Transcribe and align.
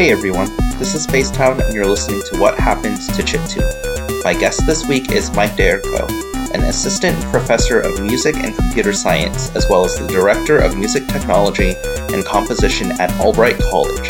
Hey 0.00 0.12
everyone, 0.12 0.48
this 0.78 0.94
is 0.94 1.06
Spacetown 1.06 1.62
and 1.62 1.74
you're 1.74 1.84
listening 1.84 2.22
to 2.22 2.40
What 2.40 2.58
Happened 2.58 3.02
to 3.02 3.22
Chiptune. 3.22 4.24
My 4.24 4.32
guest 4.32 4.64
this 4.64 4.86
week 4.86 5.12
is 5.12 5.30
Mike 5.32 5.56
D'Errico, 5.56 6.06
an 6.54 6.62
assistant 6.62 7.22
professor 7.24 7.80
of 7.80 8.00
music 8.00 8.34
and 8.36 8.56
computer 8.56 8.94
science, 8.94 9.54
as 9.54 9.68
well 9.68 9.84
as 9.84 9.98
the 9.98 10.06
director 10.06 10.56
of 10.56 10.78
music 10.78 11.06
technology 11.06 11.74
and 12.14 12.24
composition 12.24 12.92
at 12.92 13.12
Albright 13.20 13.58
College. 13.58 14.08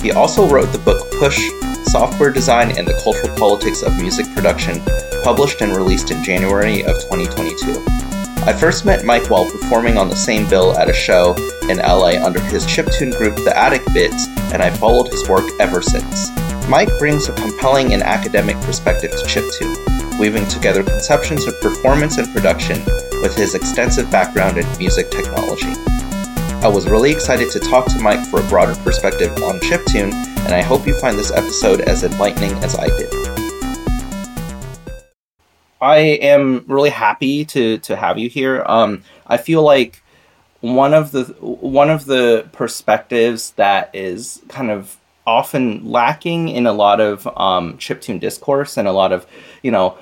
He 0.00 0.12
also 0.12 0.48
wrote 0.48 0.72
the 0.72 0.78
book 0.78 1.12
Push 1.18 1.38
Software 1.84 2.32
Design 2.32 2.78
and 2.78 2.88
the 2.88 2.98
Cultural 3.04 3.36
Politics 3.36 3.82
of 3.82 4.00
Music 4.00 4.24
Production, 4.34 4.80
published 5.22 5.60
and 5.60 5.76
released 5.76 6.10
in 6.10 6.24
January 6.24 6.84
of 6.84 6.98
2022. 7.02 8.07
I 8.48 8.54
first 8.54 8.86
met 8.86 9.04
Mike 9.04 9.28
while 9.28 9.44
performing 9.44 9.98
on 9.98 10.08
the 10.08 10.16
same 10.16 10.48
bill 10.48 10.74
at 10.78 10.88
a 10.88 10.92
show 10.94 11.34
in 11.68 11.76
LA 11.76 12.12
under 12.24 12.40
his 12.40 12.64
chiptune 12.64 13.14
group 13.14 13.36
The 13.36 13.52
Attic 13.54 13.82
Bits, 13.92 14.26
and 14.54 14.62
I 14.62 14.70
followed 14.70 15.08
his 15.08 15.28
work 15.28 15.44
ever 15.60 15.82
since. 15.82 16.30
Mike 16.66 16.88
brings 16.98 17.28
a 17.28 17.34
compelling 17.34 17.92
and 17.92 18.02
academic 18.02 18.58
perspective 18.62 19.10
to 19.10 19.18
chiptune, 19.18 20.18
weaving 20.18 20.48
together 20.48 20.82
conceptions 20.82 21.46
of 21.46 21.60
performance 21.60 22.16
and 22.16 22.32
production 22.32 22.82
with 23.20 23.36
his 23.36 23.54
extensive 23.54 24.10
background 24.10 24.56
in 24.56 24.78
music 24.78 25.10
technology. 25.10 25.74
I 26.64 26.68
was 26.68 26.88
really 26.88 27.12
excited 27.12 27.50
to 27.50 27.60
talk 27.60 27.84
to 27.88 28.00
Mike 28.00 28.24
for 28.28 28.40
a 28.40 28.48
broader 28.48 28.76
perspective 28.76 29.30
on 29.42 29.60
chiptune, 29.60 30.14
and 30.14 30.54
I 30.54 30.62
hope 30.62 30.86
you 30.86 30.98
find 30.98 31.18
this 31.18 31.32
episode 31.32 31.82
as 31.82 32.02
enlightening 32.02 32.52
as 32.64 32.78
I 32.78 32.86
did. 32.86 33.37
I 35.80 35.98
am 35.98 36.64
really 36.66 36.90
happy 36.90 37.44
to 37.46 37.78
to 37.78 37.96
have 37.96 38.18
you 38.18 38.28
here. 38.28 38.64
Um, 38.66 39.02
I 39.26 39.36
feel 39.36 39.62
like 39.62 40.02
one 40.60 40.92
of 40.94 41.12
the 41.12 41.24
one 41.40 41.90
of 41.90 42.04
the 42.04 42.48
perspectives 42.52 43.52
that 43.52 43.90
is 43.94 44.42
kind 44.48 44.70
of 44.70 44.96
often 45.26 45.90
lacking 45.90 46.48
in 46.48 46.66
a 46.66 46.72
lot 46.72 47.00
of 47.00 47.26
um, 47.36 47.76
chiptune 47.76 48.18
discourse 48.18 48.76
and 48.76 48.88
a 48.88 48.92
lot 48.92 49.12
of 49.12 49.26
you 49.62 49.70
know 49.70 49.96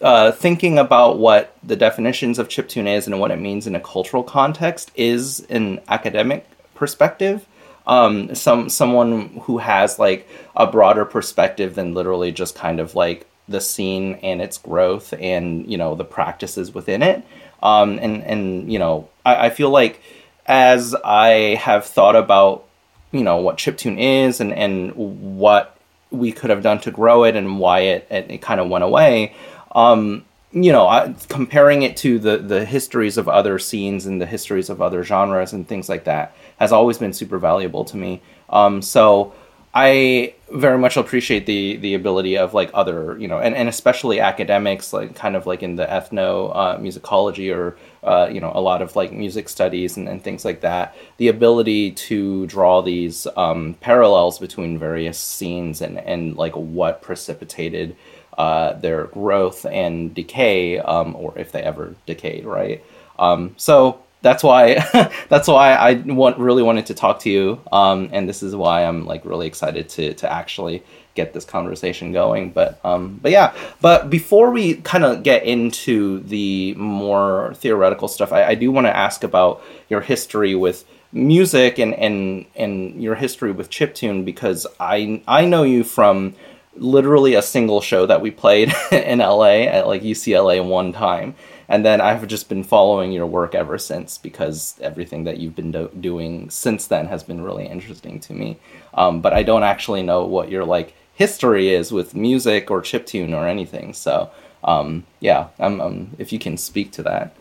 uh, 0.00 0.32
thinking 0.32 0.78
about 0.78 1.18
what 1.18 1.56
the 1.62 1.76
definitions 1.76 2.38
of 2.38 2.48
chiptune 2.48 2.86
is 2.86 3.06
and 3.06 3.20
what 3.20 3.30
it 3.30 3.40
means 3.40 3.66
in 3.66 3.74
a 3.74 3.80
cultural 3.80 4.22
context 4.22 4.90
is 4.94 5.40
an 5.50 5.80
academic 5.88 6.46
perspective. 6.74 7.46
Um, 7.86 8.34
some 8.34 8.68
someone 8.68 9.40
who 9.42 9.58
has 9.58 9.98
like 9.98 10.28
a 10.56 10.66
broader 10.66 11.04
perspective 11.04 11.74
than 11.74 11.94
literally 11.94 12.32
just 12.32 12.54
kind 12.54 12.80
of 12.80 12.94
like 12.94 13.26
the 13.48 13.60
scene 13.60 14.14
and 14.22 14.40
its 14.42 14.58
growth 14.58 15.14
and 15.18 15.70
you 15.70 15.76
know 15.76 15.94
the 15.94 16.04
practices 16.04 16.74
within 16.74 17.02
it. 17.02 17.24
Um, 17.62 17.98
and 18.00 18.22
and 18.22 18.72
you 18.72 18.78
know 18.78 19.08
I, 19.26 19.46
I 19.46 19.50
feel 19.50 19.70
like 19.70 20.00
as 20.46 20.94
i 21.04 21.56
have 21.60 21.84
thought 21.84 22.16
about 22.16 22.64
you 23.12 23.22
know 23.22 23.36
what 23.36 23.58
chiptune 23.58 23.98
is 23.98 24.40
and 24.40 24.52
and 24.52 24.92
what 24.94 25.76
we 26.10 26.32
could 26.32 26.50
have 26.50 26.62
done 26.62 26.80
to 26.80 26.90
grow 26.90 27.24
it 27.24 27.36
and 27.36 27.58
why 27.58 27.80
it 27.80 28.06
it, 28.10 28.30
it 28.30 28.38
kind 28.42 28.60
of 28.60 28.68
went 28.68 28.82
away 28.82 29.34
um, 29.72 30.24
you 30.52 30.72
know 30.72 30.88
I, 30.88 31.14
comparing 31.28 31.82
it 31.82 31.96
to 31.98 32.18
the 32.18 32.38
the 32.38 32.64
histories 32.64 33.18
of 33.18 33.28
other 33.28 33.58
scenes 33.58 34.06
and 34.06 34.20
the 34.20 34.26
histories 34.26 34.70
of 34.70 34.80
other 34.80 35.04
genres 35.04 35.52
and 35.52 35.68
things 35.68 35.88
like 35.88 36.04
that 36.04 36.34
has 36.58 36.72
always 36.72 36.98
been 36.98 37.12
super 37.12 37.38
valuable 37.38 37.84
to 37.84 37.96
me. 37.96 38.22
Um, 38.48 38.82
so 38.82 39.34
I 39.74 40.34
very 40.52 40.78
much 40.78 40.96
appreciate 40.96 41.46
the 41.46 41.76
the 41.76 41.94
ability 41.94 42.36
of 42.36 42.54
like 42.54 42.70
other 42.72 43.18
you 43.18 43.28
know 43.28 43.38
and, 43.38 43.54
and 43.54 43.68
especially 43.68 44.20
academics 44.20 44.92
like 44.92 45.14
kind 45.14 45.36
of 45.36 45.46
like 45.46 45.62
in 45.62 45.76
the 45.76 45.84
ethno 45.86 46.50
uh, 46.54 46.78
musicology 46.78 47.54
or 47.54 47.76
uh, 48.02 48.28
you 48.30 48.40
know 48.40 48.50
a 48.54 48.60
lot 48.60 48.80
of 48.80 48.96
like 48.96 49.12
music 49.12 49.48
studies 49.48 49.96
and, 49.96 50.08
and 50.08 50.22
things 50.22 50.44
like 50.44 50.60
that 50.60 50.96
the 51.18 51.28
ability 51.28 51.90
to 51.90 52.46
draw 52.46 52.80
these 52.80 53.26
um, 53.36 53.74
parallels 53.80 54.38
between 54.38 54.78
various 54.78 55.18
scenes 55.18 55.82
and 55.82 55.98
and 55.98 56.36
like 56.36 56.54
what 56.54 57.02
precipitated 57.02 57.94
uh, 58.38 58.72
their 58.74 59.04
growth 59.06 59.66
and 59.66 60.14
decay 60.14 60.78
um, 60.78 61.14
or 61.16 61.36
if 61.36 61.52
they 61.52 61.62
ever 61.62 61.94
decayed 62.06 62.44
right? 62.44 62.84
Um, 63.18 63.54
so 63.56 64.00
that's 64.22 64.42
why 64.42 64.74
that's 65.28 65.48
why 65.48 65.74
I 65.74 65.94
want 65.94 66.38
really 66.38 66.62
wanted 66.62 66.86
to 66.86 66.94
talk 66.94 67.20
to 67.20 67.30
you. 67.30 67.60
Um, 67.72 68.10
and 68.12 68.28
this 68.28 68.42
is 68.42 68.54
why 68.54 68.84
I'm 68.84 69.06
like 69.06 69.24
really 69.24 69.46
excited 69.46 69.88
to 69.90 70.14
to 70.14 70.32
actually 70.32 70.82
get 71.14 71.32
this 71.32 71.44
conversation 71.44 72.12
going. 72.12 72.50
But 72.50 72.80
um, 72.84 73.18
but 73.22 73.30
yeah. 73.30 73.54
But 73.80 74.10
before 74.10 74.50
we 74.50 74.76
kind 74.76 75.04
of 75.04 75.22
get 75.22 75.44
into 75.44 76.20
the 76.20 76.74
more 76.74 77.54
theoretical 77.56 78.08
stuff, 78.08 78.32
I, 78.32 78.44
I 78.44 78.54
do 78.54 78.70
want 78.70 78.86
to 78.86 78.96
ask 78.96 79.24
about 79.24 79.62
your 79.88 80.00
history 80.00 80.54
with 80.54 80.84
music 81.12 81.78
and 81.78 81.94
and 81.94 82.46
and 82.54 83.02
your 83.02 83.14
history 83.14 83.52
with 83.52 83.70
chiptune 83.70 84.24
because 84.24 84.66
I 84.78 85.22
I 85.26 85.44
know 85.44 85.62
you 85.62 85.84
from 85.84 86.34
literally 86.76 87.34
a 87.34 87.42
single 87.42 87.80
show 87.80 88.06
that 88.06 88.20
we 88.20 88.30
played 88.30 88.72
in 88.92 89.18
LA 89.18 89.66
at 89.66 89.86
like 89.86 90.02
UCLA 90.02 90.64
one 90.64 90.92
time 90.92 91.34
and 91.68 91.84
then 91.84 92.00
I've 92.00 92.26
just 92.26 92.48
been 92.48 92.64
following 92.64 93.12
your 93.12 93.26
work 93.26 93.54
ever 93.54 93.76
since 93.78 94.16
because 94.16 94.74
everything 94.80 95.24
that 95.24 95.36
you've 95.36 95.54
been 95.54 95.70
do- 95.70 95.90
doing 96.00 96.48
since 96.48 96.86
then 96.86 97.06
has 97.06 97.22
been 97.22 97.42
really 97.42 97.66
interesting 97.66 98.20
to 98.20 98.32
me. 98.32 98.58
Um, 98.94 99.20
but 99.20 99.34
I 99.34 99.42
don't 99.42 99.62
actually 99.62 100.02
know 100.02 100.24
what 100.24 100.50
your 100.50 100.64
like 100.64 100.94
history 101.14 101.74
is 101.74 101.92
with 101.92 102.14
music 102.14 102.70
or 102.70 102.80
chiptune 102.80 103.34
or 103.34 103.46
anything. 103.46 103.92
So 103.92 104.30
um, 104.64 105.04
yeah, 105.20 105.48
I'm, 105.58 105.80
I'm, 105.80 106.16
if 106.18 106.32
you 106.32 106.38
can 106.38 106.56
speak 106.56 106.90
to 106.92 107.02
that. 107.02 107.34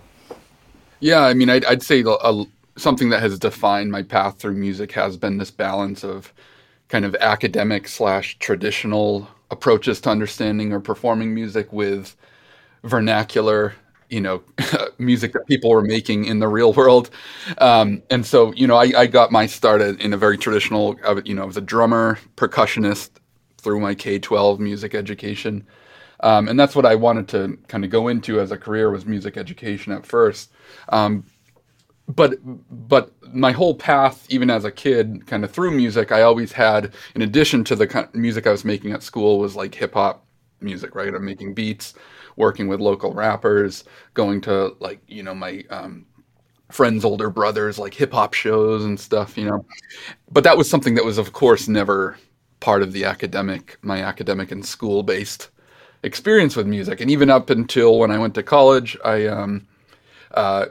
Yeah, 0.99 1.21
I 1.21 1.33
mean, 1.33 1.49
I'd, 1.49 1.65
I'd 1.65 1.83
say 1.83 2.03
a, 2.05 2.43
something 2.75 3.09
that 3.09 3.21
has 3.21 3.39
defined 3.39 3.91
my 3.91 4.03
path 4.03 4.39
through 4.39 4.53
music 4.53 4.91
has 4.91 5.15
been 5.15 5.37
this 5.37 5.51
balance 5.51 6.03
of 6.03 6.33
kind 6.89 7.05
of 7.05 7.15
academic 7.15 7.87
slash 7.87 8.37
traditional 8.39 9.27
approaches 9.51 10.01
to 10.01 10.09
understanding 10.09 10.73
or 10.73 10.79
performing 10.79 11.33
music 11.33 11.71
with 11.71 12.15
vernacular 12.83 13.73
you 14.09 14.21
know 14.21 14.43
music 14.97 15.33
that 15.33 15.45
people 15.47 15.69
were 15.69 15.81
making 15.81 16.25
in 16.25 16.39
the 16.39 16.47
real 16.47 16.73
world. 16.73 17.09
Um, 17.57 18.01
and 18.09 18.25
so 18.25 18.53
you 18.53 18.67
know 18.67 18.75
I, 18.75 18.91
I, 18.95 19.07
got 19.07 19.31
my 19.31 19.45
start 19.45 19.81
in 19.81 20.13
a 20.13 20.17
very 20.17 20.37
traditional 20.37 20.97
you 21.25 21.35
know 21.35 21.43
I 21.43 21.45
was 21.45 21.57
a 21.57 21.61
drummer 21.61 22.19
percussionist 22.35 23.09
through 23.57 23.79
my 23.79 23.95
k-12 23.95 24.59
music 24.59 24.95
education. 24.95 25.65
Um, 26.21 26.47
and 26.47 26.59
that's 26.59 26.75
what 26.75 26.85
i 26.85 26.95
wanted 26.95 27.27
to 27.27 27.59
kind 27.67 27.85
of 27.85 27.91
go 27.91 28.07
into 28.07 28.39
as 28.39 28.51
a 28.51 28.57
career 28.57 28.89
was 28.89 29.05
music 29.05 29.37
education 29.37 29.91
at 29.91 30.05
first. 30.05 30.51
Um, 30.89 31.25
but 32.07 32.39
but 32.87 33.11
my 33.33 33.51
whole 33.51 33.75
path 33.75 34.25
even 34.29 34.49
as 34.49 34.63
a 34.63 34.71
kid 34.71 35.27
kind 35.27 35.43
of 35.43 35.51
through 35.51 35.71
music 35.71 36.09
i 36.09 36.21
always 36.21 36.53
had 36.53 36.93
in 37.15 37.21
addition 37.21 37.65
to 37.65 37.75
the 37.75 37.85
kind 37.85 38.05
of 38.05 38.15
music 38.15 38.47
i 38.47 38.49
was 38.49 38.63
making 38.63 38.93
at 38.93 39.03
school 39.03 39.39
was 39.39 39.57
like 39.57 39.75
hip-hop 39.75 40.25
music 40.61 40.95
right? 40.95 41.13
I'm 41.13 41.25
making 41.25 41.53
beats 41.53 41.93
working 42.37 42.69
with 42.69 42.79
local 42.79 43.13
rappers, 43.13 43.83
going 44.13 44.39
to 44.41 44.75
like 44.79 45.01
you 45.07 45.23
know 45.23 45.35
my 45.35 45.63
um, 45.69 46.05
friends' 46.69 47.05
older 47.05 47.29
brothers 47.29 47.77
like 47.79 47.93
hip 47.93 48.13
hop 48.13 48.33
shows 48.33 48.85
and 48.85 48.99
stuff, 48.99 49.37
you 49.37 49.45
know. 49.45 49.65
But 50.31 50.43
that 50.45 50.57
was 50.57 50.69
something 50.69 50.95
that 50.95 51.05
was, 51.05 51.17
of 51.17 51.33
course, 51.33 51.67
never 51.67 52.17
part 52.59 52.81
of 52.81 52.93
the 52.93 53.05
academic, 53.05 53.77
my 53.81 54.01
academic 54.01 54.51
and 54.51 54.65
school 54.65 55.03
based 55.03 55.49
experience 56.03 56.55
with 56.55 56.67
music. 56.67 57.01
And 57.01 57.11
even 57.11 57.29
up 57.29 57.49
until 57.49 57.99
when 57.99 58.11
I 58.11 58.17
went 58.17 58.35
to 58.35 58.43
college, 58.43 58.97
I, 59.03 59.27
um, 59.27 59.67
uh, 60.31 60.67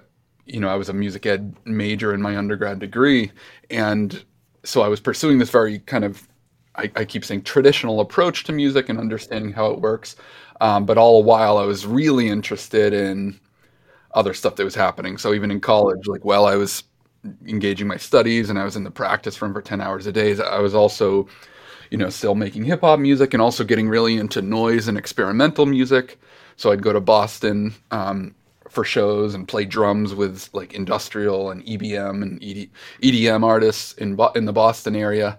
you 0.47 0.60
know, 0.60 0.69
I 0.69 0.76
was 0.76 0.88
a 0.88 0.93
music 0.93 1.26
ed 1.26 1.56
major 1.65 2.15
in 2.15 2.22
my 2.22 2.37
undergrad 2.37 2.78
degree, 2.78 3.32
and 3.71 4.25
so 4.65 4.82
I 4.82 4.88
was 4.88 5.00
pursuing 5.00 5.38
this 5.38 5.50
very 5.50 5.81
kind 5.81 6.05
of 6.05 6.28
I, 6.76 6.91
I, 6.94 7.05
keep 7.05 7.25
saying 7.25 7.43
traditional 7.43 8.00
approach 8.00 8.44
to 8.44 8.53
music 8.53 8.88
and 8.88 8.99
understanding 8.99 9.53
how 9.53 9.71
it 9.71 9.81
works. 9.81 10.16
Um, 10.61 10.87
but 10.87 10.99
all 10.99 11.21
the 11.22 11.27
while, 11.28 11.59
I 11.59 11.65
was 11.65 11.87
really 11.87 12.28
interested 12.28 12.93
in 12.93 13.39
other 14.15 14.34
stuff 14.34 14.56
that 14.56 14.65
was 14.65 14.75
happening. 14.75 15.19
So 15.19 15.34
even 15.34 15.50
in 15.50 15.61
college, 15.61 16.06
like 16.06 16.25
while 16.25 16.47
I 16.47 16.56
was 16.56 16.84
engaging 17.47 17.87
my 17.87 17.97
studies 17.97 18.49
and 18.50 18.59
I 18.59 18.65
was 18.65 18.77
in 18.77 18.84
the 18.84 18.91
practice 18.91 19.41
room 19.43 19.53
for 19.53 19.62
10 19.62 19.81
hours 19.81 20.06
a 20.06 20.12
day, 20.12 20.39
I 20.41 20.59
was 20.59 20.75
also, 20.75 21.29
you 21.91 21.99
know, 21.99 22.08
still 22.08 22.35
making 22.35 22.64
hip 22.64 22.81
hop 22.81 22.99
music 22.99 23.35
and 23.35 23.43
also 23.43 23.64
getting 23.64 23.88
really 23.88 24.17
into 24.17 24.41
noise 24.43 24.88
and 24.88 24.97
experimental 24.97 25.67
music. 25.67 26.19
So 26.56 26.73
I'd 26.73 26.82
go 26.82 26.93
to 26.93 27.00
Boston 27.00 27.75
um, 27.91 28.35
for 28.70 28.85
shows 28.85 29.35
and 29.35 29.47
play 29.47 29.67
drums 29.67 30.14
with 30.14 30.49
like 30.55 30.73
industrial 30.73 31.50
and 31.50 31.62
EBM 31.64 32.23
and 32.23 32.43
ED, 32.43 32.70
EDM 33.02 33.44
artists 33.44 33.93
in 33.94 34.19
in 34.35 34.47
the 34.47 34.52
Boston 34.52 34.97
area. 34.97 35.38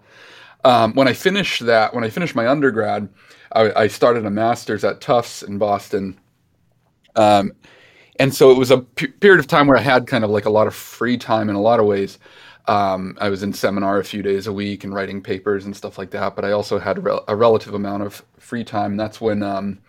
Um, 0.68 0.94
when 0.96 1.08
I 1.08 1.14
finished 1.14 1.66
that, 1.66 1.94
when 1.94 2.04
I 2.04 2.10
finished 2.10 2.36
my 2.36 2.46
undergrad, 2.46 3.08
I, 3.54 3.84
I 3.84 3.88
started 3.88 4.26
a 4.26 4.30
master's 4.30 4.84
at 4.84 5.00
Tufts 5.00 5.42
in 5.42 5.58
Boston. 5.58 6.20
Um, 7.16 7.54
and 8.20 8.36
so 8.36 8.52
it 8.52 8.58
was 8.58 8.70
a 8.70 8.80
p- 8.80 9.08
period 9.08 9.40
of 9.40 9.48
time 9.48 9.68
where 9.68 9.78
I 9.78 9.82
had 9.82 10.08
kind 10.08 10.26
of 10.26 10.30
like 10.30 10.44
a 10.44 10.50
lot 10.50 10.68
of 10.68 10.76
free 10.76 11.18
time 11.18 11.50
in 11.50 11.56
a 11.56 11.62
lot 11.62 11.80
of 11.80 11.86
ways. 11.86 12.20
Um, 12.68 13.18
I 13.22 13.30
was 13.30 13.44
in 13.44 13.54
seminar 13.54 13.98
a 13.98 14.04
few 14.04 14.22
days 14.22 14.46
a 14.46 14.52
week 14.52 14.84
and 14.84 14.94
writing 14.94 15.22
papers 15.22 15.64
and 15.64 15.74
stuff 15.74 15.98
like 15.98 16.12
that. 16.12 16.36
But 16.36 16.44
I 16.44 16.52
also 16.52 16.80
had 16.80 16.98
a, 16.98 17.32
a 17.32 17.36
relative 17.38 17.74
amount 17.74 18.04
of 18.04 18.22
free 18.38 18.66
time. 18.66 18.92
And 18.92 19.00
that's 19.00 19.22
when 19.22 19.44
um, 19.44 19.80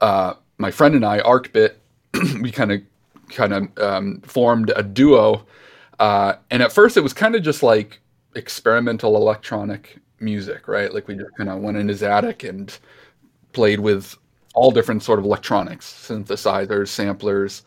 uh, 0.00 0.34
my 0.56 0.72
friend 0.72 0.96
and 0.96 1.06
I, 1.06 1.20
ArcBit, 1.20 1.74
we 2.42 2.50
kind 2.50 2.72
of 2.72 2.80
kind 3.28 3.52
of 3.52 3.78
um, 3.78 4.20
formed 4.22 4.72
a 4.74 4.82
duo. 4.82 5.46
Uh, 6.00 6.32
and 6.50 6.60
at 6.60 6.72
first, 6.72 6.96
it 6.96 7.02
was 7.02 7.12
kind 7.12 7.36
of 7.36 7.44
just 7.44 7.62
like 7.62 8.00
experimental 8.34 9.14
electronic 9.14 10.00
music, 10.20 10.68
right? 10.68 10.92
Like 10.92 11.08
we 11.08 11.14
just 11.14 11.36
kind 11.36 11.50
of 11.50 11.60
went 11.60 11.76
in 11.76 11.88
his 11.88 12.02
attic 12.02 12.44
and 12.44 12.76
played 13.52 13.80
with 13.80 14.16
all 14.54 14.70
different 14.70 15.02
sort 15.02 15.18
of 15.18 15.24
electronics, 15.24 15.86
synthesizers, 15.86 16.88
samplers, 16.88 17.62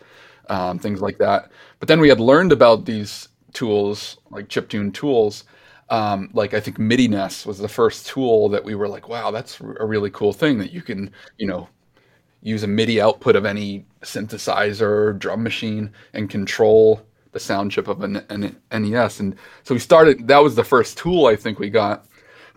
um, 0.50 0.80
things 0.80 1.01
like 1.01 1.18
that. 1.19 1.51
But 1.80 1.88
then 1.88 2.00
we 2.00 2.09
had 2.09 2.19
learned 2.19 2.51
about 2.51 2.86
these 2.86 3.30
tools, 3.53 4.18
like 4.30 4.48
chiptune 4.48 4.94
tools. 4.94 5.45
Um, 5.89 6.30
like 6.33 6.53
I 6.53 6.59
think 6.59 6.80
MIDI 6.80 7.07
NES 7.07 7.45
was 7.45 7.57
the 7.57 7.68
first 7.68 8.07
tool 8.07 8.48
that 8.50 8.63
we 8.63 8.75
were 8.75 8.88
like, 8.88 9.09
wow, 9.09 9.31
that's 9.31 9.59
a 9.59 9.86
really 9.86 10.09
cool 10.12 10.31
thing 10.31 10.57
that 10.59 10.71
you 10.71 10.81
can, 10.81 11.12
you 11.38 11.47
know, 11.47 11.68
use 12.42 12.63
a 12.63 12.68
MIDI 12.68 13.01
output 13.01 13.36
of 13.36 13.45
any 13.45 13.86
synthesizer 14.01 15.18
drum 15.19 15.44
machine 15.44 15.92
and 16.13 16.30
control 16.30 17.06
the 17.33 17.39
sound 17.39 17.71
chip 17.71 17.88
of 17.88 18.01
an, 18.04 18.18
an 18.30 18.56
NES. 18.71 19.19
And 19.19 19.36
so 19.63 19.74
we 19.74 19.80
started, 19.80 20.27
that 20.27 20.39
was 20.39 20.56
the 20.56 20.63
first 20.63 20.97
tool 20.97 21.27
I 21.27 21.36
think 21.36 21.59
we 21.59 21.69
got. 21.69 22.06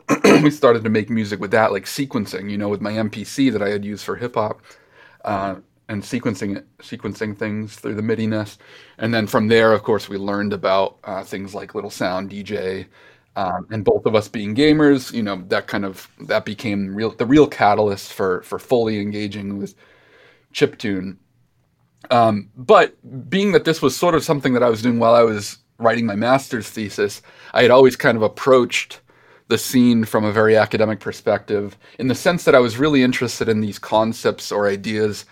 we 0.42 0.50
started 0.50 0.84
to 0.84 0.90
make 0.90 1.10
music 1.10 1.40
with 1.40 1.50
that, 1.52 1.72
like 1.72 1.84
sequencing, 1.84 2.50
you 2.50 2.58
know, 2.58 2.68
with 2.68 2.80
my 2.80 2.92
MPC 2.92 3.52
that 3.52 3.62
I 3.62 3.70
had 3.70 3.84
used 3.84 4.04
for 4.04 4.16
hip 4.16 4.34
hop. 4.34 4.60
Uh, 5.24 5.56
and 5.88 6.02
sequencing 6.02 6.62
sequencing 6.80 7.36
things 7.36 7.76
through 7.76 7.94
the 7.94 8.02
MIDI 8.02 8.26
NES, 8.26 8.58
and 8.98 9.12
then 9.12 9.26
from 9.26 9.48
there, 9.48 9.72
of 9.72 9.82
course, 9.82 10.08
we 10.08 10.16
learned 10.16 10.52
about 10.52 10.96
uh, 11.04 11.22
things 11.22 11.54
like 11.54 11.74
Little 11.74 11.90
Sound 11.90 12.30
DJ, 12.30 12.86
um, 13.36 13.66
and 13.70 13.84
both 13.84 14.06
of 14.06 14.14
us 14.14 14.28
being 14.28 14.54
gamers, 14.54 15.12
you 15.12 15.22
know, 15.22 15.42
that 15.48 15.66
kind 15.66 15.84
of 15.84 16.08
that 16.20 16.44
became 16.44 16.94
real 16.94 17.10
the 17.10 17.26
real 17.26 17.46
catalyst 17.46 18.12
for 18.12 18.42
for 18.42 18.58
fully 18.58 19.00
engaging 19.00 19.58
with 19.58 19.74
chiptune. 20.52 21.18
Um, 22.10 22.50
but 22.56 22.94
being 23.30 23.52
that 23.52 23.64
this 23.64 23.82
was 23.82 23.96
sort 23.96 24.14
of 24.14 24.22
something 24.22 24.52
that 24.54 24.62
I 24.62 24.68
was 24.70 24.82
doing 24.82 24.98
while 24.98 25.14
I 25.14 25.22
was 25.22 25.58
writing 25.78 26.06
my 26.06 26.14
master's 26.14 26.68
thesis, 26.68 27.22
I 27.54 27.62
had 27.62 27.70
always 27.70 27.96
kind 27.96 28.16
of 28.16 28.22
approached 28.22 29.00
the 29.48 29.58
scene 29.58 30.04
from 30.04 30.24
a 30.24 30.32
very 30.32 30.56
academic 30.56 31.00
perspective 31.00 31.76
in 31.98 32.08
the 32.08 32.14
sense 32.14 32.44
that 32.44 32.54
I 32.54 32.60
was 32.60 32.78
really 32.78 33.02
interested 33.02 33.48
in 33.48 33.60
these 33.60 33.78
concepts 33.78 34.50
or 34.50 34.66
ideas 34.66 35.26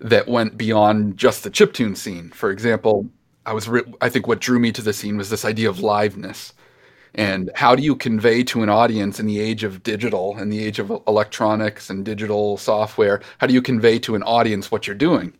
that 0.00 0.28
went 0.28 0.56
beyond 0.56 1.16
just 1.16 1.44
the 1.44 1.50
chiptune 1.50 1.96
scene. 1.96 2.30
For 2.30 2.50
example, 2.50 3.08
I 3.44 3.52
was 3.52 3.68
re- 3.68 3.94
I 4.00 4.08
think 4.08 4.26
what 4.26 4.40
drew 4.40 4.58
me 4.58 4.72
to 4.72 4.82
the 4.82 4.92
scene 4.92 5.16
was 5.16 5.30
this 5.30 5.44
idea 5.44 5.68
of 5.68 5.78
liveness. 5.78 6.52
And 7.14 7.50
how 7.54 7.74
do 7.74 7.82
you 7.82 7.96
convey 7.96 8.42
to 8.44 8.62
an 8.62 8.68
audience 8.68 9.18
in 9.18 9.26
the 9.26 9.40
age 9.40 9.64
of 9.64 9.82
digital, 9.82 10.38
in 10.38 10.50
the 10.50 10.64
age 10.64 10.78
of 10.78 10.90
electronics 11.08 11.90
and 11.90 12.04
digital 12.04 12.58
software, 12.58 13.20
how 13.38 13.46
do 13.46 13.54
you 13.54 13.62
convey 13.62 13.98
to 14.00 14.14
an 14.14 14.22
audience 14.22 14.70
what 14.70 14.86
you're 14.86 14.96
doing? 14.96 15.32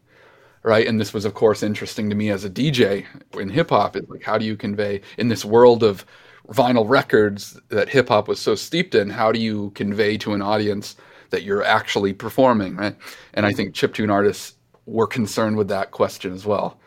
right? 0.62 0.86
And 0.86 1.00
this 1.00 1.14
was, 1.14 1.24
of 1.24 1.34
course, 1.34 1.62
interesting 1.62 2.10
to 2.10 2.16
me 2.16 2.30
as 2.30 2.44
a 2.44 2.50
DJ 2.50 3.06
in 3.38 3.48
hip 3.48 3.70
hop. 3.70 3.96
It's 3.96 4.08
like, 4.08 4.22
how 4.22 4.38
do 4.38 4.44
you 4.44 4.56
convey 4.56 5.00
in 5.16 5.28
this 5.28 5.44
world 5.44 5.82
of 5.82 6.04
vinyl 6.50 6.88
records 6.88 7.60
that 7.68 7.88
hip 7.88 8.08
hop 8.08 8.28
was 8.28 8.40
so 8.40 8.54
steeped 8.54 8.94
in? 8.94 9.10
How 9.10 9.32
do 9.32 9.40
you 9.40 9.70
convey 9.70 10.16
to 10.18 10.32
an 10.34 10.42
audience 10.42 10.96
that 11.30 11.42
you're 11.42 11.64
actually 11.64 12.12
performing, 12.12 12.76
right? 12.76 12.96
And 13.34 13.44
I 13.44 13.52
think 13.52 13.74
chiptune 13.74 14.10
artists 14.10 14.54
were 14.86 15.06
concerned 15.06 15.56
with 15.56 15.68
that 15.68 15.90
question 15.90 16.32
as 16.32 16.46
well. 16.46 16.78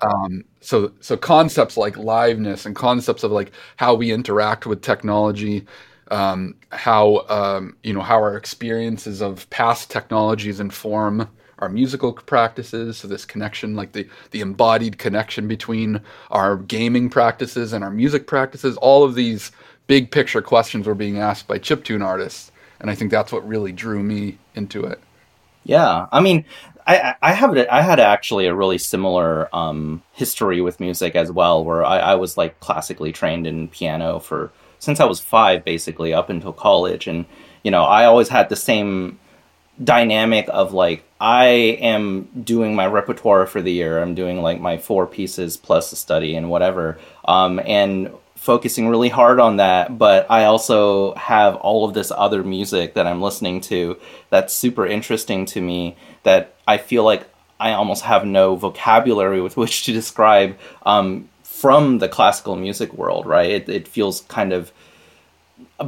Um, 0.00 0.44
so, 0.60 0.92
so 1.00 1.16
concepts 1.16 1.76
like 1.76 1.94
liveness 1.94 2.66
and 2.66 2.74
concepts 2.74 3.22
of 3.22 3.30
like 3.30 3.52
how 3.76 3.94
we 3.94 4.10
interact 4.10 4.66
with 4.66 4.82
technology, 4.82 5.66
um, 6.10 6.54
how 6.72 7.26
um, 7.28 7.76
you 7.82 7.92
know 7.92 8.02
how 8.02 8.16
our 8.16 8.36
experiences 8.36 9.22
of 9.22 9.48
past 9.50 9.90
technologies 9.90 10.60
inform 10.60 11.28
our 11.64 11.70
musical 11.70 12.12
practices 12.12 12.98
so 12.98 13.08
this 13.08 13.24
connection 13.24 13.74
like 13.74 13.92
the 13.92 14.06
the 14.30 14.40
embodied 14.40 14.98
connection 14.98 15.48
between 15.48 16.00
our 16.30 16.56
gaming 16.56 17.10
practices 17.10 17.72
and 17.72 17.82
our 17.82 17.90
music 17.90 18.26
practices 18.26 18.76
all 18.76 19.02
of 19.02 19.14
these 19.14 19.50
big 19.86 20.10
picture 20.10 20.42
questions 20.42 20.86
were 20.86 20.94
being 20.94 21.18
asked 21.18 21.48
by 21.48 21.58
chiptune 21.58 22.04
artists 22.04 22.52
and 22.80 22.90
i 22.90 22.94
think 22.94 23.10
that's 23.10 23.32
what 23.32 23.46
really 23.48 23.72
drew 23.72 24.02
me 24.02 24.38
into 24.54 24.84
it. 24.84 25.00
Yeah 25.64 26.06
i 26.12 26.20
mean 26.20 26.44
I, 26.86 27.14
I 27.22 27.32
have 27.32 27.56
I 27.70 27.80
had 27.80 27.98
actually 27.98 28.46
a 28.46 28.54
really 28.54 28.76
similar 28.78 29.48
um, 29.56 30.02
history 30.12 30.60
with 30.60 30.80
music 30.80 31.16
as 31.16 31.32
well, 31.32 31.64
where 31.64 31.82
I, 31.84 31.98
I 31.98 32.14
was 32.16 32.36
like 32.36 32.60
classically 32.60 33.10
trained 33.10 33.46
in 33.46 33.68
piano 33.68 34.18
for 34.18 34.52
since 34.80 35.00
I 35.00 35.06
was 35.06 35.18
five, 35.18 35.64
basically 35.64 36.12
up 36.12 36.28
until 36.28 36.52
college, 36.52 37.06
and 37.06 37.24
you 37.62 37.70
know 37.70 37.84
I 37.84 38.04
always 38.04 38.28
had 38.28 38.50
the 38.50 38.56
same 38.56 39.18
dynamic 39.82 40.46
of 40.50 40.72
like 40.72 41.04
I 41.24 41.46
am 41.80 42.28
doing 42.44 42.74
my 42.74 42.86
repertoire 42.86 43.46
for 43.46 43.62
the 43.62 43.72
year. 43.72 43.98
I'm 43.98 44.14
doing 44.14 44.42
like 44.42 44.60
my 44.60 44.76
four 44.76 45.06
pieces 45.06 45.56
plus 45.56 45.90
a 45.90 45.96
study 45.96 46.36
and 46.36 46.50
whatever. 46.50 46.98
Um, 47.24 47.62
and 47.64 48.12
focusing 48.36 48.88
really 48.88 49.08
hard 49.08 49.40
on 49.40 49.56
that, 49.56 49.96
but 49.96 50.30
I 50.30 50.44
also 50.44 51.14
have 51.14 51.56
all 51.56 51.86
of 51.86 51.94
this 51.94 52.12
other 52.14 52.44
music 52.44 52.92
that 52.92 53.06
I'm 53.06 53.22
listening 53.22 53.62
to 53.62 53.98
that's 54.28 54.52
super 54.52 54.86
interesting 54.86 55.46
to 55.46 55.62
me 55.62 55.96
that 56.24 56.54
I 56.68 56.76
feel 56.76 57.04
like 57.04 57.26
I 57.58 57.72
almost 57.72 58.04
have 58.04 58.26
no 58.26 58.54
vocabulary 58.54 59.40
with 59.40 59.56
which 59.62 59.86
to 59.86 59.94
describe 59.94 60.58
um, 60.84 61.30
from 61.42 62.00
the 62.00 62.08
classical 62.08 62.54
music 62.54 62.92
world, 62.92 63.24
right? 63.24 63.50
It, 63.50 63.68
it 63.70 63.88
feels 63.88 64.20
kind 64.28 64.52
of 64.52 64.72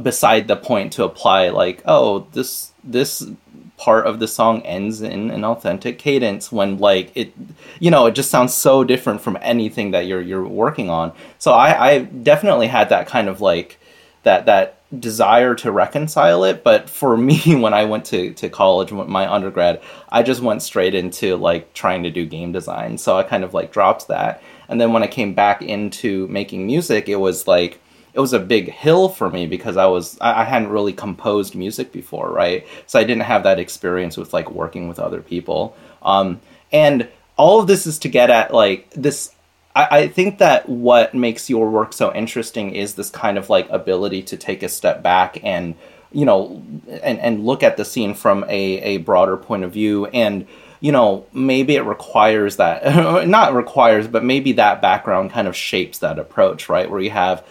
beside 0.01 0.47
the 0.47 0.55
point 0.55 0.93
to 0.93 1.03
apply 1.03 1.49
like, 1.49 1.83
oh, 1.85 2.25
this 2.31 2.71
this 2.83 3.29
part 3.77 4.07
of 4.07 4.19
the 4.19 4.27
song 4.27 4.61
ends 4.63 5.01
in 5.01 5.29
an 5.29 5.45
authentic 5.45 5.99
cadence 5.99 6.51
when 6.51 6.79
like 6.79 7.11
it 7.15 7.31
you 7.79 7.91
know 7.91 8.07
it 8.07 8.15
just 8.15 8.31
sounds 8.31 8.53
so 8.53 8.83
different 8.83 9.21
from 9.21 9.37
anything 9.41 9.91
that 9.91 10.07
you're 10.07 10.21
you're 10.21 10.47
working 10.47 10.89
on. 10.89 11.13
So 11.37 11.51
i 11.51 11.89
i 11.89 11.99
definitely 11.99 12.67
had 12.67 12.89
that 12.89 13.07
kind 13.07 13.29
of 13.29 13.39
like 13.39 13.79
that 14.23 14.47
that 14.47 14.73
desire 14.99 15.53
to 15.53 15.71
reconcile 15.71 16.43
it. 16.43 16.63
But 16.63 16.89
for 16.89 17.15
me 17.29 17.39
when 17.55 17.73
i 17.73 17.85
went 17.85 18.05
to 18.05 18.33
to 18.33 18.49
college 18.49 18.91
my 18.91 19.31
undergrad 19.31 19.81
i 20.09 20.23
just 20.23 20.41
went 20.41 20.63
straight 20.63 20.95
into 20.95 21.35
like 21.37 21.73
trying 21.73 22.03
to 22.03 22.09
do 22.09 22.25
game 22.25 22.51
design. 22.51 22.97
So 22.97 23.17
i 23.17 23.23
kind 23.23 23.43
of 23.43 23.53
like 23.53 23.71
dropped 23.71 24.07
that. 24.07 24.41
And 24.69 24.81
then 24.81 24.91
when 24.91 25.03
i 25.03 25.07
came 25.07 25.35
back 25.35 25.61
into 25.61 26.27
making 26.29 26.65
music 26.65 27.07
it 27.07 27.17
was 27.17 27.47
like 27.47 27.79
it 28.17 28.19
was 28.19 28.33
a 28.33 28.39
big 28.39 28.71
hill 28.71 29.09
for 29.09 29.29
me 29.29 29.45
because 29.45 29.77
I 29.77 29.85
was 29.85 30.17
I, 30.19 30.41
I 30.41 30.43
hadn't 30.43 30.69
really 30.69 30.91
composed 30.91 31.53
music 31.53 31.91
before, 31.91 32.31
right? 32.31 32.65
So 32.87 32.99
I 32.99 33.03
didn't 33.03 33.23
have 33.23 33.43
that 33.43 33.59
experience 33.59 34.17
with 34.17 34.33
like 34.33 34.49
working 34.49 34.87
with 34.87 34.97
other 34.97 35.21
people. 35.21 35.77
Um, 36.01 36.41
and 36.71 37.07
all 37.37 37.59
of 37.59 37.67
this 37.67 37.85
is 37.85 37.99
to 37.99 38.09
get 38.09 38.31
at 38.31 38.51
like 38.51 38.89
this 38.89 39.33
I, 39.75 40.07
think 40.07 40.39
that 40.39 40.67
what 40.67 41.13
makes 41.13 41.51
your 41.51 41.69
work 41.69 41.93
so 41.93 42.11
interesting 42.11 42.73
is 42.73 42.95
this 42.95 43.11
kind 43.11 43.37
of 43.37 43.47
like 43.47 43.69
ability 43.69 44.23
to 44.23 44.35
take 44.35 44.63
a 44.63 44.69
step 44.69 45.03
back 45.03 45.37
and 45.43 45.75
you 46.11 46.25
know 46.25 46.63
and, 47.03 47.19
and 47.19 47.45
look 47.45 47.61
at 47.61 47.77
the 47.77 47.85
scene 47.85 48.15
from 48.15 48.43
a, 48.45 48.49
a 48.49 48.97
broader 48.97 49.37
point 49.37 49.63
of 49.63 49.71
view 49.71 50.07
and 50.07 50.47
you 50.79 50.91
know 50.91 51.27
maybe 51.31 51.75
it 51.75 51.83
requires 51.83 52.55
that 52.55 53.27
not 53.27 53.53
requires 53.53 54.07
but 54.07 54.23
maybe 54.23 54.53
that 54.53 54.81
background 54.81 55.29
kind 55.31 55.47
of 55.47 55.55
shapes 55.55 55.99
that 55.99 56.17
approach 56.17 56.69
right 56.69 56.89
where 56.89 57.01
you 57.01 57.11
have 57.11 57.45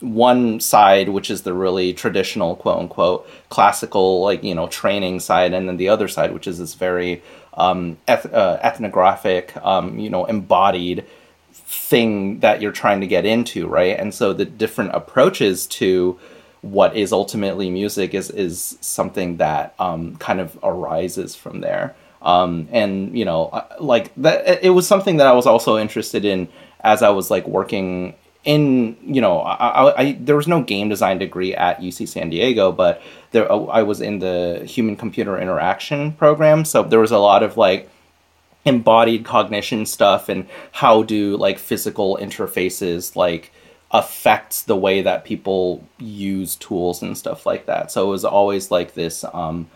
one 0.00 0.60
side 0.60 1.08
which 1.08 1.30
is 1.30 1.42
the 1.42 1.52
really 1.52 1.92
traditional 1.92 2.54
quote 2.54 2.78
unquote 2.78 3.28
classical 3.48 4.22
like 4.22 4.42
you 4.44 4.54
know 4.54 4.68
training 4.68 5.18
side 5.18 5.52
and 5.52 5.68
then 5.68 5.76
the 5.76 5.88
other 5.88 6.06
side 6.06 6.32
which 6.32 6.46
is 6.46 6.58
this 6.58 6.74
very 6.74 7.22
um, 7.54 7.96
eth- 8.06 8.32
uh, 8.32 8.58
ethnographic 8.62 9.56
um, 9.58 9.98
you 9.98 10.10
know 10.10 10.24
embodied 10.26 11.04
thing 11.66 12.40
that 12.40 12.60
you're 12.60 12.72
trying 12.72 13.00
to 13.00 13.06
get 13.06 13.24
into 13.24 13.66
right? 13.66 13.98
And 13.98 14.14
so 14.14 14.32
the 14.32 14.44
different 14.44 14.94
approaches 14.94 15.66
to 15.66 16.18
what 16.60 16.96
is 16.96 17.12
ultimately 17.12 17.70
music 17.70 18.14
is 18.14 18.30
is 18.30 18.78
something 18.80 19.36
that 19.38 19.74
um, 19.78 20.16
kind 20.16 20.40
of 20.40 20.58
arises 20.62 21.34
from 21.34 21.60
there. 21.60 21.94
Um, 22.22 22.68
and 22.72 23.16
you 23.18 23.24
know 23.24 23.66
like 23.80 24.14
that 24.16 24.64
it 24.64 24.70
was 24.70 24.88
something 24.88 25.18
that 25.18 25.26
i 25.26 25.32
was 25.34 25.44
also 25.44 25.76
interested 25.76 26.24
in 26.24 26.48
as 26.80 27.02
i 27.02 27.10
was 27.10 27.30
like 27.30 27.46
working 27.46 28.14
in 28.44 28.96
you 29.02 29.20
know 29.20 29.40
I, 29.40 29.54
I, 29.54 30.00
I, 30.00 30.12
there 30.20 30.36
was 30.36 30.46
no 30.46 30.62
game 30.62 30.88
design 30.88 31.18
degree 31.18 31.54
at 31.54 31.80
UC 31.80 32.08
San 32.08 32.30
Diego, 32.30 32.72
but 32.72 33.00
there 33.30 33.50
I 33.50 33.82
was 33.82 34.00
in 34.00 34.18
the 34.18 34.62
human 34.66 34.96
computer 34.96 35.38
interaction 35.38 36.12
program, 36.12 36.64
so 36.64 36.82
there 36.82 37.00
was 37.00 37.10
a 37.10 37.18
lot 37.18 37.42
of 37.42 37.56
like 37.56 37.88
embodied 38.64 39.24
cognition 39.24 39.84
stuff 39.86 40.28
and 40.28 40.46
how 40.72 41.02
do 41.02 41.36
like 41.36 41.58
physical 41.58 42.18
interfaces 42.20 43.14
like 43.14 43.52
affects 43.90 44.62
the 44.62 44.76
way 44.76 45.02
that 45.02 45.24
people 45.24 45.86
use 45.98 46.56
tools 46.56 47.02
and 47.02 47.16
stuff 47.16 47.46
like 47.46 47.66
that. 47.66 47.92
So 47.92 48.06
it 48.06 48.10
was 48.10 48.24
always 48.24 48.70
like 48.70 48.94
this 48.94 49.24
um 49.32 49.68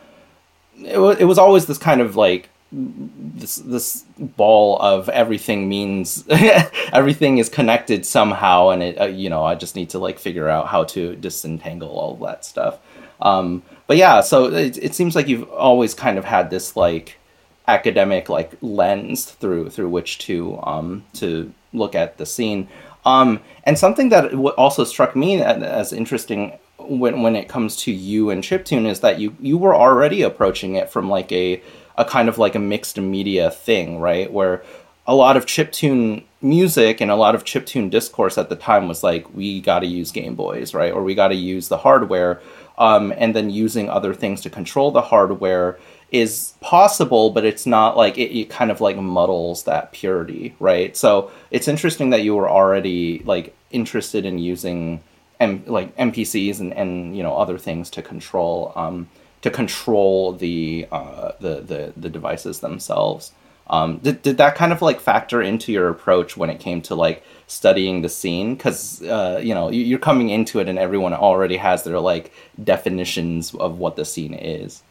it 0.79 0.99
it 1.21 1.25
was 1.25 1.39
always 1.39 1.67
this 1.67 1.79
kind 1.79 2.01
of 2.01 2.17
like 2.17 2.49
this 2.71 3.57
this 3.57 4.05
ball 4.19 4.79
of 4.81 5.09
everything 5.09 5.69
means 5.69 6.25
everything 6.93 7.39
is 7.39 7.49
connected 7.49 8.05
somehow 8.05 8.69
and 8.69 8.83
it 8.83 9.01
uh, 9.01 9.07
you 9.07 9.31
know 9.31 9.43
i 9.43 9.55
just 9.55 9.75
need 9.75 9.89
to 9.89 9.99
like 9.99 10.19
figure 10.19 10.51
out 10.51 10.67
how 10.67 10.85
to 10.85 11.17
disentangle 11.17 11.89
all 11.89 12.15
that 12.17 12.45
stuff. 12.45 12.79
Um, 13.21 13.63
but 13.87 13.97
yeah 13.97 14.21
so 14.21 14.53
it, 14.53 14.77
it 14.77 14.95
seems 14.95 15.17
like 15.17 15.29
you've 15.29 15.49
always 15.51 15.95
kind 15.95 16.19
of 16.19 16.25
had 16.25 16.51
this 16.51 16.77
like 16.77 17.19
academic 17.67 18.29
like 18.29 18.53
lens 18.61 19.25
through 19.25 19.71
through 19.71 19.89
which 19.89 20.19
to 20.19 20.59
um 20.63 21.05
to 21.15 21.53
look 21.73 21.95
at 21.95 22.19
the 22.19 22.27
scene. 22.27 22.69
Um 23.05 23.41
and 23.65 23.79
something 23.79 24.11
that 24.11 24.35
also 24.35 24.85
struck 24.85 25.17
me 25.17 25.41
as 25.43 25.93
interesting 25.93 26.59
when 26.79 27.23
when 27.23 27.37
it 27.37 27.49
comes 27.49 27.77
to 27.77 27.93
you 27.93 28.31
and 28.31 28.43
chiptune 28.43 28.87
is 28.87 29.01
that 29.01 29.21
you 29.21 29.37
you 29.41 29.59
were 29.59 29.75
already 29.75 30.23
approaching 30.23 30.77
it 30.77 30.91
from 30.91 31.09
like 31.09 31.31
a 31.33 31.63
a 31.99 32.05
kind 32.05 32.29
of 32.29 32.39
like 32.39 32.55
a 32.55 32.61
mixed 32.61 32.97
media 32.97 33.51
thing, 33.51 34.01
right? 34.01 34.33
Where 34.33 34.63
a 35.07 35.15
lot 35.15 35.37
of 35.37 35.47
chiptune 35.47 36.23
music 36.41 37.01
and 37.01 37.11
a 37.11 37.17
lot 37.17 37.35
of 37.35 37.45
chiptune 37.45 37.91
discourse 37.91 38.39
at 38.39 38.49
the 38.49 38.57
time 38.57 38.87
was 38.89 39.03
like 39.03 39.35
we 39.35 39.61
got 39.61 39.81
to 39.81 39.87
use 39.87 40.13
Game 40.13 40.37
Boys, 40.37 40.73
right? 40.73 40.93
Or 40.93 41.03
we 41.03 41.15
got 41.15 41.29
to 41.29 41.35
use 41.35 41.69
the 41.69 41.77
hardware, 41.79 42.41
um, 42.79 43.13
and 43.17 43.35
then 43.35 43.51
using 43.51 43.91
other 43.91 44.15
things 44.15 44.41
to 44.43 44.51
control 44.51 44.93
the 44.93 45.03
hardware 45.03 45.79
is 46.13 46.55
possible, 46.61 47.31
but 47.31 47.45
it's 47.45 47.67
not 47.67 47.97
like 47.97 48.17
it, 48.17 48.35
it 48.35 48.49
kind 48.49 48.71
of 48.71 48.81
like 48.81 48.97
muddles 48.97 49.65
that 49.65 49.93
purity, 49.93 50.55
right? 50.61 50.97
So 50.97 51.31
it's 51.51 51.69
interesting 51.69 52.11
that 52.11 52.23
you 52.23 52.37
were 52.37 52.49
already 52.49 53.19
like 53.25 53.55
interested 53.71 54.25
in 54.25 54.39
using 54.39 55.03
M- 55.41 55.65
like 55.67 55.95
MPCs 55.97 56.61
and, 56.61 56.73
and 56.75 57.17
you 57.17 57.23
know 57.23 57.37
other 57.37 57.59
things 57.59 57.91
to 57.91 58.03
control 58.03 58.73
um, 58.77 59.09
to 59.43 59.51
control 59.51 60.33
the, 60.33 60.87
uh, 60.91 61.33
the 61.41 61.61
the 61.61 61.93
the 61.97 62.09
devices 62.09 62.61
themselves. 62.61 63.33
Um, 63.71 63.99
did, 63.99 64.23
did 64.23 64.39
that 64.39 64.55
kind 64.55 64.73
of 64.73 64.81
like 64.81 64.99
factor 64.99 65.43
into 65.43 65.73
your 65.73 65.91
approach 65.91 66.39
when 66.39 66.49
it 66.49 66.59
came 66.59 66.81
to 66.83 66.95
like 66.95 67.23
studying 67.47 68.01
the 68.01 68.09
scene? 68.09 68.55
Because 68.55 69.03
uh, 69.03 69.41
you 69.43 69.55
know 69.55 69.71
you're 69.71 69.99
coming 69.99 70.31
into 70.31 70.59
it 70.61 70.69
and 70.69 70.79
everyone 70.79 71.13
already 71.13 71.57
has 71.59 71.85
their 71.85 72.01
like 72.01 72.33
definitions 72.63 73.55
of 73.55 73.79
what 73.79 73.97
the 73.97 74.05
scene 74.05 74.35
is. 74.35 74.83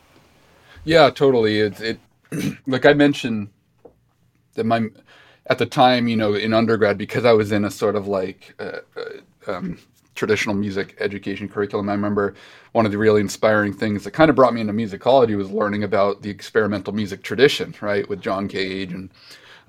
Yeah, 0.83 1.09
totally. 1.09 1.59
It, 1.59 1.81
it 1.81 1.99
like 2.67 2.85
I 2.85 2.93
mentioned 2.93 3.49
that 4.53 4.65
my 4.65 4.89
at 5.47 5.57
the 5.57 5.65
time, 5.65 6.07
you 6.07 6.15
know, 6.15 6.33
in 6.33 6.53
undergrad, 6.53 6.97
because 6.97 7.25
I 7.25 7.33
was 7.33 7.51
in 7.51 7.65
a 7.65 7.71
sort 7.71 7.95
of 7.95 8.07
like 8.07 8.53
uh, 8.59 8.79
uh, 8.95 9.51
um, 9.51 9.79
traditional 10.17 10.55
music 10.55 10.97
education 10.99 11.47
curriculum. 11.47 11.87
I 11.87 11.93
remember 11.93 12.33
one 12.73 12.85
of 12.85 12.91
the 12.91 12.97
really 12.97 13.21
inspiring 13.21 13.71
things 13.71 14.03
that 14.03 14.11
kind 14.11 14.29
of 14.29 14.35
brought 14.35 14.53
me 14.53 14.61
into 14.61 14.73
musicology 14.73 15.37
was 15.37 15.51
learning 15.51 15.83
about 15.83 16.21
the 16.23 16.29
experimental 16.29 16.93
music 16.93 17.23
tradition, 17.23 17.73
right, 17.79 18.07
with 18.09 18.19
John 18.19 18.49
Cage 18.49 18.91
and 18.91 19.09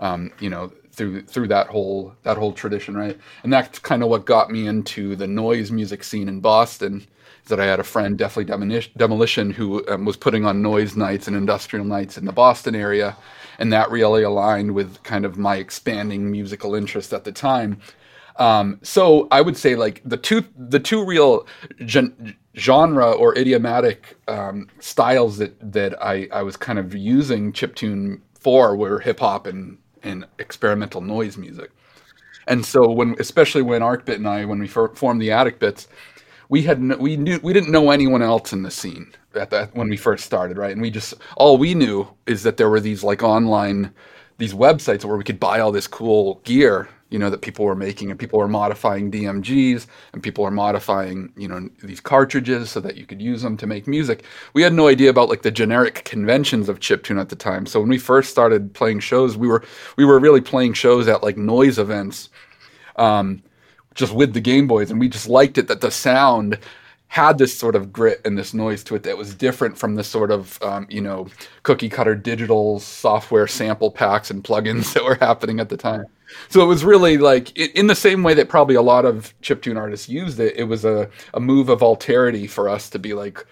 um, 0.01 0.33
you 0.41 0.51
know 0.51 0.73
through 0.93 1.23
through 1.23 1.49
that 1.49 1.69
whole 1.69 2.15
that 2.25 2.37
whole 2.37 2.53
tradition, 2.53 2.97
right, 2.97 3.17
and 3.45 3.53
that's 3.53 3.79
kind 3.79 4.03
of 4.03 4.09
what 4.09 4.25
got 4.25 4.51
me 4.51 4.67
into 4.67 5.15
the 5.15 5.27
noise 5.27 5.71
music 5.71 6.03
scene 6.03 6.29
in 6.29 6.41
Boston 6.41 7.07
Is 7.45 7.49
that 7.51 7.61
I 7.61 7.67
had 7.67 7.79
a 7.79 7.85
friend, 7.85 8.19
Definitely 8.19 8.91
Demolition, 8.97 9.51
who 9.51 9.87
um, 9.89 10.05
was 10.05 10.17
putting 10.17 10.45
on 10.45 10.63
noise 10.63 10.97
nights 10.97 11.29
and 11.29 11.37
industrial 11.37 11.85
nights 11.85 12.19
in 12.19 12.25
the 12.25 12.33
Boston 12.33 12.75
area. 12.75 13.17
And 13.61 13.73
that 13.73 13.91
really 13.91 14.23
aligned 14.23 14.73
with 14.73 15.03
kind 15.03 15.25
of 15.25 15.37
my 15.37 15.57
expanding 15.57 16.31
musical 16.31 16.77
interest 16.77 17.13
at 17.13 17.25
the 17.25 17.33
time. 17.33 17.81
Um, 18.39 18.79
so 18.83 19.27
I 19.31 19.41
would 19.41 19.57
say 19.57 19.75
like 19.75 20.01
the 20.05 20.17
two 20.17 20.45
the 20.57 20.79
two 20.81 21.05
real 21.05 21.47
gen- 21.85 22.37
genre 22.57 23.11
or 23.13 23.37
idiomatic 23.37 24.17
um, 24.29 24.69
styles 24.81 25.39
that 25.39 25.73
that 25.73 26.01
I, 26.03 26.29
I 26.33 26.43
was 26.43 26.57
kind 26.57 26.79
of 26.79 26.95
using 26.95 27.53
chiptune 27.53 28.21
for 28.39 28.77
were 28.77 29.01
hip 29.01 29.21
hop 29.21 29.47
and 29.47 29.79
and 30.03 30.25
experimental 30.39 31.01
noise 31.01 31.37
music. 31.37 31.71
And 32.47 32.65
so 32.65 32.91
when 32.91 33.15
especially 33.19 33.63
when 33.63 33.83
Arcbit 33.83 34.17
and 34.17 34.29
I 34.29 34.45
when 34.45 34.59
we 34.59 34.69
formed 34.69 35.21
the 35.21 35.33
Attic 35.33 35.59
Bits, 35.59 35.89
we 36.49 36.63
had 36.63 36.81
no, 36.81 36.97
we 36.97 37.17
knew 37.17 37.41
we 37.43 37.53
didn't 37.53 37.73
know 37.73 37.91
anyone 37.91 38.23
else 38.23 38.53
in 38.53 38.63
the 38.63 38.71
scene 38.71 39.13
at 39.35 39.51
that 39.51 39.75
when 39.75 39.89
we 39.89 39.97
first 39.97 40.25
started, 40.25 40.57
right? 40.59 40.73
And 40.73 40.83
we 40.83 40.91
just 40.91 41.15
all 41.37 41.59
we 41.59 41.75
knew 41.75 42.09
is 42.27 42.43
that 42.45 42.57
there 42.57 42.71
were 42.71 42.81
these 42.81 43.05
like 43.05 43.23
online 43.23 43.93
these 44.39 44.55
websites 44.55 45.05
where 45.05 45.17
we 45.17 45.25
could 45.25 45.41
buy 45.41 45.61
all 45.61 45.73
this 45.73 45.87
cool 45.89 46.41
gear, 46.45 46.89
you 47.11 47.19
know, 47.19 47.31
that 47.31 47.41
people 47.41 47.65
were 47.65 47.75
making 47.75 48.11
and 48.11 48.19
people 48.19 48.39
were 48.39 48.49
modifying 48.49 49.11
DMGs 49.11 49.87
and 50.13 50.23
people 50.23 50.45
were 50.45 50.51
modifying, 50.51 51.33
you 51.37 51.49
know, 51.49 51.69
these 51.83 52.01
cartridges 52.01 52.71
so 52.71 52.81
that 52.81 52.97
you 52.97 53.07
could 53.07 53.23
use 53.23 53.43
them 53.43 53.57
to 53.57 53.67
make 53.67 53.87
music. 53.87 54.25
We 54.53 54.63
had 54.63 54.73
no 54.73 54.89
idea 54.89 55.11
about 55.11 55.29
like 55.29 55.43
the 55.43 55.51
generic 55.51 56.05
conventions 56.05 56.69
of 56.69 56.81
chiptune 56.81 57.21
at 57.21 57.29
the 57.29 57.37
time. 57.37 57.67
So 57.67 57.81
when 57.81 57.89
we 57.89 57.99
first 57.99 58.31
started 58.31 58.75
playing 58.75 59.01
shows, 59.01 59.37
we 59.37 59.49
were 59.49 59.65
we 59.97 60.05
were 60.05 60.19
really 60.19 60.41
playing 60.41 60.75
shows 60.75 61.09
at 61.09 61.23
like 61.23 61.37
noise 61.37 61.79
events. 61.79 62.29
Um, 62.97 63.43
just 63.95 64.15
with 64.15 64.33
the 64.33 64.41
Game 64.41 64.69
Boys, 64.69 64.91
and 64.91 65.01
we 65.01 65.09
just 65.09 65.29
liked 65.29 65.59
it 65.59 65.67
that 65.67 65.81
the 65.81 65.91
sound 65.91 66.59
had 67.09 67.39
this 67.39 67.57
sort 67.57 67.75
of 67.75 67.93
grit 67.93 68.21
and 68.25 68.39
this 68.39 68.55
noise 68.55 68.85
to 68.85 68.95
it 68.95 69.03
that 69.03 69.17
was 69.17 69.35
different 69.35 69.77
from 69.77 69.95
the 69.97 70.05
sort 70.05 70.31
of 70.31 70.63
um, 70.63 70.87
you 70.89 71.01
know 71.01 71.27
cookie 71.63 71.89
cutter 71.89 72.15
digital 72.15 72.79
software 72.79 73.47
sample 73.47 73.91
packs 73.91 74.31
and 74.31 74.45
plugins 74.45 74.93
that 74.95 75.05
were 75.05 75.17
happening 75.17 75.59
at 75.59 75.69
the 75.69 75.77
time. 75.77 76.05
So 76.49 76.63
it 76.63 76.67
was 76.67 76.85
really 76.85 77.19
like 77.19 77.57
in 77.57 77.87
the 77.87 77.95
same 77.95 78.23
way 78.23 78.35
that 78.35 78.49
probably 78.49 78.75
a 78.75 78.83
lot 78.83 79.05
of 79.05 79.35
chiptune 79.43 79.79
artists 79.79 80.09
used 80.09 80.41
it. 80.41 80.57
It 80.57 80.65
was 80.65 80.85
a, 80.85 81.09
a 81.35 81.41
move 81.41 81.69
of 81.69 81.81
alterity 81.81 82.49
for 82.49 82.69
us 82.69 82.91
to 82.91 82.99
be 82.99 83.15
like 83.15 83.45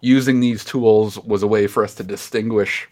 using 0.00 0.40
these 0.40 0.64
tools 0.64 1.18
was 1.20 1.42
a 1.42 1.46
way 1.46 1.66
for 1.66 1.82
us 1.84 1.94
to 1.96 2.04
distinguish 2.04 2.88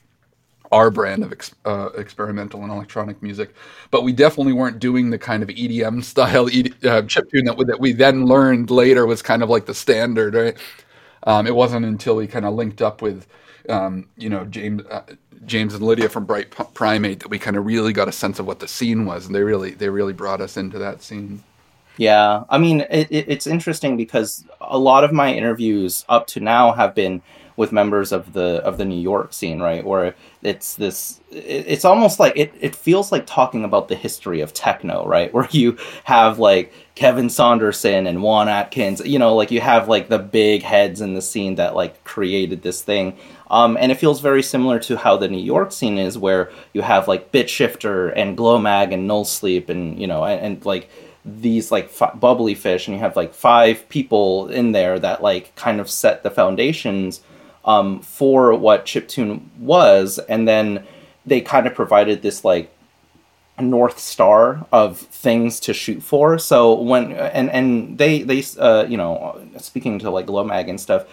our 0.72 0.90
brand 0.90 1.22
of 1.22 1.32
ex, 1.32 1.54
uh, 1.64 1.90
experimental 1.96 2.62
and 2.62 2.72
electronic 2.72 3.22
music, 3.22 3.54
but 3.90 4.02
we 4.02 4.12
definitely 4.12 4.52
weren't 4.52 4.78
doing 4.80 5.10
the 5.10 5.18
kind 5.18 5.42
of 5.42 5.48
EDM 5.48 6.02
style 6.02 6.48
ED, 6.48 6.66
uh, 6.84 7.02
chiptune 7.02 7.44
that, 7.46 7.56
that 7.66 7.78
we 7.78 7.92
then 7.92 8.26
learned 8.26 8.70
later 8.70 9.06
was 9.06 9.22
kind 9.22 9.42
of 9.42 9.48
like 9.48 9.66
the 9.66 9.74
standard, 9.74 10.34
right? 10.34 10.56
Um, 11.24 11.46
it 11.46 11.54
wasn't 11.54 11.86
until 11.86 12.16
we 12.16 12.26
kind 12.26 12.44
of 12.44 12.54
linked 12.54 12.82
up 12.82 13.02
with, 13.02 13.26
um, 13.68 14.08
you 14.16 14.28
know, 14.28 14.44
James, 14.44 14.82
uh, 14.90 15.02
James 15.44 15.74
and 15.74 15.82
Lydia 15.84 16.08
from 16.08 16.24
Bright 16.24 16.50
Primate 16.50 17.20
that 17.20 17.28
we 17.28 17.38
kind 17.38 17.56
of 17.56 17.66
really 17.66 17.92
got 17.92 18.08
a 18.08 18.12
sense 18.12 18.38
of 18.38 18.46
what 18.46 18.60
the 18.60 18.68
scene 18.68 19.06
was, 19.06 19.26
and 19.26 19.34
they 19.34 19.42
really 19.42 19.70
they 19.72 19.88
really 19.88 20.12
brought 20.12 20.40
us 20.40 20.56
into 20.56 20.78
that 20.78 21.02
scene. 21.02 21.42
Yeah, 21.98 22.44
I 22.50 22.58
mean, 22.58 22.82
it, 22.90 23.08
it, 23.10 23.24
it's 23.28 23.46
interesting 23.46 23.96
because 23.96 24.44
a 24.60 24.78
lot 24.78 25.02
of 25.02 25.12
my 25.12 25.32
interviews 25.32 26.04
up 26.08 26.26
to 26.28 26.40
now 26.40 26.72
have 26.72 26.94
been 26.94 27.22
with 27.56 27.72
members 27.72 28.12
of 28.12 28.34
the 28.34 28.60
of 28.64 28.76
the 28.76 28.84
New 28.84 29.00
York 29.00 29.32
scene, 29.32 29.60
right? 29.60 29.84
Where 29.84 30.14
it's 30.42 30.74
this, 30.74 31.20
it's 31.30 31.84
almost 31.84 32.20
like 32.20 32.34
it, 32.36 32.52
it 32.60 32.76
feels 32.76 33.10
like 33.10 33.26
talking 33.26 33.64
about 33.64 33.88
the 33.88 33.94
history 33.96 34.40
of 34.40 34.52
techno, 34.52 35.06
right? 35.06 35.32
Where 35.34 35.48
you 35.50 35.78
have 36.04 36.38
like 36.38 36.72
Kevin 36.94 37.30
Saunderson 37.30 38.06
and 38.06 38.22
Juan 38.22 38.48
Atkins, 38.48 39.00
you 39.04 39.18
know, 39.18 39.34
like 39.34 39.50
you 39.50 39.60
have 39.60 39.88
like 39.88 40.08
the 40.08 40.18
big 40.18 40.62
heads 40.62 41.00
in 41.00 41.14
the 41.14 41.22
scene 41.22 41.54
that 41.56 41.74
like 41.74 42.04
created 42.04 42.62
this 42.62 42.82
thing. 42.82 43.16
Um, 43.50 43.76
and 43.78 43.92
it 43.92 43.96
feels 43.96 44.20
very 44.20 44.42
similar 44.42 44.78
to 44.80 44.96
how 44.96 45.16
the 45.16 45.28
New 45.28 45.42
York 45.42 45.72
scene 45.72 45.98
is, 45.98 46.18
where 46.18 46.50
you 46.72 46.82
have 46.82 47.08
like 47.08 47.32
Bitshifter 47.32 48.12
and 48.16 48.36
Glomag 48.36 48.92
and 48.92 49.08
Nullsleep, 49.08 49.68
and 49.68 49.98
you 50.00 50.06
know, 50.06 50.24
and, 50.24 50.40
and 50.40 50.64
like 50.64 50.90
these 51.24 51.70
like 51.70 51.86
f- 51.86 52.18
Bubblyfish, 52.18 52.86
and 52.86 52.96
you 52.96 53.00
have 53.00 53.16
like 53.16 53.34
five 53.34 53.88
people 53.88 54.48
in 54.48 54.72
there 54.72 54.98
that 54.98 55.22
like 55.22 55.54
kind 55.56 55.80
of 55.80 55.90
set 55.90 56.22
the 56.22 56.30
foundations 56.30 57.20
um, 57.64 58.00
for 58.00 58.54
what 58.54 58.86
chiptune 58.86 59.40
was, 59.58 60.18
and 60.28 60.46
then 60.46 60.84
they 61.24 61.40
kind 61.40 61.66
of 61.66 61.74
provided 61.74 62.22
this 62.22 62.44
like 62.44 62.72
north 63.58 63.98
star 63.98 64.66
of 64.70 64.98
things 64.98 65.58
to 65.60 65.72
shoot 65.72 66.02
for. 66.02 66.38
So 66.38 66.74
when 66.74 67.12
and 67.12 67.50
and 67.50 67.98
they 67.98 68.22
they 68.22 68.44
uh, 68.58 68.86
you 68.88 68.96
know 68.96 69.40
speaking 69.58 69.98
to 70.00 70.10
like 70.10 70.26
Glomag 70.26 70.68
and 70.68 70.80
stuff, 70.80 71.06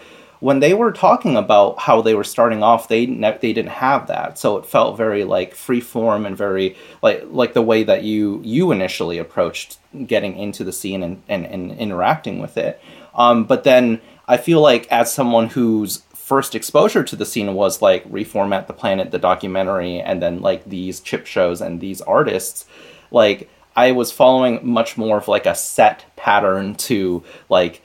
when 0.43 0.59
they 0.59 0.73
were 0.73 0.91
talking 0.91 1.37
about 1.37 1.79
how 1.79 2.01
they 2.01 2.13
were 2.13 2.23
starting 2.25 2.61
off, 2.61 2.89
they 2.89 3.05
ne- 3.05 3.37
they 3.39 3.53
didn't 3.53 3.71
have 3.71 4.07
that, 4.07 4.37
so 4.37 4.57
it 4.57 4.65
felt 4.65 4.97
very 4.97 5.23
like 5.23 5.55
free 5.55 5.79
form 5.79 6.25
and 6.25 6.35
very 6.35 6.75
like 7.01 7.23
like 7.29 7.53
the 7.53 7.61
way 7.61 7.81
that 7.83 8.03
you 8.03 8.41
you 8.43 8.73
initially 8.73 9.17
approached 9.17 9.77
getting 10.05 10.37
into 10.37 10.65
the 10.65 10.73
scene 10.73 11.01
and 11.01 11.23
and, 11.29 11.45
and 11.45 11.71
interacting 11.79 12.39
with 12.39 12.57
it. 12.57 12.81
Um, 13.15 13.45
but 13.45 13.63
then 13.63 14.01
I 14.27 14.35
feel 14.35 14.59
like 14.59 14.85
as 14.91 15.13
someone 15.13 15.47
who's 15.47 16.03
first 16.13 16.55
exposure 16.55 17.05
to 17.05 17.15
the 17.15 17.25
scene 17.25 17.53
was 17.53 17.81
like 17.81 18.03
reformat 18.11 18.67
the 18.67 18.73
planet 18.73 19.11
the 19.11 19.19
documentary 19.19 20.01
and 20.01 20.21
then 20.21 20.41
like 20.41 20.65
these 20.65 20.99
chip 20.99 21.25
shows 21.25 21.61
and 21.61 21.79
these 21.79 21.99
artists 22.01 22.65
like 23.11 23.49
i 23.75 23.91
was 23.91 24.09
following 24.09 24.57
much 24.63 24.97
more 24.97 25.17
of 25.17 25.27
like 25.27 25.45
a 25.45 25.53
set 25.53 26.05
pattern 26.15 26.73
to 26.75 27.21
like 27.49 27.82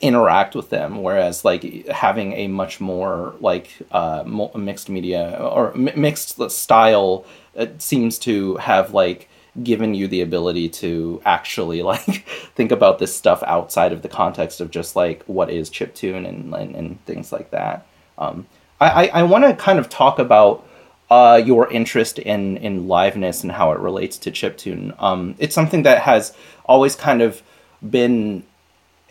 interact 0.00 0.54
with 0.54 0.68
them 0.68 1.02
whereas 1.02 1.44
like 1.44 1.86
having 1.88 2.32
a 2.34 2.46
much 2.48 2.80
more 2.80 3.34
like 3.40 3.70
uh 3.92 4.22
mixed 4.54 4.90
media 4.90 5.38
or 5.40 5.72
mixed 5.74 6.50
style 6.50 7.24
it 7.54 7.80
seems 7.80 8.18
to 8.18 8.56
have 8.56 8.92
like 8.92 9.28
given 9.62 9.94
you 9.94 10.06
the 10.06 10.20
ability 10.20 10.68
to 10.68 11.20
actually 11.24 11.82
like 11.92 12.26
think 12.54 12.72
about 12.72 12.98
this 12.98 13.14
stuff 13.14 13.42
outside 13.44 13.92
of 13.92 14.02
the 14.02 14.08
context 14.08 14.60
of 14.60 14.70
just 14.70 14.96
like 14.96 15.22
what 15.24 15.50
is 15.50 15.70
chiptune 15.70 16.26
and 16.28 16.54
and, 16.54 16.74
and 16.76 17.04
things 17.04 17.32
like 17.32 17.50
that. 17.50 17.86
Um, 18.18 18.46
I, 18.80 19.08
I, 19.08 19.20
I 19.20 19.22
want 19.22 19.44
to 19.44 19.54
kind 19.54 19.78
of 19.78 19.88
talk 19.88 20.18
about 20.18 20.66
uh, 21.10 21.40
your 21.44 21.70
interest 21.70 22.18
in 22.18 22.56
in 22.58 22.86
liveness 22.86 23.42
and 23.42 23.52
how 23.52 23.72
it 23.72 23.78
relates 23.78 24.18
to 24.18 24.30
chiptune. 24.30 24.94
Um, 25.02 25.34
it's 25.38 25.54
something 25.54 25.82
that 25.84 26.02
has 26.02 26.34
always 26.64 26.96
kind 26.96 27.22
of 27.22 27.42
been 27.88 28.42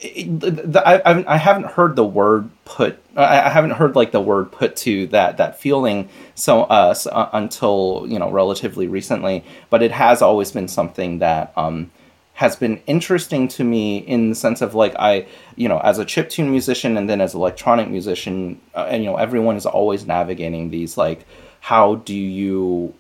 I, 0.04 1.24
I 1.28 1.38
haven't 1.38 1.68
heard 1.68 1.96
the 1.96 2.06
word 2.06 2.50
put. 2.66 3.00
I 3.16 3.50
haven't 3.50 3.72
heard 3.72 3.96
like 3.96 4.12
the 4.12 4.20
word 4.20 4.52
put 4.52 4.76
to 4.78 5.08
that 5.08 5.38
that 5.38 5.60
feeling 5.60 6.10
so 6.36 6.64
uh, 6.64 6.94
uh, 7.12 7.30
until 7.32 8.06
you 8.08 8.20
know 8.20 8.30
relatively 8.30 8.88
recently. 8.88 9.44
But 9.70 9.82
it 9.82 9.92
has 9.92 10.22
always 10.22 10.52
been 10.52 10.68
something 10.68 11.20
that 11.20 11.54
um, 11.56 11.92
has 12.34 12.58
been 12.58 12.82
interesting 12.86 13.48
to 13.48 13.64
me 13.64 13.98
in 14.00 14.30
the 14.30 14.36
sense 14.36 14.62
of 14.62 14.76
like 14.76 14.94
I, 15.00 15.26
you 15.56 15.70
know, 15.70 15.80
as 15.80 15.98
a 15.98 16.06
chip 16.06 16.30
tune 16.30 16.52
musician 16.52 16.98
and 16.98 17.10
then 17.10 17.22
as 17.22 17.34
electronic 17.34 17.90
musician, 17.90 18.60
uh, 18.76 18.88
and 18.90 19.04
you 19.04 19.10
know, 19.10 19.16
everyone 19.16 19.56
is 19.56 19.66
always 19.66 20.06
navigating 20.06 20.70
these 20.70 20.98
like, 20.98 21.26
how 21.62 21.96
do 21.96 22.14
you 22.14 22.94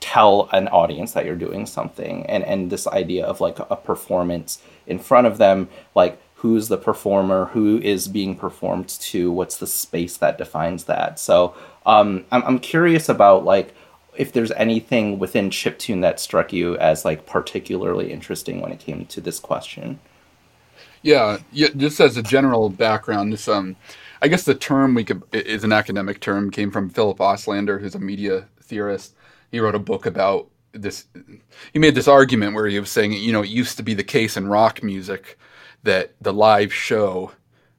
tell 0.00 0.48
an 0.50 0.66
audience 0.68 1.12
that 1.12 1.24
you're 1.24 1.36
doing 1.36 1.66
something, 1.66 2.26
and 2.26 2.42
and 2.42 2.70
this 2.70 2.88
idea 2.88 3.24
of 3.24 3.40
like 3.40 3.60
a 3.60 3.76
performance 3.76 4.60
in 4.88 4.98
front 4.98 5.28
of 5.28 5.38
them, 5.38 5.68
like 5.94 6.20
who's 6.42 6.66
the 6.66 6.76
performer, 6.76 7.44
who 7.46 7.78
is 7.78 8.08
being 8.08 8.34
performed 8.34 8.88
to, 8.88 9.30
what's 9.30 9.58
the 9.58 9.66
space 9.66 10.16
that 10.16 10.36
defines 10.36 10.84
that. 10.84 11.20
So 11.20 11.54
um, 11.86 12.24
I'm 12.32 12.42
I'm 12.42 12.58
curious 12.58 13.08
about 13.08 13.44
like 13.44 13.72
if 14.16 14.32
there's 14.32 14.50
anything 14.52 15.20
within 15.20 15.50
chiptune 15.50 16.00
that 16.00 16.18
struck 16.18 16.52
you 16.52 16.76
as 16.78 17.04
like 17.04 17.26
particularly 17.26 18.12
interesting 18.12 18.60
when 18.60 18.72
it 18.72 18.80
came 18.80 19.06
to 19.06 19.20
this 19.20 19.38
question. 19.38 20.00
Yeah, 21.02 21.38
yeah. 21.52 21.68
Just 21.76 22.00
as 22.00 22.16
a 22.16 22.22
general 22.24 22.68
background, 22.70 23.32
this 23.32 23.46
um, 23.46 23.76
I 24.20 24.26
guess 24.26 24.42
the 24.42 24.56
term 24.56 24.94
we 24.94 25.04
could 25.04 25.22
is 25.32 25.62
an 25.62 25.72
academic 25.72 26.18
term 26.18 26.50
came 26.50 26.72
from 26.72 26.90
Philip 26.90 27.18
Auslander, 27.18 27.80
who's 27.80 27.94
a 27.94 28.00
media 28.00 28.48
theorist. 28.60 29.14
He 29.52 29.60
wrote 29.60 29.76
a 29.76 29.80
book 29.80 30.06
about 30.06 30.48
this. 30.72 31.06
He 31.72 31.78
made 31.78 31.94
this 31.94 32.08
argument 32.08 32.56
where 32.56 32.66
he 32.66 32.80
was 32.80 32.90
saying, 32.90 33.12
you 33.12 33.30
know, 33.30 33.42
it 33.42 33.48
used 33.48 33.76
to 33.76 33.84
be 33.84 33.94
the 33.94 34.02
case 34.02 34.36
in 34.36 34.48
rock 34.48 34.82
music 34.82 35.38
that 35.82 36.14
the 36.20 36.32
live 36.32 36.72
show 36.72 37.32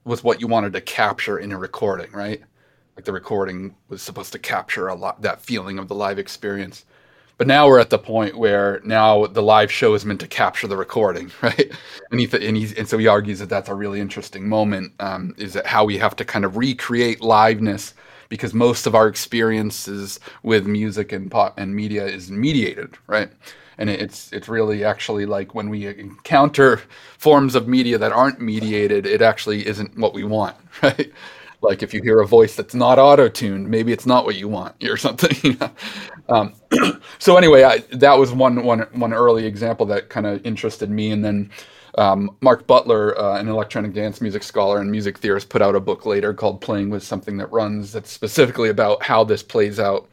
was 0.04 0.24
what 0.24 0.42
you 0.42 0.48
wanted 0.48 0.74
to 0.74 0.82
capture 0.82 1.38
in 1.38 1.52
a 1.52 1.58
recording, 1.58 2.12
right? 2.12 2.42
like 2.96 3.06
the 3.06 3.14
recording 3.14 3.76
was 3.90 4.02
supposed 4.02 4.32
to 4.34 4.40
capture 4.40 4.88
a 4.88 4.96
lot 4.96 5.22
that 5.22 5.42
feeling 5.42 5.80
of 5.80 5.88
the 5.88 5.96
live 5.96 6.20
experience. 6.20 6.86
But 7.38 7.48
now 7.48 7.68
we're 7.68 7.80
at 7.80 7.90
the 7.90 7.98
point 7.98 8.38
where 8.38 8.80
now 8.84 9.26
the 9.26 9.42
live 9.42 9.72
show 9.72 9.96
is 9.96 10.06
meant 10.06 10.20
to 10.20 10.28
capture 10.28 10.68
the 10.68 10.78
recording 10.78 11.32
right? 11.42 11.72
And 12.12 12.20
he 12.20 12.30
and, 12.48 12.56
he, 12.56 12.78
and 12.78 12.88
so 12.88 12.98
he 12.98 13.08
argues 13.08 13.40
that 13.40 13.50
that's 13.50 13.70
a 13.70 13.76
really 13.76 14.00
interesting 14.00 14.48
moment 14.48 14.94
um, 15.00 15.34
is 15.38 15.54
that 15.54 15.66
how 15.66 15.84
we 15.84 15.98
have 15.98 16.16
to 16.18 16.26
kind 16.26 16.46
of 16.46 16.58
recreate 16.58 17.20
liveness 17.20 17.94
because 18.30 18.54
most 18.54 18.88
of 18.88 18.96
our 18.96 19.08
experiences 19.08 20.20
with 20.44 20.66
music 20.66 21.12
and 21.12 21.30
pop 21.30 21.58
and 21.58 21.76
media 21.76 22.06
is 22.06 22.32
mediated 22.32 22.96
right 23.08 23.32
and 23.78 23.90
it's 23.90 24.32
it's 24.32 24.48
really 24.48 24.84
actually 24.84 25.26
like 25.26 25.56
when 25.56 25.70
we 25.70 25.88
encounter 25.88 26.82
forms 27.18 27.56
of 27.56 27.68
media 27.68 27.98
that 27.98 28.12
aren't 28.12 28.40
mediated 28.42 29.06
it 29.06 29.22
actually 29.22 29.66
isn't 29.68 29.98
what 29.98 30.14
we 30.14 30.24
want 30.24 30.56
right? 30.84 31.12
Like 31.62 31.82
if 31.82 31.94
you 31.94 32.02
hear 32.04 32.20
a 32.20 32.28
voice 32.28 32.56
that's 32.56 32.76
not 32.76 33.00
auto-tuned 33.00 33.70
maybe 33.70 33.94
it's 33.94 34.06
not 34.06 34.26
what 34.26 34.36
you 34.36 34.50
want 34.50 34.76
or 34.84 34.98
something 35.08 35.58
um, 36.30 36.54
so 37.20 37.38
anyway 37.38 37.64
I, 37.64 37.80
that 37.92 38.18
was 38.18 38.32
one, 38.32 38.64
one, 38.64 38.82
one 38.94 39.14
early 39.14 39.46
example 39.46 39.86
that 39.88 40.10
kind 40.10 40.26
of 40.26 40.46
interested 40.46 40.90
me. 40.90 41.12
And 41.12 41.24
then 41.24 41.52
um, 41.98 42.36
mark 42.42 42.66
butler 42.66 43.18
uh, 43.20 43.38
an 43.38 43.48
electronic 43.48 43.94
dance 43.94 44.20
music 44.20 44.42
scholar 44.42 44.80
and 44.80 44.90
music 44.90 45.20
theorist 45.20 45.50
put 45.50 45.62
out 45.62 45.76
a 45.76 45.80
book 45.80 46.06
later 46.06 46.34
called 46.34 46.60
playing 46.60 46.90
with 46.90 47.04
something 47.04 47.38
that 47.38 47.52
runs 47.52 47.92
that's 47.92 48.12
specifically 48.12 48.70
about 48.70 49.04
how 49.04 49.24
this 49.24 49.44
plays 49.44 49.80
out 49.80 50.10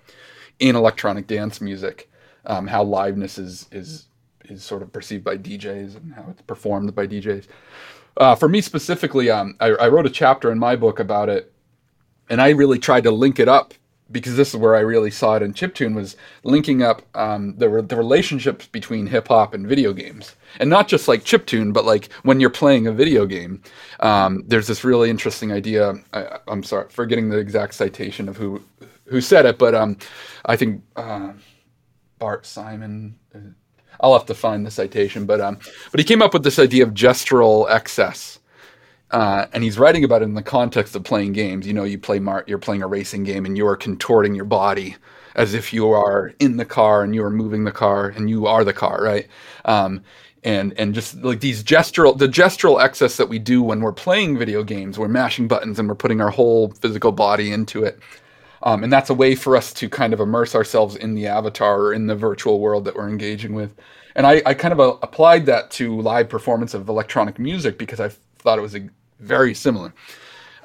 in 0.59 0.77
electronic 0.77 1.27
dance 1.27 1.61
music 1.61 2.10
um, 2.47 2.67
how 2.67 2.85
liveness 2.85 3.39
is 3.39 3.67
is 3.73 4.07
is 4.47 4.63
sort 4.63 4.83
of 4.83 4.93
perceived 4.93 5.25
by 5.25 5.37
djs 5.37 5.97
and 5.97 6.13
how 6.15 6.25
it's 6.31 6.43
performed 6.43 6.95
by 6.95 7.07
djs 7.07 7.47
uh, 8.17 8.35
for 8.35 8.49
me 8.49 8.61
specifically, 8.61 9.31
um, 9.31 9.57
I, 9.61 9.69
I, 9.69 9.89
wrote 9.89 10.07
a 10.07 10.11
chapter 10.11 10.51
in 10.51 10.59
my 10.59 10.77
book 10.77 10.99
about 10.99 11.29
it, 11.29 11.53
and 12.29 12.41
I 12.41 12.51
really 12.51 12.79
tried 12.79 13.05
to 13.05 13.11
link 13.11 13.39
it 13.39 13.49
up 13.49 13.73
because 14.13 14.37
this 14.37 14.51
is 14.51 14.57
where 14.57 14.75
I 14.75 14.81
really 14.81 15.11
saw 15.11 15.37
it 15.37 15.43
in 15.43 15.55
chiptune 15.55 15.95
was 15.95 16.17
linking 16.43 16.83
up 16.83 17.03
um, 17.17 17.57
the 17.57 17.83
the 17.83 17.97
relationships 17.97 18.67
between 18.67 19.07
hip 19.07 19.29
hop 19.29 19.55
and 19.55 19.67
video 19.67 19.93
games, 19.93 20.35
and 20.59 20.69
not 20.69 20.89
just 20.89 21.07
like 21.09 21.25
chiptune, 21.25 21.73
but 21.73 21.85
like 21.85 22.13
when 22.23 22.41
you're 22.41 22.51
playing 22.51 22.87
a 22.87 22.93
video 22.93 23.27
game. 23.27 23.63
Um, 24.01 24.45
there's 24.47 24.67
this 24.67 24.85
really 24.85 25.11
interesting 25.11 25.53
idea. 25.53 25.95
I, 26.13 26.39
am 26.49 26.63
sorry, 26.63 26.89
forgetting 26.91 27.29
the 27.29 27.39
exact 27.39 27.75
citation 27.75 28.29
of 28.29 28.37
who 28.37 28.61
who 29.07 29.21
said 29.21 29.47
it, 29.47 29.59
but 29.59 29.75
um, 29.75 29.97
I 30.45 30.57
think 30.57 30.83
uh, 30.97 31.33
Bart 32.21 32.47
Simon. 32.47 33.19
Uh, 33.35 33.39
I'll 33.99 34.13
have 34.13 34.27
to 34.27 34.35
find 34.35 34.65
the 34.65 34.71
citation, 34.71 35.27
but 35.27 35.41
um, 35.41 35.59
but 35.91 35.99
he 35.99 36.05
came 36.05 36.23
up 36.23 36.33
with 36.33 36.45
this 36.45 36.61
idea 36.61 36.85
of 36.85 36.91
gestural 36.91 37.69
excess. 37.69 38.39
Uh, 39.11 39.47
and 39.53 39.65
he's 39.65 39.77
writing 39.77 40.05
about 40.05 40.23
it 40.23 40.27
in 40.27 40.35
the 40.35 40.43
context 40.43 40.95
of 40.95 41.03
playing 41.03 41.33
games. 41.33 41.67
You 41.67 41.73
know, 41.73 41.83
you 41.83 41.99
play 41.99 42.21
Mar- 42.21 42.45
you're 42.47 42.59
playing 42.59 42.83
a 42.83 42.87
racing 42.87 43.25
game, 43.25 43.45
and 43.45 43.57
you 43.57 43.67
are 43.67 43.77
contorting 43.77 44.37
your 44.37 44.45
body 44.45 44.95
as 45.35 45.55
if 45.55 45.73
you 45.73 45.91
are 45.91 46.33
in 46.39 46.57
the 46.57 46.65
car 46.65 47.03
and 47.03 47.15
you 47.15 47.25
are 47.25 47.31
moving 47.31 47.65
the 47.65 47.73
car 47.73 48.09
and 48.09 48.29
you 48.29 48.47
are 48.47 48.65
the 48.65 48.73
car, 48.73 49.03
right? 49.03 49.27
Um, 49.65 50.03
and 50.43 50.73
and 50.79 50.95
just 50.95 51.17
like 51.17 51.41
these 51.41 51.63
gestural 51.63 52.17
the 52.17 52.27
gestural 52.27 52.83
excess 52.83 53.17
that 53.17 53.29
we 53.29 53.39
do 53.39 53.63
when 53.63 53.81
we're 53.81 53.93
playing 53.93 54.39
video 54.39 54.63
games, 54.63 54.99
we're 54.99 55.09
mashing 55.09 55.49
buttons 55.49 55.79
and 55.79 55.89
we're 55.89 55.95
putting 55.95 56.21
our 56.21 56.31
whole 56.31 56.71
physical 56.81 57.13
body 57.13 57.53
into 57.53 57.85
it. 57.85 57.99
Um, 58.63 58.85
and 58.85 58.93
that's 58.93 59.11
a 59.11 59.15
way 59.15 59.35
for 59.35 59.57
us 59.57 59.73
to 59.75 59.89
kind 59.89 60.13
of 60.13 60.21
immerse 60.21 60.55
ourselves 60.55 60.97
in 60.97 61.15
the 61.15 61.27
avatar 61.27 61.81
or 61.81 61.93
in 61.95 62.07
the 62.07 62.15
virtual 62.15 62.61
world 62.61 62.85
that 62.85 62.95
we're 62.95 63.09
engaging 63.09 63.55
with. 63.55 63.75
And 64.15 64.27
I, 64.27 64.43
I 64.45 64.55
kind 64.55 64.73
of 64.73 64.81
uh, 64.81 64.97
applied 65.03 65.47
that 65.47 65.71
to 65.73 66.01
live 66.01 66.29
performance 66.29 66.75
of 66.75 66.89
electronic 66.89 67.39
music 67.39 67.79
because 67.79 68.01
I 68.01 68.11
thought 68.39 68.59
it 68.59 68.63
was 68.63 68.75
a, 68.75 68.89
very 69.21 69.55
similar. 69.55 69.93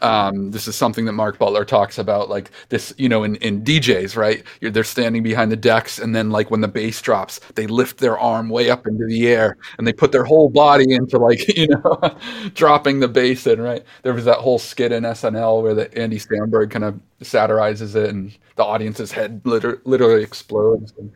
Um, 0.05 0.51
this 0.51 0.67
is 0.67 0.75
something 0.75 1.05
that 1.05 1.13
Mark 1.13 1.39
Butler 1.39 1.65
talks 1.65 1.97
about, 1.97 2.29
like 2.29 2.51
this, 2.69 2.93
you 2.95 3.09
know, 3.09 3.23
in, 3.23 3.37
in 3.37 3.63
DJs, 3.63 4.15
right? 4.15 4.43
You're, 4.61 4.69
they're 4.69 4.83
standing 4.83 5.23
behind 5.23 5.51
the 5.51 5.55
decks, 5.55 5.97
and 5.97 6.15
then 6.15 6.29
like 6.29 6.51
when 6.51 6.61
the 6.61 6.67
bass 6.67 7.01
drops, 7.01 7.39
they 7.55 7.65
lift 7.65 7.97
their 7.97 8.15
arm 8.19 8.49
way 8.49 8.69
up 8.69 8.85
into 8.85 9.03
the 9.07 9.27
air, 9.27 9.57
and 9.79 9.87
they 9.87 9.93
put 9.93 10.11
their 10.11 10.23
whole 10.23 10.47
body 10.47 10.93
into 10.93 11.17
like, 11.17 11.47
you 11.57 11.69
know, 11.69 12.17
dropping 12.53 12.99
the 12.99 13.07
bass 13.07 13.47
in, 13.47 13.59
right? 13.59 13.83
There 14.03 14.13
was 14.13 14.25
that 14.25 14.37
whole 14.37 14.59
skit 14.59 14.91
in 14.91 15.01
SNL 15.05 15.63
where 15.63 15.73
the 15.73 15.97
Andy 15.97 16.19
Samberg 16.19 16.69
kind 16.69 16.85
of 16.85 16.99
satirizes 17.23 17.95
it, 17.95 18.11
and 18.11 18.31
the 18.57 18.63
audience's 18.63 19.11
head 19.11 19.41
liter- 19.43 19.81
literally 19.85 20.21
explodes. 20.21 20.93
And, 20.99 21.11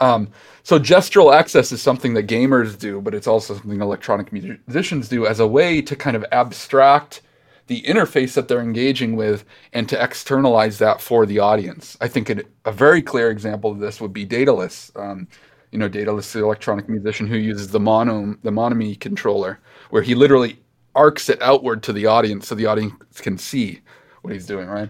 um, 0.00 0.28
so 0.64 0.80
gestural 0.80 1.32
excess 1.32 1.70
is 1.70 1.80
something 1.80 2.14
that 2.14 2.26
gamers 2.26 2.76
do, 2.76 3.00
but 3.00 3.14
it's 3.14 3.28
also 3.28 3.54
something 3.54 3.80
electronic 3.80 4.32
musicians 4.32 5.08
do 5.08 5.24
as 5.24 5.38
a 5.38 5.46
way 5.46 5.80
to 5.82 5.94
kind 5.94 6.16
of 6.16 6.24
abstract 6.32 7.20
the 7.66 7.82
interface 7.82 8.34
that 8.34 8.48
they're 8.48 8.60
engaging 8.60 9.16
with 9.16 9.44
and 9.72 9.88
to 9.88 10.02
externalize 10.02 10.78
that 10.78 11.00
for 11.00 11.24
the 11.24 11.38
audience. 11.38 11.96
I 12.00 12.08
think 12.08 12.30
it, 12.30 12.46
a 12.64 12.72
very 12.72 13.00
clear 13.00 13.30
example 13.30 13.70
of 13.70 13.78
this 13.78 14.00
would 14.00 14.12
be 14.12 14.24
Daedalus. 14.24 14.92
Um, 14.96 15.26
you 15.72 15.78
know, 15.78 15.88
Daedalus, 15.88 16.32
the 16.32 16.44
electronic 16.44 16.88
musician 16.88 17.26
who 17.26 17.36
uses 17.36 17.68
the 17.68 17.80
mono 17.80 18.36
the 18.42 18.50
Monome 18.50 18.98
controller, 19.00 19.58
where 19.90 20.02
he 20.02 20.14
literally 20.14 20.60
arcs 20.94 21.28
it 21.28 21.42
outward 21.42 21.82
to 21.82 21.92
the 21.92 22.06
audience 22.06 22.46
so 22.46 22.54
the 22.54 22.66
audience 22.66 22.94
can 23.20 23.36
see 23.36 23.80
what 24.22 24.32
he's 24.32 24.46
doing. 24.46 24.68
Right. 24.68 24.88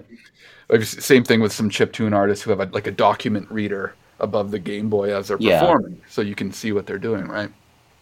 Same 0.83 1.25
thing 1.25 1.41
with 1.41 1.53
some 1.53 1.71
chip 1.71 1.93
tune 1.93 2.13
artists 2.13 2.45
who 2.45 2.51
have 2.51 2.61
a, 2.61 2.67
like 2.67 2.87
a 2.87 2.91
document 2.91 3.51
reader 3.51 3.95
above 4.21 4.51
the 4.51 4.59
Game 4.59 4.89
Boy 4.89 5.15
as 5.15 5.29
they're 5.29 5.39
yeah. 5.41 5.61
performing, 5.61 6.01
so 6.09 6.23
you 6.23 6.35
can 6.35 6.53
see 6.53 6.73
what 6.73 6.87
they're 6.87 6.99
doing. 6.99 7.27
Right. 7.27 7.51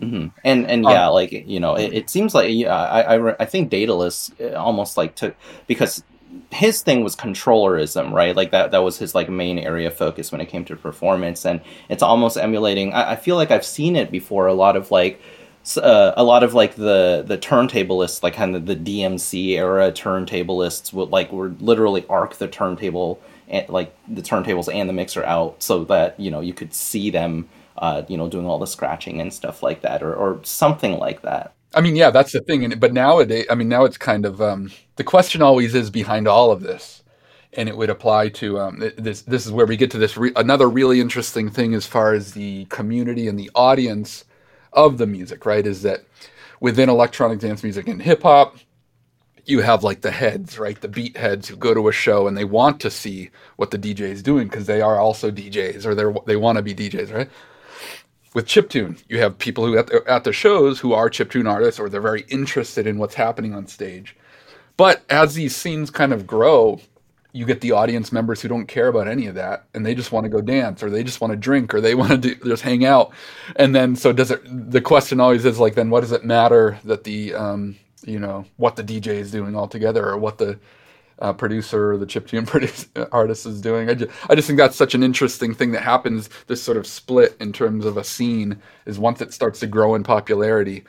Mm-hmm. 0.02 0.28
And 0.44 0.66
and 0.68 0.84
yeah, 0.84 1.06
um, 1.06 1.14
like 1.14 1.32
you 1.32 1.60
know, 1.60 1.76
it, 1.76 1.92
it, 1.92 2.10
seems 2.10 2.34
like 2.34 2.50
yeah, 2.52 2.74
I, 2.74 3.16
I 3.16 3.36
I 3.38 3.44
think 3.44 3.70
Daedalus 3.70 4.32
uh, 4.40 4.54
almost 4.54 4.96
like 4.96 5.14
took 5.14 5.36
because 5.68 6.02
his 6.50 6.82
thing 6.82 7.04
was 7.04 7.14
controllerism, 7.14 8.12
right? 8.12 8.34
Like 8.34 8.50
that 8.50 8.72
that 8.72 8.82
was 8.82 8.98
his 8.98 9.14
like 9.14 9.28
main 9.28 9.58
area 9.58 9.86
of 9.86 9.96
focus 9.96 10.32
when 10.32 10.40
it 10.40 10.46
came 10.46 10.64
to 10.66 10.76
performance, 10.76 11.46
and 11.46 11.60
it's 11.88 12.02
almost 12.02 12.36
emulating. 12.36 12.92
I, 12.92 13.12
I 13.12 13.16
feel 13.16 13.36
like 13.36 13.52
I've 13.52 13.64
seen 13.64 13.94
it 13.94 14.10
before. 14.10 14.46
A 14.46 14.54
lot 14.54 14.76
of 14.76 14.90
like. 14.90 15.20
Uh, 15.76 16.12
a 16.16 16.24
lot 16.24 16.42
of 16.42 16.54
like 16.54 16.74
the 16.74 17.22
the 17.24 17.38
turntablists, 17.38 18.20
like 18.24 18.34
kind 18.34 18.56
of 18.56 18.66
the 18.66 18.74
DMC 18.74 19.50
era 19.50 19.92
turntablists, 19.92 20.92
would 20.92 21.10
like 21.10 21.30
would 21.30 21.62
literally 21.62 22.04
arc 22.08 22.34
the 22.34 22.48
turntable, 22.48 23.20
and, 23.46 23.68
like 23.68 23.96
the 24.08 24.22
turntables 24.22 24.74
and 24.74 24.88
the 24.88 24.92
mixer 24.92 25.22
out, 25.22 25.62
so 25.62 25.84
that 25.84 26.18
you 26.18 26.32
know 26.32 26.40
you 26.40 26.52
could 26.52 26.74
see 26.74 27.10
them 27.10 27.48
uh, 27.78 28.02
you 28.08 28.16
know, 28.16 28.28
doing 28.28 28.46
all 28.46 28.58
the 28.58 28.66
scratching 28.66 29.20
and 29.20 29.32
stuff 29.32 29.62
like 29.62 29.82
that, 29.82 30.02
or, 30.02 30.14
or 30.14 30.40
something 30.44 30.98
like 30.98 31.22
that. 31.22 31.54
I 31.74 31.80
mean, 31.80 31.96
yeah, 31.96 32.10
that's 32.10 32.32
the 32.32 32.40
thing. 32.40 32.64
And 32.64 32.78
but 32.78 32.92
nowadays, 32.92 33.46
I 33.50 33.54
mean, 33.54 33.68
now 33.68 33.84
it's 33.84 33.96
kind 33.96 34.26
of 34.26 34.40
um, 34.40 34.70
the 34.96 35.04
question 35.04 35.42
always 35.42 35.74
is 35.74 35.90
behind 35.90 36.28
all 36.28 36.50
of 36.50 36.60
this, 36.60 37.02
and 37.52 37.68
it 37.68 37.76
would 37.76 37.90
apply 37.90 38.28
to 38.30 38.60
um, 38.60 38.78
this. 38.98 39.22
This 39.22 39.46
is 39.46 39.52
where 39.52 39.66
we 39.66 39.76
get 39.76 39.90
to 39.92 39.98
this 39.98 40.16
re- 40.16 40.32
another 40.36 40.68
really 40.68 41.00
interesting 41.00 41.50
thing 41.50 41.74
as 41.74 41.86
far 41.86 42.12
as 42.12 42.32
the 42.32 42.66
community 42.66 43.26
and 43.28 43.38
the 43.38 43.50
audience 43.54 44.24
of 44.72 44.98
the 44.98 45.06
music. 45.06 45.46
Right? 45.46 45.66
Is 45.66 45.82
that 45.82 46.04
within 46.60 46.88
electronic 46.88 47.40
dance 47.40 47.62
music 47.62 47.88
and 47.88 48.02
hip 48.02 48.22
hop, 48.22 48.56
you 49.44 49.60
have 49.60 49.82
like 49.82 50.02
the 50.02 50.10
heads, 50.10 50.58
right? 50.58 50.80
The 50.80 50.88
beat 50.88 51.16
heads 51.16 51.48
who 51.48 51.56
go 51.56 51.74
to 51.74 51.88
a 51.88 51.92
show 51.92 52.26
and 52.26 52.36
they 52.36 52.44
want 52.44 52.80
to 52.80 52.90
see 52.90 53.30
what 53.56 53.70
the 53.70 53.78
DJ 53.78 54.00
is 54.00 54.22
doing 54.22 54.48
because 54.48 54.66
they 54.66 54.80
are 54.80 54.98
also 54.98 55.30
DJs 55.30 55.86
or 55.86 55.94
they 55.94 56.04
they 56.26 56.36
want 56.36 56.56
to 56.56 56.62
be 56.62 56.74
DJs, 56.74 57.12
right? 57.14 57.30
With 58.34 58.46
chiptune, 58.46 59.02
you 59.08 59.18
have 59.18 59.38
people 59.38 59.66
who 59.66 59.76
at 59.76 59.88
the, 59.88 60.02
at 60.06 60.24
the 60.24 60.32
shows 60.32 60.80
who 60.80 60.92
are 60.92 61.10
chiptune 61.10 61.48
artists 61.48 61.78
or 61.78 61.88
they're 61.88 62.00
very 62.00 62.24
interested 62.28 62.86
in 62.86 62.98
what's 62.98 63.14
happening 63.14 63.54
on 63.54 63.66
stage. 63.66 64.16
But 64.76 65.02
as 65.10 65.34
these 65.34 65.54
scenes 65.54 65.90
kind 65.90 66.12
of 66.12 66.26
grow, 66.26 66.80
you 67.32 67.46
get 67.46 67.60
the 67.60 67.72
audience 67.72 68.12
members 68.12 68.40
who 68.40 68.48
don't 68.48 68.66
care 68.66 68.88
about 68.88 69.08
any 69.08 69.26
of 69.26 69.34
that 69.34 69.64
and 69.74 69.84
they 69.84 69.94
just 69.94 70.12
want 70.12 70.24
to 70.24 70.30
go 70.30 70.40
dance 70.40 70.82
or 70.82 70.90
they 70.90 71.02
just 71.02 71.20
want 71.20 71.32
to 71.32 71.36
drink 71.36 71.74
or 71.74 71.80
they 71.80 71.94
want 71.96 72.10
to 72.10 72.18
do, 72.18 72.34
just 72.44 72.62
hang 72.62 72.84
out 72.84 73.12
and 73.56 73.74
then 73.74 73.96
so 73.96 74.12
does 74.12 74.30
it 74.30 74.40
the 74.70 74.80
question 74.80 75.20
always 75.20 75.44
is 75.44 75.58
like 75.58 75.74
then 75.74 75.90
what 75.90 76.00
does 76.00 76.12
it 76.12 76.24
matter 76.24 76.78
that 76.84 77.04
the 77.04 77.34
um, 77.34 77.76
you 78.04 78.18
know 78.18 78.44
what 78.56 78.76
the 78.76 78.84
dj 78.84 79.06
is 79.06 79.30
doing 79.30 79.56
altogether 79.56 80.06
or 80.06 80.18
what 80.18 80.38
the 80.38 80.58
uh, 81.22 81.32
producer 81.32 81.96
the 81.96 82.06
chiptune 82.06 82.46
produce, 82.46 82.88
artist 83.12 83.46
is 83.46 83.60
doing 83.60 83.88
I 83.88 83.94
just, 83.94 84.10
I 84.28 84.34
just 84.34 84.46
think 84.46 84.58
that's 84.58 84.76
such 84.76 84.94
an 84.94 85.02
interesting 85.02 85.54
thing 85.54 85.72
that 85.72 85.82
happens 85.82 86.28
this 86.48 86.62
sort 86.62 86.76
of 86.76 86.86
split 86.86 87.36
in 87.40 87.52
terms 87.52 87.86
of 87.86 87.96
a 87.96 88.04
scene 88.04 88.60
is 88.84 88.98
once 88.98 89.20
it 89.20 89.32
starts 89.32 89.60
to 89.60 89.66
grow 89.66 89.94
in 89.94 90.02
popularity 90.02 90.84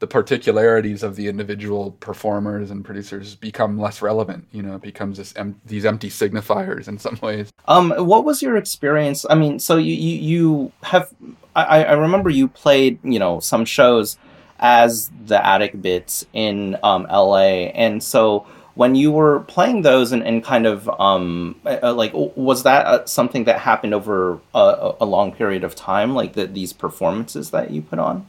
the 0.00 0.06
particularities 0.08 1.02
of 1.02 1.16
the 1.16 1.28
individual 1.28 1.92
performers 1.92 2.70
and 2.70 2.84
producers 2.84 3.36
become 3.36 3.78
less 3.78 4.02
relevant. 4.02 4.46
You 4.52 4.62
know, 4.62 4.74
it 4.74 4.82
becomes 4.82 5.18
this 5.18 5.32
em- 5.36 5.60
these 5.64 5.86
empty 5.86 6.10
signifiers 6.10 6.88
in 6.88 6.98
some 6.98 7.18
ways. 7.22 7.50
Um, 7.66 7.90
what 7.92 8.24
was 8.24 8.42
your 8.42 8.56
experience? 8.56 9.24
I 9.30 9.34
mean, 9.34 9.58
so 9.58 9.76
you 9.76 9.94
you, 9.94 10.18
you 10.18 10.72
have 10.82 11.10
I, 11.56 11.84
I 11.84 11.92
remember 11.92 12.28
you 12.28 12.48
played 12.48 12.98
you 13.02 13.18
know 13.18 13.40
some 13.40 13.64
shows 13.64 14.18
as 14.58 15.10
the 15.26 15.44
Attic 15.44 15.80
Bits 15.80 16.26
in 16.32 16.76
um, 16.82 17.06
L.A. 17.08 17.70
and 17.70 18.02
so 18.02 18.46
when 18.74 18.94
you 18.94 19.12
were 19.12 19.40
playing 19.40 19.82
those 19.82 20.12
and, 20.12 20.22
and 20.22 20.42
kind 20.42 20.66
of 20.66 20.88
um, 21.00 21.60
uh, 21.64 21.92
like 21.94 22.12
was 22.14 22.62
that 22.62 22.86
uh, 22.86 23.04
something 23.06 23.44
that 23.44 23.60
happened 23.60 23.94
over 23.94 24.40
a, 24.54 24.94
a 25.00 25.06
long 25.06 25.32
period 25.32 25.64
of 25.64 25.74
time 25.74 26.14
like 26.14 26.32
the, 26.34 26.46
these 26.46 26.72
performances 26.72 27.50
that 27.50 27.70
you 27.70 27.82
put 27.82 27.98
on 27.98 28.26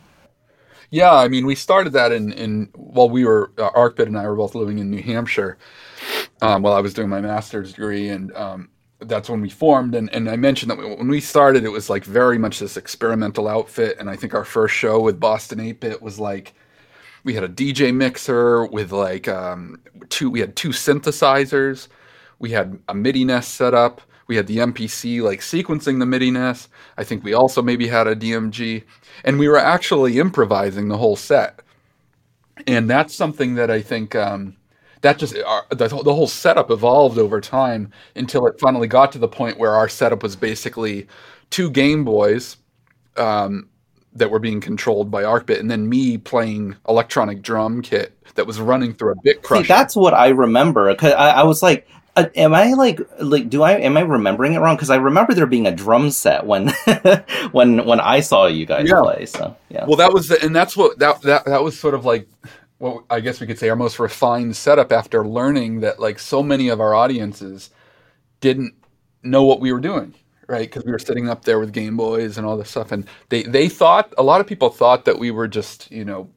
yeah, 0.92 1.14
I 1.14 1.28
mean, 1.28 1.46
we 1.46 1.56
started 1.56 1.94
that 1.94 2.12
in 2.12 2.32
in 2.32 2.70
while 2.74 3.10
we 3.10 3.26
were 3.26 3.52
uh, 3.58 3.72
Arcbit 3.72 4.06
and 4.06 4.18
I 4.18 4.28
were 4.28 4.36
both 4.36 4.56
living 4.56 4.78
in 4.78 4.92
New 4.92 5.02
Hampshire 5.02 5.58
um, 6.42 6.62
while 6.62 6.74
I 6.74 6.80
was 6.80 6.94
doing 6.94 7.10
my 7.10 7.22
master's 7.22 7.74
degree, 7.74 8.10
and 8.10 8.32
um, 8.36 8.70
that's 9.00 9.30
when 9.30 9.42
we 9.42 9.50
formed. 9.50 9.96
And, 9.96 10.10
and 10.14 10.30
I 10.30 10.36
mentioned 10.36 10.72
that 10.72 10.78
when 10.78 11.08
we 11.08 11.20
started, 11.20 11.64
it 11.64 11.70
was 11.70 11.90
like 11.90 12.04
very 12.04 12.38
much 12.38 12.60
this 12.60 12.78
experimental 12.78 13.48
outfit. 13.48 13.98
And 14.00 14.10
I 14.10 14.16
think 14.16 14.34
our 14.34 14.46
first 14.46 14.76
show 14.76 15.00
with 15.00 15.20
Boston 15.20 15.60
8 15.60 15.80
Bit 15.80 16.02
was 16.02 16.20
like 16.20 16.54
we 17.26 17.34
had 17.34 17.44
a 17.44 17.50
DJ 17.50 17.94
mixer 17.94 18.66
with 18.68 18.94
like 18.94 19.28
um, 19.28 19.82
two. 20.10 20.30
We 20.30 20.40
had 20.40 20.56
two 20.56 20.70
synthesizers. 20.70 21.90
We 22.40 22.52
had 22.52 22.80
a 22.88 22.94
MIDI 22.94 23.26
NES 23.26 23.48
set 23.48 23.74
up. 23.74 24.02
We 24.28 24.36
had 24.36 24.48
the 24.48 24.58
MPC 24.58 25.22
like 25.22 25.40
sequencing 25.40 26.00
the 26.00 26.06
MIDI 26.06 26.32
NES. 26.32 26.70
I 26.98 27.04
think 27.04 27.24
we 27.24 27.34
also 27.34 27.62
maybe 27.62 27.88
had 27.88 28.08
a 28.08 28.16
DMG 28.16 28.84
and 29.24 29.40
we 29.40 29.48
were 29.48 29.58
actually 29.58 30.20
improvising 30.20 30.88
the 30.88 30.98
whole 30.98 31.16
set. 31.16 31.62
And 32.68 32.90
that's 32.90 33.14
something 33.14 33.56
that 33.56 33.70
I 33.70 33.82
think 33.82 34.16
um, 34.16 34.56
that 35.02 35.18
just 35.18 35.36
our, 35.46 35.66
the, 35.70 35.88
the 35.88 36.14
whole 36.14 36.28
setup 36.28 36.72
evolved 36.72 37.18
over 37.18 37.42
time 37.42 37.92
until 38.16 38.48
it 38.48 38.60
finally 38.60 38.88
got 38.88 39.12
to 39.14 39.20
the 39.20 39.28
point 39.28 39.58
where 39.58 39.76
our 39.76 39.90
setup 39.90 40.24
was 40.24 40.36
basically 40.36 41.08
two 41.50 41.70
Game 41.70 42.04
Boys 42.04 42.58
um, 43.18 43.70
that 44.16 44.32
were 44.32 44.40
being 44.40 44.62
controlled 44.62 45.12
by 45.12 45.24
Arcbit, 45.24 45.60
and 45.60 45.70
then 45.70 45.90
me 45.90 46.18
playing 46.18 46.76
electronic 46.88 47.42
drum 47.42 47.82
kit 47.82 48.18
that 48.36 48.48
was 48.48 48.60
running 48.60 48.94
through 48.94 49.12
a 49.12 49.22
bit 49.24 49.44
crusher. 49.44 49.64
See, 49.64 49.68
that's 49.68 49.96
what 49.96 50.14
I 50.14 50.30
remember. 50.30 50.94
Cause 50.96 51.14
I, 51.14 51.32
I 51.32 51.44
was 51.44 51.62
like, 51.62 51.88
uh, 52.16 52.28
am 52.36 52.54
I 52.54 52.74
like 52.74 53.02
like 53.20 53.50
do 53.50 53.62
I 53.62 53.74
am 53.74 53.98
I 53.98 54.02
remembering 54.02 54.54
it 54.54 54.60
wrong? 54.60 54.78
Because 54.78 54.90
I 54.90 54.96
remember 54.96 55.34
there 55.34 55.46
being 55.46 55.68
a 55.68 55.72
drum 55.72 56.12
set 56.12 56.46
when 56.46 56.70
when 57.52 57.86
when 57.86 58.00
I 58.00 58.22
saw 58.22 58.48
you 58.48 58.66
guys 58.66 58.90
yeah. 58.90 59.02
play. 59.02 59.26
So 59.26 59.56
yeah. 59.70 59.86
Well, 59.86 59.98
that 59.98 60.14
was 60.14 60.30
the, 60.30 60.42
and 60.42 60.56
that's 60.56 60.78
what 60.78 60.98
that 61.00 61.22
that 61.24 61.46
that 61.46 61.62
was 61.62 61.78
sort 61.78 61.94
of 61.94 62.06
like 62.06 62.28
what 62.78 63.04
I 63.10 63.20
guess 63.20 63.42
we 63.42 63.48
could 63.48 63.60
say 63.60 63.68
our 63.68 63.76
most 63.76 64.00
refined 64.00 64.56
setup 64.56 64.94
after 64.94 65.28
learning 65.28 65.82
that 65.82 66.00
like 66.00 66.20
so 66.20 66.42
many 66.42 66.70
of 66.70 66.80
our 66.80 66.94
audiences 66.94 67.70
didn't 68.40 68.76
know 69.22 69.44
what 69.44 69.60
we 69.60 69.74
were 69.74 69.82
doing 69.82 70.14
right 70.48 70.70
because 70.70 70.84
we 70.84 70.92
were 70.92 71.00
sitting 71.00 71.30
up 71.30 71.46
there 71.46 71.60
with 71.60 71.72
game 71.72 71.98
boys 71.98 72.38
and 72.38 72.46
all 72.46 72.58
this 72.58 72.70
stuff 72.70 72.92
and 72.92 73.08
they 73.30 73.44
they 73.44 73.70
thought 73.70 74.14
a 74.18 74.24
lot 74.24 74.42
of 74.42 74.48
people 74.48 74.70
thought 74.70 75.06
that 75.06 75.20
we 75.20 75.32
were 75.32 75.48
just 75.48 75.92
you 75.92 76.06
know 76.06 76.30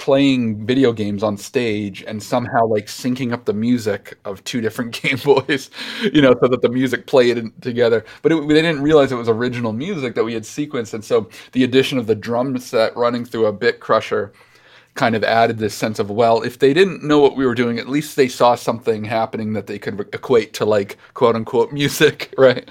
playing 0.00 0.66
video 0.66 0.92
games 0.92 1.22
on 1.22 1.36
stage 1.36 2.02
and 2.04 2.22
somehow 2.22 2.66
like 2.66 2.86
syncing 2.86 3.32
up 3.32 3.44
the 3.44 3.52
music 3.52 4.18
of 4.24 4.42
two 4.44 4.62
different 4.62 4.92
Game 5.02 5.18
Boys, 5.18 5.70
you 6.12 6.22
know, 6.22 6.34
so 6.40 6.48
that 6.48 6.62
the 6.62 6.70
music 6.70 7.06
played 7.06 7.52
together. 7.60 8.04
But 8.22 8.32
it, 8.32 8.48
they 8.48 8.54
didn't 8.54 8.80
realize 8.80 9.12
it 9.12 9.16
was 9.16 9.28
original 9.28 9.74
music 9.74 10.14
that 10.14 10.24
we 10.24 10.32
had 10.32 10.44
sequenced, 10.44 10.94
and 10.94 11.04
so 11.04 11.28
the 11.52 11.64
addition 11.64 11.98
of 11.98 12.06
the 12.06 12.14
drum 12.14 12.58
set 12.58 12.96
running 12.96 13.26
through 13.26 13.46
a 13.46 13.52
bit 13.52 13.80
crusher 13.80 14.32
kind 14.94 15.14
of 15.14 15.22
added 15.22 15.58
this 15.58 15.74
sense 15.74 15.98
of 15.98 16.10
well, 16.10 16.42
if 16.42 16.58
they 16.58 16.72
didn't 16.72 17.04
know 17.04 17.20
what 17.20 17.36
we 17.36 17.46
were 17.46 17.54
doing, 17.54 17.78
at 17.78 17.88
least 17.88 18.16
they 18.16 18.28
saw 18.28 18.54
something 18.54 19.04
happening 19.04 19.52
that 19.52 19.66
they 19.66 19.78
could 19.78 20.00
equate 20.14 20.54
to 20.54 20.64
like 20.64 20.96
quote 21.14 21.36
unquote 21.36 21.72
music, 21.74 22.34
right? 22.38 22.68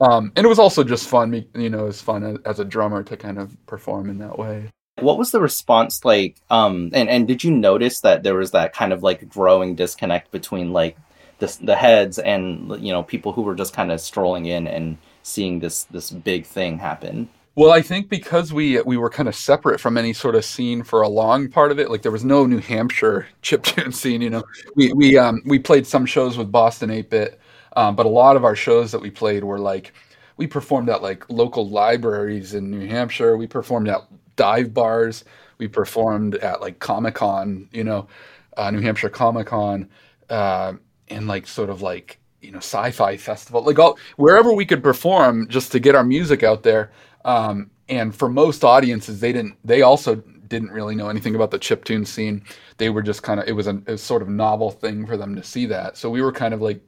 Um, 0.00 0.32
and 0.36 0.44
it 0.44 0.48
was 0.48 0.58
also 0.58 0.84
just 0.84 1.08
fun, 1.08 1.46
you 1.54 1.70
know, 1.70 1.80
it 1.80 1.86
was 1.86 2.02
fun 2.02 2.38
as 2.44 2.60
a 2.60 2.64
drummer 2.64 3.02
to 3.04 3.16
kind 3.16 3.38
of 3.38 3.56
perform 3.66 4.10
in 4.10 4.18
that 4.18 4.38
way. 4.38 4.70
What 5.00 5.18
was 5.18 5.30
the 5.30 5.40
response 5.40 6.04
like? 6.04 6.36
Um, 6.50 6.90
and 6.94 7.08
and 7.08 7.28
did 7.28 7.44
you 7.44 7.50
notice 7.50 8.00
that 8.00 8.22
there 8.22 8.34
was 8.34 8.52
that 8.52 8.74
kind 8.74 8.92
of 8.92 9.02
like 9.02 9.28
growing 9.28 9.74
disconnect 9.74 10.30
between 10.30 10.72
like 10.72 10.96
the 11.38 11.54
the 11.62 11.76
heads 11.76 12.18
and 12.18 12.70
you 12.82 12.92
know 12.92 13.02
people 13.02 13.32
who 13.32 13.42
were 13.42 13.54
just 13.54 13.74
kind 13.74 13.92
of 13.92 14.00
strolling 14.00 14.46
in 14.46 14.66
and 14.66 14.96
seeing 15.22 15.60
this 15.60 15.84
this 15.84 16.10
big 16.10 16.46
thing 16.46 16.78
happen? 16.78 17.28
Well, 17.56 17.72
I 17.72 17.80
think 17.80 18.10
because 18.10 18.52
we 18.52 18.80
we 18.82 18.96
were 18.96 19.10
kind 19.10 19.28
of 19.28 19.34
separate 19.34 19.80
from 19.80 19.96
any 19.96 20.12
sort 20.12 20.34
of 20.34 20.44
scene 20.44 20.82
for 20.82 21.02
a 21.02 21.08
long 21.08 21.48
part 21.48 21.72
of 21.72 21.78
it, 21.78 21.90
like 21.90 22.02
there 22.02 22.12
was 22.12 22.24
no 22.24 22.46
New 22.46 22.58
Hampshire 22.58 23.26
chip 23.42 23.62
chiptune 23.64 23.94
scene. 23.94 24.20
You 24.20 24.30
know, 24.30 24.44
we 24.74 24.92
we 24.92 25.16
um 25.18 25.42
we 25.46 25.58
played 25.58 25.86
some 25.86 26.06
shows 26.06 26.36
with 26.36 26.52
Boston 26.52 26.90
Eight 26.90 27.10
Bit, 27.10 27.40
um, 27.76 27.94
but 27.94 28.06
a 28.06 28.08
lot 28.08 28.36
of 28.36 28.44
our 28.44 28.56
shows 28.56 28.90
that 28.92 29.00
we 29.00 29.10
played 29.10 29.44
were 29.44 29.58
like 29.58 29.92
we 30.36 30.46
performed 30.46 30.88
at 30.88 31.02
like 31.02 31.28
local 31.30 31.68
libraries 31.68 32.54
in 32.54 32.70
New 32.70 32.86
Hampshire. 32.86 33.36
We 33.36 33.46
performed 33.46 33.88
at 33.88 34.02
dive 34.36 34.74
bars. 34.74 35.24
We 35.58 35.68
performed 35.68 36.36
at 36.36 36.60
like 36.60 36.78
Comic 36.78 37.14
Con, 37.14 37.68
you 37.72 37.84
know, 37.84 38.08
uh, 38.56 38.70
New 38.70 38.80
Hampshire 38.80 39.08
Comic 39.08 39.46
Con, 39.48 39.88
uh, 40.28 40.74
and 41.08 41.28
like 41.28 41.46
sort 41.46 41.70
of 41.70 41.82
like 41.82 42.18
you 42.40 42.50
know 42.50 42.58
sci-fi 42.58 43.16
festival, 43.16 43.62
like 43.62 43.78
all 43.78 43.98
wherever 44.16 44.52
we 44.52 44.66
could 44.66 44.82
perform 44.82 45.48
just 45.48 45.72
to 45.72 45.78
get 45.78 45.94
our 45.94 46.04
music 46.04 46.42
out 46.42 46.62
there. 46.62 46.90
Um, 47.24 47.70
and 47.88 48.14
for 48.14 48.28
most 48.28 48.64
audiences, 48.64 49.20
they 49.20 49.32
didn't. 49.32 49.56
They 49.64 49.82
also 49.82 50.16
didn't 50.48 50.70
really 50.70 50.94
know 50.94 51.08
anything 51.08 51.34
about 51.34 51.50
the 51.50 51.58
chip 51.58 51.84
tune 51.84 52.06
scene. 52.06 52.42
They 52.78 52.88
were 52.88 53.02
just 53.02 53.22
kind 53.22 53.40
of 53.40 53.48
it 53.48 53.52
was 53.52 53.66
a, 53.66 53.82
it 53.86 53.88
was 53.88 54.02
sort 54.02 54.22
of 54.22 54.28
novel 54.28 54.70
thing 54.70 55.06
for 55.06 55.16
them 55.16 55.34
to 55.36 55.42
see 55.42 55.66
that. 55.66 55.96
So 55.96 56.08
we 56.10 56.22
were 56.22 56.32
kind 56.32 56.54
of 56.54 56.62
like 56.62 56.80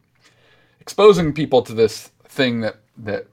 exposing 0.80 1.32
people 1.32 1.62
to 1.62 1.74
this 1.74 2.10
thing 2.24 2.60
that 2.60 2.76
that 2.98 3.26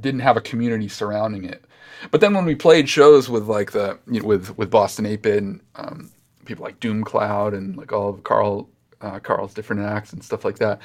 didn't 0.00 0.20
have 0.20 0.36
a 0.36 0.40
community 0.40 0.88
surrounding 0.88 1.44
it. 1.44 1.64
But 2.10 2.20
then 2.20 2.34
when 2.34 2.44
we 2.44 2.54
played 2.54 2.88
shows 2.88 3.28
with 3.28 3.44
like 3.44 3.72
the 3.72 3.98
you 4.10 4.20
know, 4.20 4.26
with 4.26 4.56
with 4.58 4.70
Boston 4.70 5.04
Bit 5.16 5.42
and 5.42 5.60
um, 5.76 6.10
people 6.44 6.64
like 6.64 6.80
Doom 6.80 7.04
Cloud 7.04 7.54
and 7.54 7.76
like 7.76 7.92
all 7.92 8.10
of 8.10 8.22
Carl 8.22 8.68
uh, 9.00 9.18
Carl's 9.18 9.54
different 9.54 9.82
acts 9.82 10.12
and 10.12 10.22
stuff 10.22 10.44
like 10.44 10.58
that, 10.58 10.80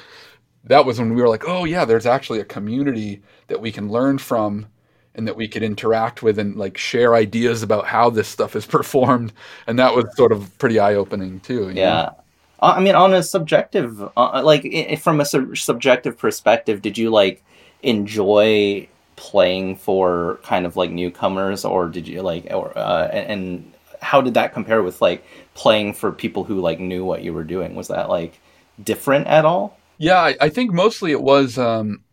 that 0.63 0.85
was 0.85 0.99
when 0.99 1.13
we 1.13 1.21
were 1.21 1.29
like, 1.29 1.47
oh 1.47 1.65
yeah, 1.65 1.85
there's 1.85 2.05
actually 2.05 2.39
a 2.39 2.45
community 2.45 3.21
that 3.47 3.61
we 3.61 3.71
can 3.71 3.89
learn 3.89 4.17
from 4.17 4.67
and 5.15 5.27
that 5.27 5.35
we 5.35 5.47
could 5.47 5.63
interact 5.63 6.23
with 6.23 6.39
and 6.39 6.55
like 6.55 6.77
share 6.77 7.15
ideas 7.15 7.63
about 7.63 7.85
how 7.85 8.09
this 8.09 8.27
stuff 8.27 8.55
is 8.55 8.65
performed 8.77 9.33
and 9.67 9.77
that 9.79 9.93
was 9.93 10.05
sort 10.15 10.31
of 10.31 10.57
pretty 10.57 10.79
eye-opening 10.79 11.39
too 11.41 11.69
yeah 11.75 12.03
know? 12.03 12.20
I 12.61 12.79
mean 12.79 12.95
on 12.95 13.13
a 13.13 13.23
subjective 13.23 14.01
uh, 14.17 14.41
like 14.43 14.99
from 14.99 15.19
a 15.19 15.25
sub- 15.25 15.57
subjective 15.57 16.17
perspective 16.17 16.81
did 16.81 16.97
you 16.97 17.09
like 17.09 17.43
enjoy 17.83 18.87
playing 19.15 19.75
for 19.75 20.39
kind 20.43 20.65
of 20.65 20.75
like 20.75 20.89
newcomers 20.89 21.63
or 21.65 21.87
did 21.87 22.07
you 22.07 22.21
like 22.21 22.47
or 22.51 22.75
uh, 22.77 23.07
and 23.07 23.71
how 24.01 24.19
did 24.19 24.33
that 24.33 24.51
compare 24.51 24.81
with 24.81 24.99
like 25.01 25.23
playing 25.53 25.93
for 25.93 26.11
people 26.11 26.43
who 26.43 26.59
like 26.59 26.79
knew 26.79 27.05
what 27.05 27.21
you 27.21 27.31
were 27.31 27.43
doing? 27.43 27.75
Was 27.75 27.87
that 27.89 28.09
like 28.09 28.39
different 28.83 29.27
at 29.27 29.45
all? 29.45 29.77
Yeah 29.99 30.19
i, 30.19 30.35
I 30.41 30.49
think 30.49 30.73
mostly 30.73 31.11
it 31.11 31.21
was 31.21 31.59
um, 31.59 32.03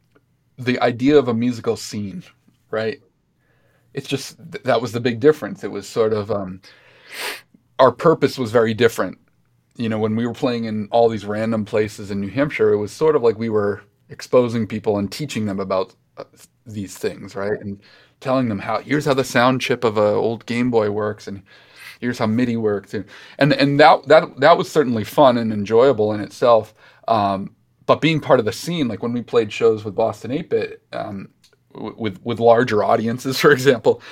the 0.58 0.78
idea 0.80 1.18
of 1.18 1.28
a 1.28 1.34
musical 1.34 1.76
scene 1.76 2.22
right? 2.70 3.00
It's 3.94 4.06
just 4.06 4.36
that 4.64 4.80
was 4.80 4.92
the 4.92 5.00
big 5.00 5.20
difference. 5.20 5.64
It 5.64 5.70
was 5.70 5.88
sort 5.88 6.12
of 6.12 6.30
um, 6.30 6.60
our 7.78 7.90
purpose 7.90 8.38
was 8.38 8.52
very 8.52 8.74
different 8.74 9.18
you 9.78 9.88
know 9.88 9.98
when 9.98 10.16
we 10.16 10.26
were 10.26 10.34
playing 10.34 10.64
in 10.64 10.88
all 10.90 11.08
these 11.08 11.24
random 11.24 11.64
places 11.64 12.10
in 12.10 12.20
new 12.20 12.28
hampshire 12.28 12.72
it 12.72 12.78
was 12.78 12.92
sort 12.92 13.16
of 13.16 13.22
like 13.22 13.38
we 13.38 13.48
were 13.48 13.82
exposing 14.08 14.66
people 14.66 14.98
and 14.98 15.10
teaching 15.12 15.46
them 15.46 15.60
about 15.60 15.94
uh, 16.16 16.24
these 16.66 16.96
things, 16.96 17.34
right? 17.34 17.60
And 17.60 17.80
telling 18.20 18.48
them 18.48 18.58
how 18.58 18.80
here's 18.80 19.04
how 19.04 19.14
the 19.14 19.24
sound 19.24 19.60
chip 19.60 19.84
of 19.84 19.96
a 19.96 20.00
old 20.00 20.46
Game 20.46 20.70
Boy 20.70 20.90
works, 20.90 21.28
and 21.28 21.42
here's 22.00 22.18
how 22.18 22.26
MIDI 22.26 22.56
works, 22.56 22.94
and 22.94 23.04
and, 23.38 23.52
and 23.52 23.78
that 23.80 24.06
that 24.08 24.40
that 24.40 24.58
was 24.58 24.70
certainly 24.70 25.04
fun 25.04 25.38
and 25.38 25.52
enjoyable 25.52 26.12
in 26.12 26.20
itself. 26.20 26.74
Um, 27.06 27.54
but 27.86 28.00
being 28.00 28.20
part 28.20 28.38
of 28.38 28.44
the 28.44 28.52
scene, 28.52 28.88
like 28.88 29.02
when 29.02 29.12
we 29.12 29.22
played 29.22 29.52
shows 29.52 29.84
with 29.84 29.94
Boston 29.94 30.30
8 30.30 30.50
Bit, 30.50 30.82
um, 30.92 31.30
with 31.74 32.20
with 32.24 32.40
larger 32.40 32.84
audiences, 32.84 33.38
for 33.40 33.52
example, 33.52 34.02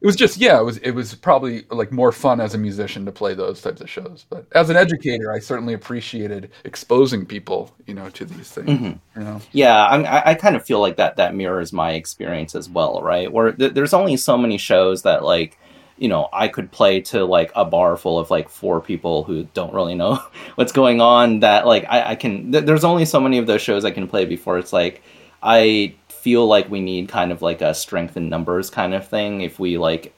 it 0.00 0.06
was 0.06 0.16
just 0.16 0.38
yeah, 0.38 0.58
it 0.58 0.64
was 0.64 0.78
it 0.78 0.92
was 0.92 1.14
probably 1.14 1.64
like 1.70 1.92
more 1.92 2.10
fun 2.10 2.40
as 2.40 2.54
a 2.54 2.58
musician 2.58 3.04
to 3.04 3.12
play 3.12 3.34
those 3.34 3.60
types 3.60 3.82
of 3.82 3.90
shows. 3.90 4.24
But 4.30 4.46
as 4.52 4.70
an 4.70 4.76
educator, 4.76 5.30
I 5.30 5.40
certainly 5.40 5.74
appreciated 5.74 6.50
exposing 6.64 7.26
people, 7.26 7.74
you 7.86 7.92
know, 7.92 8.08
to 8.10 8.24
these 8.24 8.50
things. 8.50 8.68
Mm-hmm. 8.68 9.20
You 9.20 9.24
know? 9.26 9.40
Yeah, 9.52 9.84
I, 9.84 10.30
I 10.30 10.34
kind 10.34 10.56
of 10.56 10.64
feel 10.64 10.80
like 10.80 10.96
that 10.96 11.16
that 11.16 11.34
mirrors 11.34 11.72
my 11.72 11.92
experience 11.92 12.54
as 12.54 12.68
well, 12.68 13.02
right? 13.02 13.30
Where 13.30 13.52
th- 13.52 13.74
there's 13.74 13.92
only 13.92 14.16
so 14.16 14.38
many 14.38 14.56
shows 14.56 15.02
that 15.02 15.22
like 15.22 15.58
you 15.98 16.08
know 16.08 16.30
I 16.32 16.48
could 16.48 16.72
play 16.72 17.02
to 17.02 17.26
like 17.26 17.52
a 17.54 17.66
bar 17.66 17.98
full 17.98 18.18
of 18.18 18.30
like 18.30 18.48
four 18.48 18.80
people 18.80 19.24
who 19.24 19.44
don't 19.52 19.74
really 19.74 19.94
know 19.94 20.18
what's 20.54 20.72
going 20.72 21.02
on. 21.02 21.40
That 21.40 21.66
like 21.66 21.84
I, 21.90 22.12
I 22.12 22.14
can 22.14 22.52
th- 22.52 22.64
there's 22.64 22.84
only 22.84 23.04
so 23.04 23.20
many 23.20 23.36
of 23.36 23.46
those 23.46 23.60
shows 23.60 23.84
I 23.84 23.90
can 23.90 24.08
play 24.08 24.24
before 24.24 24.58
it's 24.58 24.72
like 24.72 25.02
I 25.42 25.94
feel 26.20 26.46
like 26.46 26.70
we 26.70 26.80
need 26.80 27.08
kind 27.08 27.32
of 27.32 27.42
like 27.42 27.60
a 27.60 27.74
strength 27.74 28.16
in 28.16 28.28
numbers 28.28 28.70
kind 28.70 28.94
of 28.94 29.06
thing 29.06 29.40
if 29.40 29.58
we 29.58 29.78
like 29.78 30.14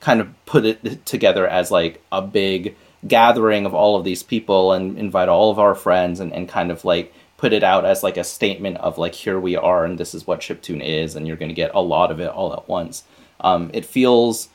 kind 0.00 0.20
of 0.20 0.28
put 0.46 0.64
it 0.64 1.06
together 1.06 1.46
as 1.46 1.70
like 1.70 2.02
a 2.12 2.20
big 2.20 2.76
gathering 3.06 3.66
of 3.66 3.74
all 3.74 3.96
of 3.96 4.04
these 4.04 4.22
people 4.22 4.72
and 4.72 4.98
invite 4.98 5.28
all 5.28 5.50
of 5.50 5.58
our 5.58 5.74
friends 5.74 6.20
and, 6.20 6.32
and 6.32 6.48
kind 6.48 6.70
of 6.70 6.84
like 6.84 7.12
put 7.36 7.52
it 7.52 7.62
out 7.62 7.84
as 7.84 8.02
like 8.02 8.16
a 8.16 8.24
statement 8.24 8.76
of 8.78 8.96
like 8.96 9.14
here 9.14 9.38
we 9.38 9.56
are 9.56 9.84
and 9.84 9.98
this 9.98 10.14
is 10.14 10.26
what 10.26 10.40
chiptune 10.40 10.82
is 10.82 11.14
and 11.14 11.26
you're 11.26 11.36
going 11.36 11.48
to 11.48 11.54
get 11.54 11.74
a 11.74 11.80
lot 11.80 12.10
of 12.10 12.20
it 12.20 12.28
all 12.28 12.52
at 12.52 12.68
once. 12.68 13.04
Um, 13.40 13.70
it 13.74 13.84
feels 13.84 14.48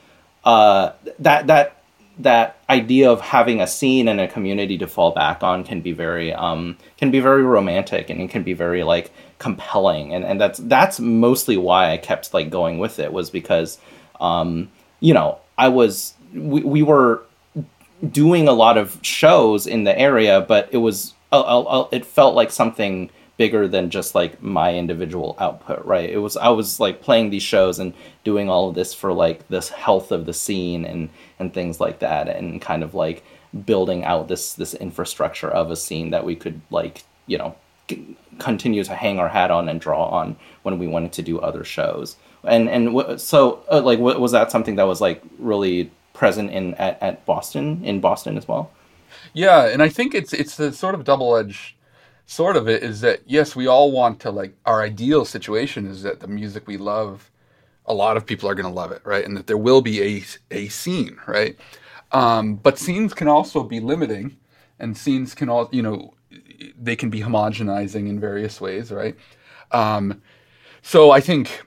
uh, 0.44 0.92
that 1.18 1.46
that 1.46 1.76
that 2.18 2.58
idea 2.68 3.10
of 3.10 3.20
having 3.20 3.60
a 3.60 3.66
scene 3.66 4.08
and 4.08 4.20
a 4.20 4.28
community 4.28 4.76
to 4.78 4.86
fall 4.86 5.12
back 5.12 5.42
on 5.42 5.64
can 5.64 5.80
be 5.80 5.92
very 5.92 6.32
um, 6.32 6.76
can 6.96 7.10
be 7.10 7.20
very 7.20 7.42
romantic 7.42 8.10
and 8.10 8.20
it 8.20 8.30
can 8.30 8.42
be 8.42 8.52
very 8.52 8.82
like 8.82 9.12
compelling. 9.40 10.14
And, 10.14 10.24
and 10.24 10.40
that's 10.40 10.60
that's 10.60 11.00
mostly 11.00 11.56
why 11.56 11.90
I 11.90 11.96
kept 11.96 12.32
like 12.32 12.50
going 12.50 12.78
with 12.78 13.00
it 13.00 13.12
was 13.12 13.30
because 13.30 13.78
um, 14.20 14.70
you 15.00 15.12
know 15.12 15.40
I 15.58 15.68
was 15.68 16.14
we, 16.32 16.62
we 16.62 16.82
were 16.82 17.22
doing 18.08 18.46
a 18.46 18.52
lot 18.52 18.78
of 18.78 18.98
shows 19.02 19.66
in 19.66 19.84
the 19.84 19.98
area 19.98 20.40
but 20.40 20.68
it 20.72 20.78
was 20.78 21.12
uh, 21.32 21.40
uh, 21.40 21.88
it 21.90 22.06
felt 22.06 22.34
like 22.34 22.50
something 22.50 23.10
bigger 23.36 23.66
than 23.66 23.90
just 23.90 24.14
like 24.14 24.42
my 24.42 24.74
individual 24.74 25.36
output 25.38 25.84
right? 25.84 26.08
It 26.08 26.18
was 26.18 26.36
i 26.36 26.48
was 26.48 26.78
like 26.78 27.02
playing 27.02 27.30
these 27.30 27.42
shows 27.42 27.78
and 27.78 27.92
doing 28.24 28.48
all 28.48 28.68
of 28.68 28.74
this 28.74 28.94
for 28.94 29.12
like 29.12 29.48
this 29.48 29.70
health 29.70 30.12
of 30.12 30.26
the 30.26 30.32
scene 30.32 30.84
and 30.84 31.08
and 31.38 31.52
things 31.52 31.80
like 31.80 31.98
that 31.98 32.28
and 32.28 32.62
kind 32.62 32.82
of 32.82 32.94
like 32.94 33.24
building 33.66 34.04
out 34.04 34.28
this 34.28 34.54
this 34.54 34.74
infrastructure 34.74 35.50
of 35.50 35.70
a 35.70 35.76
scene 35.76 36.10
that 36.10 36.24
we 36.24 36.36
could 36.36 36.60
like 36.70 37.04
you 37.26 37.38
know 37.38 37.54
continue 38.38 38.84
to 38.84 38.94
hang 38.94 39.18
our 39.18 39.28
hat 39.28 39.50
on 39.50 39.68
and 39.68 39.80
draw 39.80 40.06
on 40.06 40.36
when 40.62 40.78
we 40.78 40.86
wanted 40.86 41.12
to 41.12 41.22
do 41.22 41.38
other 41.40 41.64
shows 41.64 42.16
and 42.44 42.68
and 42.68 42.86
w- 42.86 43.18
so 43.18 43.62
uh, 43.70 43.80
like 43.80 43.98
w- 43.98 44.18
was 44.18 44.32
that 44.32 44.50
something 44.50 44.76
that 44.76 44.84
was 44.84 45.00
like 45.00 45.22
really 45.38 45.90
present 46.14 46.50
in 46.50 46.74
at, 46.74 47.00
at 47.02 47.24
boston 47.26 47.82
in 47.84 48.00
boston 48.00 48.36
as 48.36 48.48
well 48.48 48.70
yeah 49.34 49.66
and 49.66 49.82
i 49.82 49.88
think 49.88 50.14
it's 50.14 50.32
it's 50.32 50.58
a 50.58 50.72
sort 50.72 50.94
of 50.94 51.04
double-edged 51.04 51.74
sort 52.30 52.56
of 52.56 52.68
it 52.68 52.84
is 52.84 53.00
that 53.00 53.20
yes, 53.26 53.56
we 53.56 53.66
all 53.66 53.90
want 53.90 54.20
to 54.20 54.30
like 54.30 54.54
our 54.64 54.82
ideal 54.82 55.24
situation 55.24 55.84
is 55.86 56.04
that 56.04 56.20
the 56.20 56.28
music 56.28 56.64
we 56.68 56.76
love, 56.76 57.28
a 57.86 57.92
lot 57.94 58.16
of 58.16 58.24
people 58.24 58.48
are 58.48 58.54
going 58.54 58.68
to 58.68 58.72
love 58.72 58.92
it, 58.92 59.02
right? 59.04 59.24
And 59.24 59.36
that 59.36 59.48
there 59.48 59.56
will 59.56 59.82
be 59.82 60.00
a 60.00 60.24
a 60.52 60.68
scene, 60.68 61.18
right? 61.26 61.58
Um, 62.12 62.54
but 62.54 62.78
scenes 62.78 63.14
can 63.14 63.26
also 63.26 63.64
be 63.64 63.80
limiting, 63.80 64.36
and 64.78 64.96
scenes 64.96 65.34
can 65.34 65.48
all 65.48 65.68
you 65.72 65.82
know 65.82 66.14
they 66.80 66.96
can 66.96 67.10
be 67.10 67.20
homogenizing 67.20 68.08
in 68.08 68.20
various 68.20 68.60
ways, 68.60 68.90
right? 68.90 69.16
Um, 69.72 70.22
so 70.82 71.10
I 71.10 71.20
think 71.20 71.62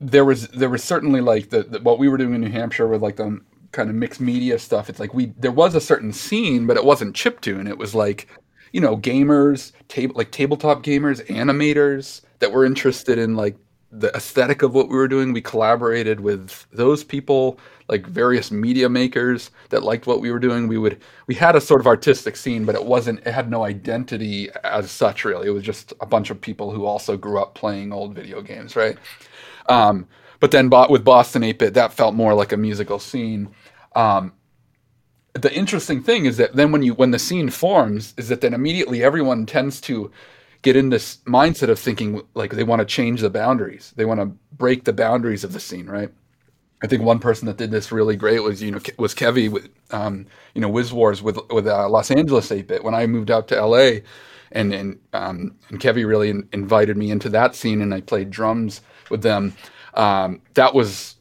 there 0.00 0.24
was 0.24 0.48
there 0.48 0.70
was 0.70 0.84
certainly 0.84 1.20
like 1.20 1.50
the, 1.50 1.62
the, 1.62 1.80
what 1.80 1.98
we 1.98 2.08
were 2.08 2.18
doing 2.18 2.34
in 2.34 2.40
New 2.40 2.50
Hampshire 2.50 2.86
with 2.86 3.02
like 3.02 3.16
the 3.16 3.40
kind 3.72 3.90
of 3.90 3.96
mixed 3.96 4.20
media 4.20 4.58
stuff. 4.58 4.88
It's 4.88 5.00
like 5.00 5.14
we 5.14 5.26
there 5.38 5.52
was 5.52 5.74
a 5.74 5.80
certain 5.80 6.12
scene, 6.12 6.66
but 6.66 6.76
it 6.76 6.84
wasn't 6.84 7.16
chiptune. 7.16 7.68
It 7.68 7.78
was 7.78 7.94
like 7.94 8.28
you 8.72 8.80
know, 8.80 8.96
gamers, 8.96 9.72
table 9.88 10.14
like 10.16 10.30
tabletop 10.30 10.82
gamers, 10.82 11.24
animators 11.28 12.22
that 12.40 12.52
were 12.52 12.64
interested 12.64 13.18
in 13.18 13.36
like 13.36 13.56
the 13.90 14.14
aesthetic 14.14 14.62
of 14.62 14.74
what 14.74 14.88
we 14.88 14.96
were 14.96 15.08
doing. 15.08 15.32
We 15.32 15.40
collaborated 15.40 16.20
with 16.20 16.66
those 16.72 17.02
people, 17.04 17.58
like 17.88 18.06
various 18.06 18.50
media 18.50 18.88
makers 18.88 19.50
that 19.70 19.82
liked 19.82 20.06
what 20.06 20.20
we 20.20 20.30
were 20.30 20.38
doing. 20.38 20.68
We 20.68 20.78
would 20.78 21.00
we 21.26 21.34
had 21.34 21.56
a 21.56 21.60
sort 21.60 21.80
of 21.80 21.86
artistic 21.86 22.36
scene, 22.36 22.64
but 22.64 22.74
it 22.74 22.84
wasn't 22.84 23.20
it 23.20 23.32
had 23.32 23.50
no 23.50 23.64
identity 23.64 24.50
as 24.64 24.90
such 24.90 25.24
really. 25.24 25.48
It 25.48 25.52
was 25.52 25.62
just 25.62 25.92
a 26.00 26.06
bunch 26.06 26.30
of 26.30 26.40
people 26.40 26.70
who 26.70 26.84
also 26.84 27.16
grew 27.16 27.40
up 27.40 27.54
playing 27.54 27.92
old 27.92 28.14
video 28.14 28.42
games, 28.42 28.76
right? 28.76 28.96
Um, 29.68 30.06
but 30.40 30.50
then 30.50 30.70
with 30.90 31.02
Boston 31.04 31.42
8-bit, 31.42 31.74
that 31.74 31.94
felt 31.94 32.14
more 32.14 32.34
like 32.34 32.52
a 32.52 32.56
musical 32.58 32.98
scene. 32.98 33.48
Um, 33.94 34.32
the 35.32 35.52
interesting 35.54 36.02
thing 36.02 36.26
is 36.26 36.36
that 36.38 36.54
then 36.54 36.72
when 36.72 36.82
you 36.82 36.94
when 36.94 37.10
the 37.10 37.18
scene 37.18 37.50
forms 37.50 38.14
is 38.16 38.28
that 38.28 38.40
then 38.40 38.54
immediately 38.54 39.02
everyone 39.02 39.46
tends 39.46 39.80
to 39.82 40.10
get 40.62 40.76
in 40.76 40.88
this 40.88 41.18
mindset 41.26 41.68
of 41.68 41.78
thinking 41.78 42.22
like 42.34 42.52
they 42.52 42.64
want 42.64 42.80
to 42.80 42.86
change 42.86 43.20
the 43.20 43.30
boundaries 43.30 43.92
they 43.96 44.04
want 44.04 44.20
to 44.20 44.26
break 44.52 44.84
the 44.84 44.92
boundaries 44.92 45.44
of 45.44 45.52
the 45.52 45.60
scene 45.60 45.86
right 45.86 46.10
i 46.82 46.86
think 46.86 47.02
one 47.02 47.18
person 47.18 47.46
that 47.46 47.56
did 47.56 47.70
this 47.70 47.92
really 47.92 48.16
great 48.16 48.42
was 48.42 48.62
you 48.62 48.70
know 48.70 48.80
was 48.98 49.14
kevy 49.14 49.50
with 49.50 49.68
um, 49.90 50.26
you 50.54 50.60
know 50.60 50.68
wiz 50.68 50.92
wars 50.92 51.22
with 51.22 51.38
with 51.50 51.66
uh, 51.66 51.88
los 51.88 52.10
angeles 52.10 52.50
8-bit 52.50 52.84
when 52.84 52.94
i 52.94 53.06
moved 53.06 53.30
out 53.30 53.48
to 53.48 53.64
la 53.64 53.98
and 54.52 54.72
and 54.72 54.98
um, 55.12 55.54
and 55.68 55.80
kevy 55.80 56.06
really 56.06 56.30
in, 56.30 56.48
invited 56.52 56.96
me 56.96 57.10
into 57.10 57.28
that 57.28 57.54
scene 57.54 57.80
and 57.80 57.94
i 57.94 58.00
played 58.00 58.30
drums 58.30 58.80
with 59.10 59.22
them 59.22 59.54
um, 59.94 60.42
that 60.54 60.74
was 60.74 61.16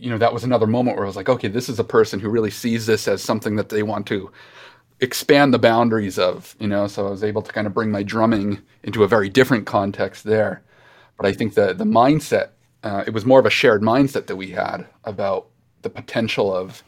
you 0.00 0.08
know, 0.08 0.18
that 0.18 0.32
was 0.32 0.44
another 0.44 0.66
moment 0.66 0.96
where 0.96 1.04
I 1.04 1.08
was 1.08 1.16
like, 1.16 1.28
okay, 1.28 1.48
this 1.48 1.68
is 1.68 1.78
a 1.78 1.84
person 1.84 2.20
who 2.20 2.30
really 2.30 2.50
sees 2.50 2.86
this 2.86 3.06
as 3.06 3.22
something 3.22 3.56
that 3.56 3.68
they 3.68 3.82
want 3.82 4.06
to 4.06 4.32
expand 5.00 5.52
the 5.52 5.58
boundaries 5.58 6.18
of, 6.18 6.56
you 6.58 6.66
know. 6.66 6.86
So 6.86 7.06
I 7.06 7.10
was 7.10 7.22
able 7.22 7.42
to 7.42 7.52
kind 7.52 7.66
of 7.66 7.74
bring 7.74 7.90
my 7.90 8.02
drumming 8.02 8.62
into 8.82 9.04
a 9.04 9.08
very 9.08 9.28
different 9.28 9.66
context 9.66 10.24
there. 10.24 10.62
But 11.18 11.26
I 11.26 11.32
think 11.34 11.54
the 11.54 11.74
the 11.74 11.84
mindset, 11.84 12.50
uh, 12.82 13.04
it 13.06 13.12
was 13.12 13.24
more 13.24 13.38
of 13.38 13.46
a 13.46 13.50
shared 13.50 13.82
mindset 13.82 14.26
that 14.26 14.36
we 14.36 14.50
had 14.50 14.86
about 15.04 15.46
the 15.82 15.90
potential 15.90 16.54
of 16.54 16.82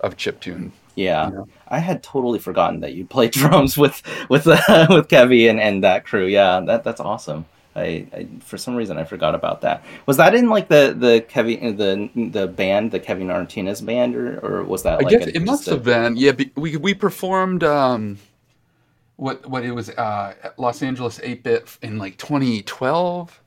of 0.00 0.16
chip 0.16 0.40
tune. 0.40 0.72
Yeah, 0.94 1.28
you 1.28 1.34
know? 1.34 1.48
I 1.68 1.78
had 1.78 2.02
totally 2.02 2.38
forgotten 2.38 2.80
that 2.80 2.94
you 2.94 3.04
played 3.04 3.30
drums 3.32 3.76
with 3.76 4.02
with 4.28 4.46
uh, 4.46 4.56
with 4.90 5.08
Kevy 5.08 5.48
and, 5.48 5.60
and 5.60 5.84
that 5.84 6.04
crew. 6.04 6.26
Yeah, 6.26 6.60
that 6.60 6.84
that's 6.84 7.00
awesome. 7.00 7.46
I, 7.74 8.06
I, 8.14 8.26
for 8.40 8.56
some 8.56 8.74
reason 8.74 8.96
I 8.96 9.04
forgot 9.04 9.34
about 9.34 9.60
that. 9.60 9.84
Was 10.06 10.16
that 10.16 10.34
in 10.34 10.48
like 10.48 10.68
the 10.68 10.96
the 10.98 11.24
Kevin 11.28 11.76
the 11.76 12.30
the 12.30 12.46
band 12.46 12.90
the 12.90 13.00
Kevin 13.00 13.26
Martinez 13.26 13.82
band 13.82 14.16
or, 14.16 14.38
or 14.40 14.64
was 14.64 14.82
that? 14.84 15.02
Like 15.02 15.08
I 15.08 15.18
guess 15.18 15.26
it 15.26 15.42
must 15.42 15.66
have 15.66 15.84
been. 15.84 16.16
Yeah, 16.16 16.32
we 16.56 16.76
we 16.76 16.94
performed. 16.94 17.62
Um, 17.62 18.18
what 19.16 19.46
what 19.48 19.64
it 19.64 19.72
was 19.72 19.90
uh, 19.90 20.34
Los 20.58 20.82
Angeles 20.82 21.18
8-bit 21.18 21.78
in 21.82 21.98
like 21.98 22.18
2012. 22.18 23.40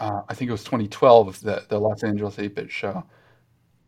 Uh, 0.00 0.22
I 0.28 0.34
think 0.34 0.48
it 0.48 0.52
was 0.52 0.64
2012 0.64 1.40
the 1.40 1.64
the 1.68 1.78
Los 1.78 2.04
Angeles 2.04 2.36
8-bit 2.36 2.70
show, 2.70 3.04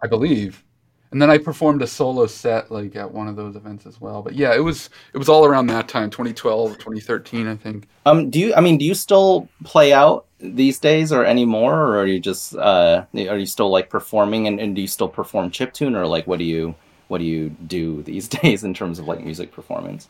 I 0.02 0.06
believe 0.06 0.64
and 1.12 1.20
then 1.20 1.30
I 1.30 1.38
performed 1.38 1.82
a 1.82 1.86
solo 1.86 2.26
set 2.26 2.70
like 2.70 2.94
at 2.94 3.12
one 3.12 3.26
of 3.26 3.36
those 3.36 3.56
events 3.56 3.86
as 3.86 4.00
well. 4.00 4.22
But 4.22 4.34
yeah, 4.34 4.54
it 4.54 4.60
was 4.60 4.90
it 5.12 5.18
was 5.18 5.28
all 5.28 5.44
around 5.44 5.66
that 5.68 5.88
time, 5.88 6.10
2012, 6.10 6.78
2013, 6.78 7.48
I 7.48 7.56
think. 7.56 7.88
Um, 8.06 8.30
do 8.30 8.38
you? 8.38 8.54
I 8.54 8.60
mean, 8.60 8.78
do 8.78 8.84
you 8.84 8.94
still 8.94 9.48
play 9.64 9.92
out 9.92 10.26
these 10.38 10.78
days 10.78 11.12
or 11.12 11.24
anymore, 11.24 11.74
or 11.74 11.98
are 11.98 12.06
you 12.06 12.20
just 12.20 12.54
uh, 12.54 13.04
are 13.14 13.38
you 13.38 13.46
still 13.46 13.70
like 13.70 13.90
performing 13.90 14.46
and, 14.46 14.60
and 14.60 14.76
do 14.76 14.82
you 14.82 14.88
still 14.88 15.08
perform 15.08 15.50
chip 15.50 15.72
tune 15.72 15.96
or 15.96 16.06
like 16.06 16.26
what 16.26 16.38
do 16.38 16.44
you 16.44 16.74
what 17.08 17.18
do 17.18 17.24
you 17.24 17.50
do 17.50 18.02
these 18.02 18.28
days 18.42 18.62
in 18.62 18.72
terms 18.72 18.98
of 18.98 19.08
like 19.08 19.24
music 19.24 19.52
performance? 19.52 20.08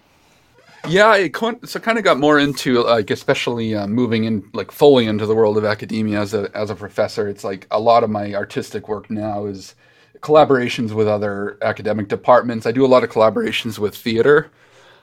Yeah, 0.88 1.08
I 1.08 1.30
so 1.64 1.78
kind 1.78 1.98
of 1.98 2.04
got 2.04 2.18
more 2.18 2.38
into 2.38 2.82
like 2.82 3.10
especially 3.10 3.74
uh, 3.74 3.86
moving 3.86 4.24
in 4.24 4.48
like 4.54 4.70
fully 4.72 5.06
into 5.06 5.26
the 5.26 5.34
world 5.34 5.58
of 5.58 5.64
academia 5.64 6.20
as 6.20 6.32
a 6.32 6.50
as 6.54 6.70
a 6.70 6.74
professor. 6.74 7.28
It's 7.28 7.44
like 7.44 7.66
a 7.70 7.78
lot 7.78 8.02
of 8.02 8.10
my 8.10 8.34
artistic 8.34 8.88
work 8.88 9.10
now 9.10 9.46
is 9.46 9.74
collaborations 10.20 10.92
with 10.92 11.06
other 11.06 11.58
academic 11.62 12.08
departments. 12.08 12.66
I 12.66 12.72
do 12.72 12.84
a 12.84 12.88
lot 12.88 13.04
of 13.04 13.10
collaborations 13.10 13.78
with 13.78 13.94
theater, 13.94 14.50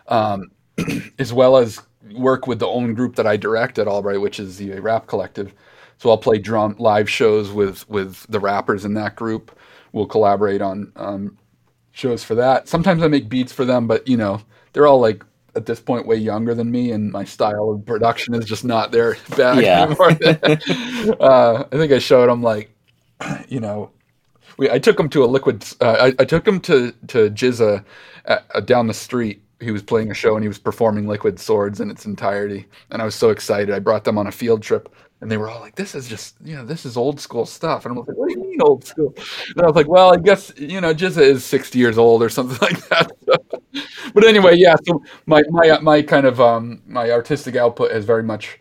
um, 0.08 0.52
as 1.20 1.32
well 1.32 1.58
as 1.58 1.80
work 2.14 2.48
with 2.48 2.60
the 2.60 2.68
own 2.68 2.94
group 2.94 3.16
that 3.16 3.28
I 3.28 3.38
direct 3.38 3.78
at 3.78 3.88
Albright, 3.88 4.22
which 4.22 4.40
is 4.40 4.58
the 4.58 4.80
Rap 4.80 5.08
Collective. 5.08 5.54
So 6.00 6.10
I'll 6.10 6.18
play 6.18 6.38
drum 6.40 6.76
live 6.80 7.10
shows 7.10 7.52
with 7.52 7.88
with 7.90 8.26
the 8.30 8.40
rappers 8.40 8.84
in 8.84 8.96
that 8.96 9.16
group. 9.16 9.58
We'll 9.92 10.06
collaborate 10.08 10.62
on 10.62 10.92
um, 10.96 11.38
shows 11.92 12.24
for 12.24 12.36
that. 12.36 12.68
Sometimes 12.68 13.04
I 13.04 13.08
make 13.08 13.30
beats 13.30 13.52
for 13.52 13.66
them, 13.66 13.88
but 13.88 14.08
you 14.08 14.18
know 14.18 14.42
they're 14.74 14.88
all 14.88 15.00
like 15.00 15.24
at 15.58 15.66
this 15.66 15.82
point 15.82 16.08
way 16.08 16.16
younger 16.16 16.54
than 16.54 16.72
me, 16.72 16.92
and 16.92 17.12
my 17.12 17.26
style 17.26 17.72
of 17.72 17.86
production 17.86 18.34
is 18.36 18.46
just 18.46 18.64
not 18.64 18.92
their 18.92 19.18
bag 19.36 19.64
yeah. 19.64 19.84
anymore. 19.84 20.12
uh, 21.20 21.66
I 21.72 21.78
think 21.78 21.92
I 21.92 22.00
showed 22.00 22.30
them 22.30 22.42
like, 22.42 22.72
you 23.50 23.60
know, 23.60 23.92
we 24.58 24.70
I 24.70 24.80
took 24.80 25.00
him 25.00 25.10
to 25.10 25.26
a 25.26 25.28
liquid. 25.28 25.66
Uh, 25.82 26.12
I, 26.12 26.22
I, 26.22 26.26
took 26.26 26.48
him 26.48 26.60
to 26.62 26.94
to 27.08 27.30
GZA 27.30 27.84
uh, 28.26 28.38
uh, 28.54 28.60
down 28.62 28.88
the 28.88 28.94
street 28.94 29.42
he 29.60 29.72
was 29.72 29.82
playing 29.82 30.12
a 30.12 30.14
show 30.14 30.36
and 30.36 30.44
he 30.44 30.48
was 30.48 30.60
performing 30.60 31.08
Liquid 31.08 31.40
Swords 31.40 31.80
in 31.80 31.90
its 31.90 32.06
entirety, 32.06 32.68
and 32.92 33.02
I 33.02 33.06
was 33.06 33.16
so 33.16 33.30
excited. 33.30 33.74
I 33.74 33.80
brought 33.80 34.04
them 34.04 34.18
on 34.18 34.28
a 34.28 34.32
field 34.32 34.62
trip, 34.62 34.94
and 35.22 35.32
they 35.32 35.38
were 35.38 35.50
all 35.50 35.60
like, 35.60 35.76
"This 35.76 35.96
is 35.96 36.08
just 36.08 36.36
you 36.44 36.56
know 36.56 36.66
this 36.66 36.86
is 36.86 36.96
old 36.96 37.20
school 37.20 37.46
stuff," 37.46 37.86
and 37.86 37.92
I'm 37.92 37.98
like, 37.98 38.16
"What 38.16 38.30
do 38.30 38.36
you 38.36 38.46
mean 38.46 38.62
old 38.62 38.86
school?" 38.86 39.16
And 39.56 39.62
I 39.62 39.66
was 39.66 39.76
like, 39.76 39.88
"Well, 39.88 40.14
I 40.14 40.18
guess 40.18 40.52
you 40.58 40.80
know 40.80 40.94
GZA 40.94 41.22
is 41.22 41.44
60 41.44 41.80
years 41.80 41.98
old 41.98 42.22
or 42.22 42.30
something 42.30 42.58
like 42.62 42.88
that." 42.90 43.12
But 44.18 44.28
anyway, 44.28 44.56
yeah. 44.58 44.76
So 44.86 45.04
my 45.26 45.44
my 45.50 45.80
my 45.82 46.02
kind 46.02 46.26
of 46.26 46.42
um, 46.42 46.82
my 46.88 47.12
artistic 47.12 47.56
output 47.56 47.92
has 47.92 48.06
very 48.06 48.24
much 48.24 48.60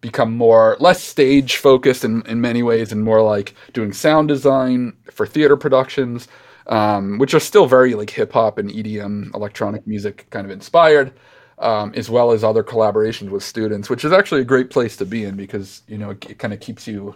become 0.00 0.36
more 0.36 0.76
less 0.80 1.02
stage 1.02 1.56
focused 1.56 2.04
in, 2.04 2.22
in 2.26 2.40
many 2.40 2.62
ways 2.62 2.92
and 2.92 3.02
more 3.04 3.22
like 3.22 3.54
doing 3.72 3.92
sound 3.92 4.28
design 4.28 4.92
for 5.10 5.26
theater 5.26 5.56
productions 5.56 6.28
um, 6.68 7.18
which 7.18 7.34
are 7.34 7.40
still 7.40 7.66
very 7.66 7.94
like 7.94 8.10
hip 8.10 8.32
hop 8.32 8.58
and 8.58 8.70
EDM 8.70 9.34
electronic 9.34 9.86
music 9.86 10.26
kind 10.30 10.44
of 10.44 10.50
inspired, 10.50 11.12
um, 11.58 11.92
as 11.94 12.10
well 12.10 12.32
as 12.32 12.44
other 12.44 12.64
collaborations 12.64 13.30
with 13.30 13.42
students, 13.42 13.88
which 13.88 14.04
is 14.04 14.12
actually 14.12 14.40
a 14.40 14.44
great 14.44 14.70
place 14.70 14.96
to 14.96 15.06
be 15.06 15.24
in 15.24 15.36
because 15.36 15.82
you 15.88 15.98
know 15.98 16.10
it, 16.10 16.30
it 16.30 16.38
kind 16.38 16.52
of 16.52 16.60
keeps 16.60 16.86
you 16.86 17.14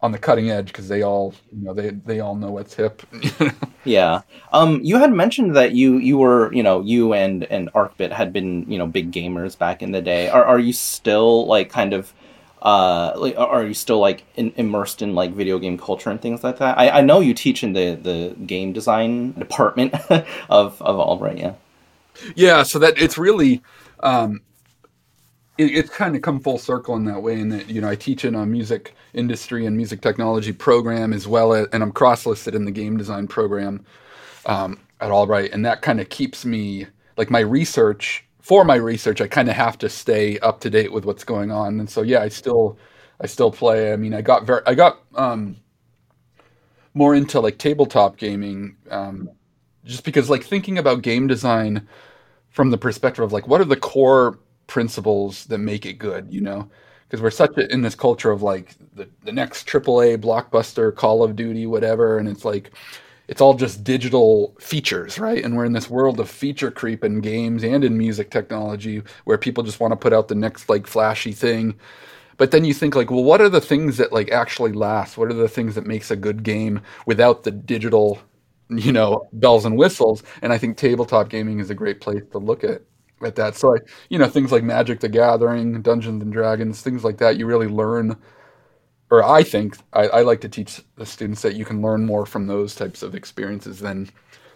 on 0.00 0.12
the 0.12 0.18
cutting 0.18 0.50
edge 0.50 0.68
because 0.68 0.88
they 0.88 1.02
all 1.02 1.34
you 1.52 1.64
know 1.64 1.74
they 1.74 1.90
they 1.90 2.20
all 2.20 2.34
know 2.34 2.50
what's 2.50 2.74
hip. 2.74 3.02
yeah. 3.84 4.22
Um. 4.52 4.80
You 4.82 4.98
had 4.98 5.12
mentioned 5.12 5.56
that 5.56 5.72
you 5.72 5.98
you 5.98 6.18
were 6.18 6.52
you 6.52 6.62
know 6.62 6.80
you 6.80 7.14
and 7.14 7.44
and 7.44 7.72
Arcbit 7.72 8.12
had 8.12 8.32
been 8.32 8.70
you 8.70 8.78
know 8.78 8.86
big 8.86 9.10
gamers 9.10 9.58
back 9.58 9.82
in 9.82 9.92
the 9.92 10.02
day. 10.02 10.28
Are 10.28 10.44
are 10.44 10.58
you 10.58 10.72
still 10.72 11.46
like 11.46 11.70
kind 11.70 11.92
of 11.94 12.12
uh 12.62 13.12
like 13.16 13.36
are 13.36 13.64
you 13.64 13.74
still 13.74 14.00
like 14.00 14.24
in, 14.36 14.52
immersed 14.56 15.00
in 15.00 15.14
like 15.14 15.30
video 15.32 15.58
game 15.58 15.78
culture 15.78 16.10
and 16.10 16.20
things 16.20 16.42
like 16.42 16.58
that 16.58 16.76
i, 16.76 16.90
I 16.90 17.00
know 17.02 17.20
you 17.20 17.32
teach 17.32 17.62
in 17.62 17.72
the 17.72 17.94
the 17.94 18.34
game 18.46 18.72
design 18.72 19.32
department 19.32 19.94
of 20.50 20.82
of 20.82 20.98
albright 20.98 21.38
yeah 21.38 21.54
yeah 22.34 22.64
so 22.64 22.80
that 22.80 22.98
it's 22.98 23.16
really 23.16 23.62
um 24.00 24.40
it, 25.58 25.74
it's 25.74 25.90
kind 25.90 26.16
of 26.16 26.22
come 26.22 26.40
full 26.40 26.58
circle 26.58 26.96
in 26.96 27.04
that 27.04 27.22
way 27.22 27.38
in 27.38 27.48
that 27.50 27.68
you 27.68 27.80
know 27.80 27.88
i 27.88 27.94
teach 27.96 28.24
in 28.24 28.34
a 28.34 28.46
music 28.46 28.94
industry 29.14 29.66
and 29.66 29.76
music 29.76 30.00
technology 30.00 30.52
program 30.52 31.12
as 31.12 31.28
well 31.28 31.52
as 31.52 31.66
and 31.72 31.82
i'm 31.82 31.92
cross 31.92 32.26
listed 32.26 32.54
in 32.54 32.64
the 32.64 32.70
game 32.70 32.96
design 32.96 33.26
program 33.26 33.84
um 34.46 34.78
at 35.00 35.10
albright 35.10 35.52
and 35.52 35.64
that 35.64 35.82
kind 35.82 36.00
of 36.00 36.08
keeps 36.08 36.44
me 36.44 36.86
like 37.16 37.30
my 37.30 37.40
research 37.40 38.24
for 38.48 38.64
my 38.64 38.76
research, 38.76 39.20
I 39.20 39.28
kind 39.28 39.50
of 39.50 39.56
have 39.56 39.76
to 39.76 39.90
stay 39.90 40.38
up 40.38 40.60
to 40.60 40.70
date 40.70 40.90
with 40.90 41.04
what's 41.04 41.22
going 41.22 41.50
on. 41.50 41.78
And 41.80 41.90
so, 41.90 42.00
yeah, 42.00 42.22
I 42.22 42.28
still, 42.28 42.78
I 43.20 43.26
still 43.26 43.50
play. 43.50 43.92
I 43.92 43.96
mean, 43.96 44.14
I 44.14 44.22
got 44.22 44.46
very, 44.46 44.62
I 44.64 44.74
got 44.74 45.00
um, 45.16 45.56
more 46.94 47.14
into 47.14 47.40
like 47.40 47.58
tabletop 47.58 48.16
gaming, 48.16 48.74
um, 48.90 49.28
just 49.84 50.02
because 50.02 50.30
like 50.30 50.44
thinking 50.44 50.78
about 50.78 51.02
game 51.02 51.26
design 51.26 51.86
from 52.48 52.70
the 52.70 52.78
perspective 52.78 53.22
of 53.22 53.34
like 53.34 53.46
what 53.46 53.60
are 53.60 53.66
the 53.66 53.76
core 53.76 54.38
principles 54.68 55.46
that 55.46 55.58
make 55.58 55.84
it 55.84 55.94
good, 55.94 56.32
you 56.32 56.40
know? 56.40 56.70
Because 57.08 57.20
we're 57.20 57.30
such 57.30 57.56
a, 57.58 57.72
in 57.72 57.82
this 57.82 57.96
culture 57.96 58.30
of 58.30 58.42
like 58.42 58.76
the, 58.94 59.08
the 59.24 59.32
next 59.32 59.66
AAA 59.66 60.18
blockbuster, 60.18 60.94
Call 60.94 61.24
of 61.24 61.34
Duty, 61.34 61.66
whatever, 61.66 62.18
and 62.18 62.28
it's 62.28 62.44
like 62.44 62.70
it's 63.28 63.42
all 63.42 63.54
just 63.54 63.84
digital 63.84 64.56
features, 64.58 65.18
right? 65.18 65.44
And 65.44 65.56
we're 65.56 65.66
in 65.66 65.74
this 65.74 65.90
world 65.90 66.18
of 66.18 66.30
feature 66.30 66.70
creep 66.70 67.04
in 67.04 67.20
games 67.20 67.62
and 67.62 67.84
in 67.84 67.98
music 67.98 68.30
technology 68.30 69.02
where 69.24 69.36
people 69.38 69.62
just 69.62 69.80
want 69.80 69.92
to 69.92 69.96
put 69.96 70.14
out 70.14 70.28
the 70.28 70.34
next 70.34 70.68
like 70.68 70.86
flashy 70.86 71.32
thing. 71.32 71.78
But 72.38 72.52
then 72.52 72.64
you 72.64 72.72
think 72.72 72.94
like, 72.94 73.10
well, 73.10 73.24
what 73.24 73.40
are 73.40 73.50
the 73.50 73.60
things 73.60 73.98
that 73.98 74.12
like 74.12 74.30
actually 74.30 74.72
last? 74.72 75.18
What 75.18 75.28
are 75.28 75.34
the 75.34 75.48
things 75.48 75.74
that 75.74 75.86
makes 75.86 76.10
a 76.10 76.16
good 76.16 76.42
game 76.42 76.80
without 77.06 77.42
the 77.42 77.50
digital, 77.50 78.18
you 78.70 78.92
know, 78.92 79.28
bells 79.34 79.66
and 79.66 79.76
whistles? 79.76 80.22
And 80.40 80.52
I 80.52 80.58
think 80.58 80.76
tabletop 80.78 81.28
gaming 81.28 81.58
is 81.58 81.70
a 81.70 81.74
great 81.74 82.00
place 82.00 82.22
to 82.32 82.38
look 82.38 82.64
at 82.64 82.82
at 83.22 83.36
that. 83.36 83.56
So 83.56 83.76
I, 83.76 83.78
you 84.08 84.18
know, 84.18 84.28
things 84.28 84.52
like 84.52 84.62
Magic 84.62 85.00
the 85.00 85.08
Gathering, 85.08 85.80
Dungeons 85.82 86.22
and 86.22 86.32
Dragons, 86.32 86.82
things 86.82 87.04
like 87.04 87.18
that, 87.18 87.36
you 87.36 87.46
really 87.46 87.68
learn 87.68 88.16
or 89.10 89.24
I 89.24 89.42
think 89.42 89.78
I, 89.92 90.08
I, 90.08 90.20
like 90.22 90.40
to 90.42 90.48
teach 90.48 90.82
the 90.96 91.06
students 91.06 91.42
that 91.42 91.54
you 91.54 91.64
can 91.64 91.80
learn 91.80 92.04
more 92.04 92.26
from 92.26 92.46
those 92.46 92.74
types 92.74 93.02
of 93.02 93.14
experiences 93.14 93.80
than 93.80 94.10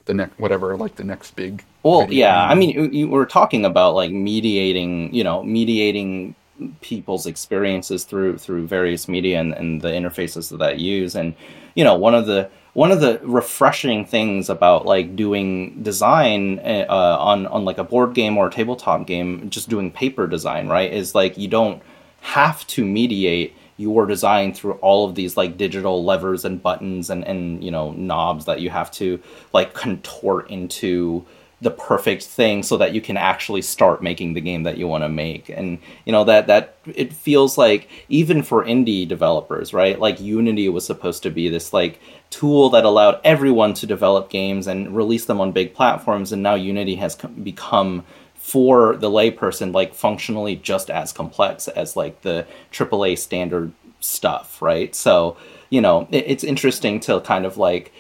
the 0.05 0.14
next 0.14 0.38
whatever 0.38 0.77
like 0.77 0.96
the 0.96 1.05
next 1.05 1.37
big. 1.37 1.64
Well, 1.83 2.12
yeah. 2.12 2.44
I 2.44 2.55
mean, 2.55 2.70
you, 2.70 2.90
you 2.90 3.09
were 3.09 3.27
talking 3.27 3.64
about 3.64 3.94
like 3.94 4.11
mediating, 4.11 5.12
you 5.14 5.25
know, 5.25 5.42
mediating 5.42 6.35
people's 6.81 7.27
experiences 7.27 8.05
through 8.05 8.38
through 8.38 8.66
various 8.66 9.09
media 9.09 9.40
and, 9.40 9.53
and 9.55 9.81
the 9.81 9.88
interfaces 9.88 10.51
that 10.51 10.62
I 10.62 10.72
use, 10.72 11.14
and 11.14 11.35
you 11.75 11.85
know, 11.85 11.94
one 11.94 12.14
of 12.14 12.27
the 12.27 12.51
one 12.75 12.91
of 12.91 13.01
the 13.01 13.21
refreshing 13.23 14.05
things 14.05 14.49
about 14.49 14.87
like 14.87 15.15
doing 15.15 15.83
design 15.83 16.59
uh, 16.61 17.17
on 17.21 17.47
on 17.47 17.65
like 17.65 17.79
a 17.79 17.85
board 17.85 18.15
game 18.15 18.39
or 18.39 18.47
a 18.47 18.51
tabletop 18.51 19.07
game, 19.07 19.51
just 19.51 19.69
doing 19.69 19.91
paper 19.91 20.27
design, 20.27 20.69
right, 20.69 20.93
is 20.93 21.15
like 21.15 21.37
you 21.37 21.49
don't 21.49 21.83
have 22.21 22.67
to 22.69 22.85
mediate 22.85 23.55
your 23.77 24.07
design 24.07 24.55
through 24.55 24.75
all 24.75 25.07
of 25.09 25.15
these 25.15 25.37
like 25.37 25.57
digital 25.57 26.05
levers 26.05 26.45
and 26.45 26.63
buttons 26.63 27.11
and 27.11 27.25
and 27.25 27.63
you 27.63 27.71
know 27.71 27.93
knobs 27.93 28.45
that 28.45 28.61
you 28.61 28.71
have 28.71 28.91
to 28.91 29.21
like 29.53 29.75
contort 29.75 30.49
into 30.51 31.25
the 31.62 31.70
perfect 31.70 32.25
thing 32.25 32.62
so 32.62 32.77
that 32.77 32.92
you 32.92 33.01
can 33.01 33.16
actually 33.16 33.62
start 33.62 34.03
making 34.03 34.35
the 34.35 34.40
game 34.40 34.64
that 34.64 34.77
you 34.77 34.87
want 34.87 35.03
to 35.05 35.09
make 35.09 35.48
and 35.48 35.79
you 36.05 36.12
know 36.12 36.25
that 36.25 36.46
that 36.48 36.77
it 36.87 37.12
feels 37.12 37.57
like 37.57 37.88
even 38.09 38.42
for 38.42 38.64
indie 38.64 39.07
developers 39.07 39.72
right 39.72 39.98
like 40.01 40.20
unity 40.20 40.68
was 40.68 40.85
supposed 40.85 41.22
to 41.22 41.31
be 41.31 41.48
this 41.48 41.72
like 41.72 42.01
tool 42.31 42.68
that 42.68 42.85
allowed 42.85 43.20
everyone 43.25 43.72
to 43.72 43.87
develop 43.87 44.29
games 44.29 44.66
and 44.66 44.94
release 44.94 45.25
them 45.27 45.40
on 45.40 45.53
big 45.53 45.72
platforms 45.72 46.33
and 46.33 46.42
now 46.42 46.55
unity 46.55 46.96
has 46.96 47.14
become 47.42 48.05
for 48.35 48.96
the 48.96 49.09
layperson 49.09 49.72
like 49.72 49.94
functionally 49.94 50.57
just 50.57 50.90
as 50.90 51.12
complex 51.12 51.68
as 51.68 51.96
like 51.96 52.20
the 52.22 52.44
AAA 52.72 53.16
standard 53.16 53.72
stuff, 54.05 54.61
right? 54.61 54.94
So, 54.94 55.37
you 55.70 55.81
know, 55.81 56.07
it, 56.11 56.25
it's 56.27 56.44
interesting 56.44 57.01
to 57.01 57.20
kind 57.20 57.46
of 57.46 57.57
like 57.57 57.92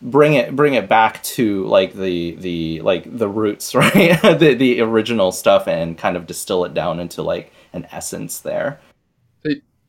bring 0.00 0.34
it 0.34 0.54
bring 0.54 0.74
it 0.74 0.88
back 0.88 1.22
to 1.22 1.64
like 1.66 1.94
the 1.94 2.32
the 2.36 2.80
like 2.82 3.04
the 3.18 3.28
roots, 3.28 3.74
right? 3.74 4.20
the 4.22 4.54
the 4.54 4.80
original 4.80 5.32
stuff 5.32 5.66
and 5.66 5.98
kind 5.98 6.16
of 6.16 6.26
distill 6.26 6.64
it 6.64 6.74
down 6.74 7.00
into 7.00 7.22
like 7.22 7.52
an 7.72 7.86
essence 7.90 8.40
there. 8.40 8.80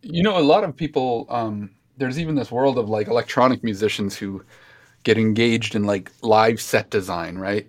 You 0.02 0.24
know, 0.24 0.38
a 0.38 0.42
lot 0.42 0.64
of 0.64 0.76
people 0.76 1.26
um 1.30 1.72
there's 1.98 2.18
even 2.20 2.36
this 2.36 2.52
world 2.52 2.78
of 2.78 2.90
like 2.90 3.08
electronic 3.08 3.64
musicians 3.64 4.16
who 4.16 4.44
get 5.04 5.18
engaged 5.18 5.76
in 5.76 5.84
like 5.84 6.12
live 6.22 6.62
set 6.62 6.90
design, 6.90 7.38
right? 7.38 7.68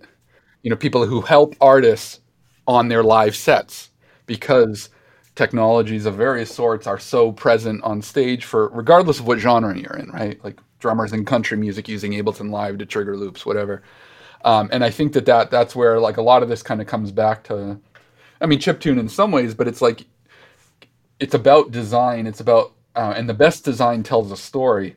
You 0.63 0.69
know, 0.69 0.75
people 0.75 1.05
who 1.05 1.21
help 1.21 1.55
artists 1.59 2.21
on 2.67 2.87
their 2.87 3.03
live 3.03 3.35
sets 3.35 3.89
because 4.25 4.89
technologies 5.35 6.05
of 6.05 6.15
various 6.15 6.53
sorts 6.53 6.87
are 6.87 6.99
so 6.99 7.31
present 7.31 7.83
on 7.83 8.01
stage 8.01 8.45
for 8.45 8.69
regardless 8.69 9.19
of 9.19 9.27
what 9.27 9.39
genre 9.39 9.77
you're 9.77 9.97
in, 9.97 10.09
right? 10.11 10.43
Like 10.43 10.59
drummers 10.81 11.13
in 11.13 11.23
country 11.23 11.57
music 11.57 11.87
using 11.87 12.11
Ableton 12.11 12.51
Live 12.51 12.77
to 12.79 12.85
trigger 12.85 13.15
loops, 13.15 13.45
whatever. 13.45 13.83
Um, 14.43 14.69
and 14.71 14.83
I 14.83 14.89
think 14.89 15.13
that, 15.13 15.25
that 15.27 15.51
that's 15.51 15.75
where 15.75 15.99
like 15.99 16.17
a 16.17 16.21
lot 16.21 16.43
of 16.43 16.49
this 16.49 16.63
kind 16.63 16.81
of 16.81 16.87
comes 16.87 17.11
back 17.11 17.43
to, 17.45 17.79
I 18.41 18.45
mean, 18.47 18.59
chip 18.59 18.79
tune 18.79 18.99
in 18.99 19.07
some 19.07 19.31
ways, 19.31 19.53
but 19.53 19.67
it's 19.67 19.81
like 19.81 20.05
it's 21.19 21.35
about 21.35 21.71
design. 21.71 22.27
It's 22.27 22.39
about 22.41 22.73
uh, 22.95 23.13
and 23.15 23.29
the 23.29 23.33
best 23.33 23.63
design 23.63 24.03
tells 24.03 24.31
a 24.31 24.37
story. 24.37 24.95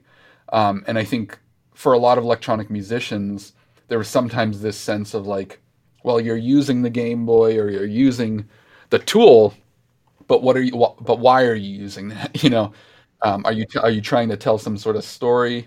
Um, 0.53 0.85
and 0.87 0.99
I 0.99 1.05
think 1.05 1.38
for 1.75 1.92
a 1.92 1.99
lot 1.99 2.18
of 2.18 2.25
electronic 2.25 2.70
musicians, 2.70 3.53
there 3.88 3.99
was 3.99 4.09
sometimes 4.09 4.61
this 4.61 4.77
sense 4.77 5.14
of 5.14 5.27
like 5.27 5.61
well, 6.05 6.20
you're 6.20 6.37
using 6.37 6.83
the 6.83 6.90
Game 6.90 7.27
Boy 7.27 7.59
or 7.59 7.70
you're 7.70 7.87
using 7.87 8.47
the 8.90 8.99
tool, 8.99 9.55
but 10.29 10.42
what 10.42 10.57
are 10.57 10.62
you? 10.62 10.73
But 11.01 11.18
why 11.18 11.44
are 11.44 11.55
you 11.55 11.77
using 11.77 12.09
that? 12.09 12.31
You 12.42 12.51
know, 12.51 12.73
um, 13.23 13.44
are 13.47 13.53
you 13.53 13.66
are 13.83 13.90
you 13.90 14.01
trying 14.01 14.29
to 14.29 14.37
tell 14.37 14.59
some 14.59 14.77
sort 14.77 14.97
of 14.97 15.05
story, 15.05 15.66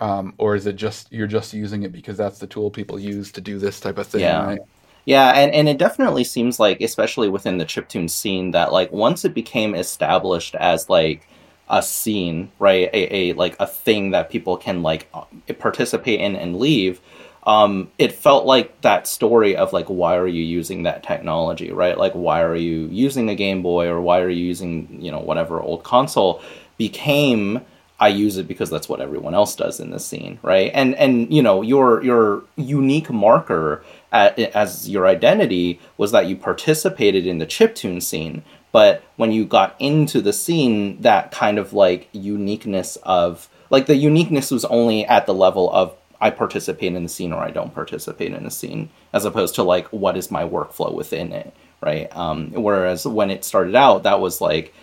um, 0.00 0.34
or 0.38 0.54
is 0.56 0.66
it 0.66 0.76
just 0.76 1.12
you're 1.12 1.26
just 1.26 1.52
using 1.52 1.82
it 1.82 1.92
because 1.92 2.16
that's 2.16 2.38
the 2.38 2.46
tool 2.46 2.70
people 2.70 2.98
use 2.98 3.30
to 3.32 3.40
do 3.40 3.58
this 3.58 3.80
type 3.80 3.98
of 3.98 4.06
thing? 4.06 4.22
Yeah. 4.22 4.44
Right? 4.44 4.60
Yeah, 5.06 5.30
and, 5.30 5.50
and 5.52 5.68
it 5.68 5.78
definitely 5.78 6.24
seems 6.24 6.60
like, 6.60 6.80
especially 6.82 7.30
within 7.30 7.56
the 7.58 7.64
chiptune 7.64 8.10
scene, 8.10 8.50
that 8.50 8.70
like 8.72 8.92
once 8.92 9.24
it 9.24 9.34
became 9.34 9.74
established 9.74 10.54
as 10.54 10.90
like 10.90 11.26
a 11.70 11.82
scene, 11.82 12.52
right, 12.58 12.90
a, 12.92 13.16
a 13.16 13.32
like 13.32 13.56
a 13.58 13.66
thing 13.66 14.10
that 14.10 14.30
people 14.30 14.56
can 14.56 14.82
like 14.82 15.08
uh, 15.14 15.24
participate 15.58 16.20
in 16.20 16.36
and 16.36 16.58
leave, 16.58 17.00
um, 17.44 17.90
it 17.98 18.12
felt 18.12 18.44
like 18.44 18.80
that 18.82 19.06
story 19.06 19.56
of 19.56 19.72
like 19.72 19.86
why 19.86 20.16
are 20.16 20.26
you 20.26 20.44
using 20.44 20.82
that 20.82 21.02
technology 21.02 21.72
right 21.72 21.96
like 21.96 22.12
why 22.12 22.42
are 22.42 22.54
you 22.54 22.86
using 22.90 23.30
a 23.30 23.34
game 23.34 23.62
boy 23.62 23.86
or 23.86 24.00
why 24.00 24.20
are 24.20 24.28
you 24.28 24.44
using 24.44 25.00
you 25.00 25.10
know 25.10 25.20
whatever 25.20 25.60
old 25.60 25.82
console 25.82 26.42
became 26.76 27.60
i 28.00 28.08
use 28.08 28.36
it 28.36 28.48
because 28.48 28.70
that's 28.70 28.88
what 28.88 29.00
everyone 29.00 29.34
else 29.34 29.54
does 29.54 29.78
in 29.78 29.90
the 29.90 30.00
scene 30.00 30.38
right 30.42 30.70
and 30.74 30.94
and 30.96 31.32
you 31.32 31.42
know 31.42 31.62
your 31.62 32.02
your 32.02 32.42
unique 32.56 33.10
marker 33.10 33.84
at, 34.12 34.38
as 34.38 34.88
your 34.88 35.06
identity 35.06 35.78
was 35.96 36.10
that 36.10 36.26
you 36.26 36.34
participated 36.36 37.26
in 37.26 37.38
the 37.38 37.46
chiptune 37.46 38.02
scene 38.02 38.42
but 38.72 39.02
when 39.16 39.32
you 39.32 39.44
got 39.44 39.74
into 39.78 40.20
the 40.20 40.32
scene 40.32 41.00
that 41.02 41.30
kind 41.30 41.58
of 41.58 41.72
like 41.72 42.08
uniqueness 42.12 42.96
of 43.02 43.48
like 43.70 43.86
the 43.86 43.96
uniqueness 43.96 44.50
was 44.50 44.64
only 44.66 45.04
at 45.06 45.26
the 45.26 45.34
level 45.34 45.70
of 45.70 45.94
I 46.20 46.30
participate 46.30 46.94
in 46.94 47.02
the 47.02 47.08
scene 47.08 47.32
or 47.32 47.42
I 47.42 47.50
don't 47.50 47.74
participate 47.74 48.32
in 48.32 48.44
the 48.44 48.50
scene, 48.50 48.90
as 49.12 49.24
opposed 49.24 49.54
to 49.54 49.62
like 49.62 49.86
what 49.88 50.16
is 50.16 50.30
my 50.30 50.44
workflow 50.44 50.92
within 50.92 51.32
it, 51.32 51.54
right? 51.80 52.14
Um, 52.14 52.52
whereas 52.52 53.06
when 53.06 53.30
it 53.30 53.44
started 53.44 53.74
out, 53.74 54.02
that 54.02 54.20
was 54.20 54.40
like 54.40 54.74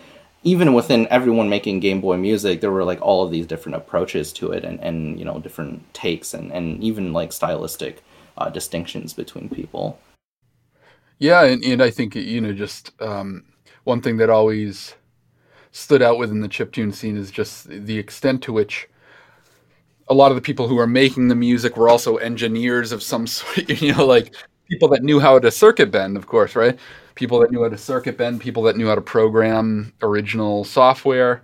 even 0.48 0.72
within 0.72 1.06
everyone 1.10 1.50
making 1.50 1.80
Game 1.80 2.00
Boy 2.00 2.16
music, 2.16 2.60
there 2.60 2.70
were 2.70 2.84
like 2.84 3.02
all 3.02 3.22
of 3.22 3.30
these 3.30 3.46
different 3.46 3.76
approaches 3.76 4.32
to 4.34 4.50
it, 4.52 4.64
and 4.64 4.80
and 4.80 5.18
you 5.18 5.24
know 5.24 5.38
different 5.38 5.92
takes, 5.92 6.32
and 6.32 6.50
and 6.52 6.82
even 6.82 7.12
like 7.12 7.32
stylistic 7.32 8.02
uh, 8.38 8.48
distinctions 8.48 9.12
between 9.12 9.48
people. 9.50 9.98
Yeah, 11.18 11.44
and, 11.44 11.62
and 11.62 11.82
I 11.82 11.90
think 11.90 12.14
you 12.14 12.40
know 12.40 12.52
just 12.52 12.92
um, 13.02 13.44
one 13.84 14.00
thing 14.00 14.16
that 14.18 14.30
always 14.30 14.94
stood 15.70 16.00
out 16.00 16.18
within 16.18 16.40
the 16.40 16.48
chiptune 16.48 16.94
scene 16.94 17.16
is 17.16 17.30
just 17.30 17.68
the 17.68 17.98
extent 17.98 18.42
to 18.42 18.52
which 18.52 18.88
a 20.08 20.14
lot 20.14 20.30
of 20.30 20.36
the 20.36 20.40
people 20.40 20.66
who 20.66 20.78
are 20.78 20.86
making 20.86 21.28
the 21.28 21.34
music 21.34 21.76
were 21.76 21.90
also 21.90 22.16
engineers 22.16 22.90
of 22.90 23.02
some 23.02 23.26
sort. 23.36 23.68
You 23.82 23.94
know, 23.94 24.06
like 24.06 24.34
people 24.70 24.88
that 24.88 25.02
knew 25.02 25.20
how 25.20 25.38
to 25.38 25.50
circuit 25.50 25.90
bend, 25.90 26.16
of 26.16 26.26
course, 26.26 26.56
right? 26.56 26.78
People 27.18 27.40
that 27.40 27.50
knew 27.50 27.64
how 27.64 27.68
to 27.68 27.76
circuit 27.76 28.16
bend, 28.16 28.40
people 28.40 28.62
that 28.62 28.76
knew 28.76 28.86
how 28.86 28.94
to 28.94 29.00
program 29.00 29.92
original 30.02 30.62
software. 30.62 31.42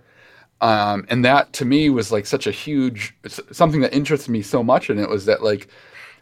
Um, 0.61 1.05
and 1.09 1.25
that 1.25 1.51
to 1.53 1.65
me 1.65 1.89
was 1.89 2.13
like 2.13 2.25
such 2.25 2.47
a 2.47 2.51
huge 2.51 3.13
something 3.51 3.81
that 3.81 3.93
interested 3.93 4.31
me 4.31 4.41
so 4.41 4.63
much 4.63 4.89
in 4.89 4.97
it 4.97 5.09
was 5.09 5.25
that 5.25 5.43
like 5.43 5.67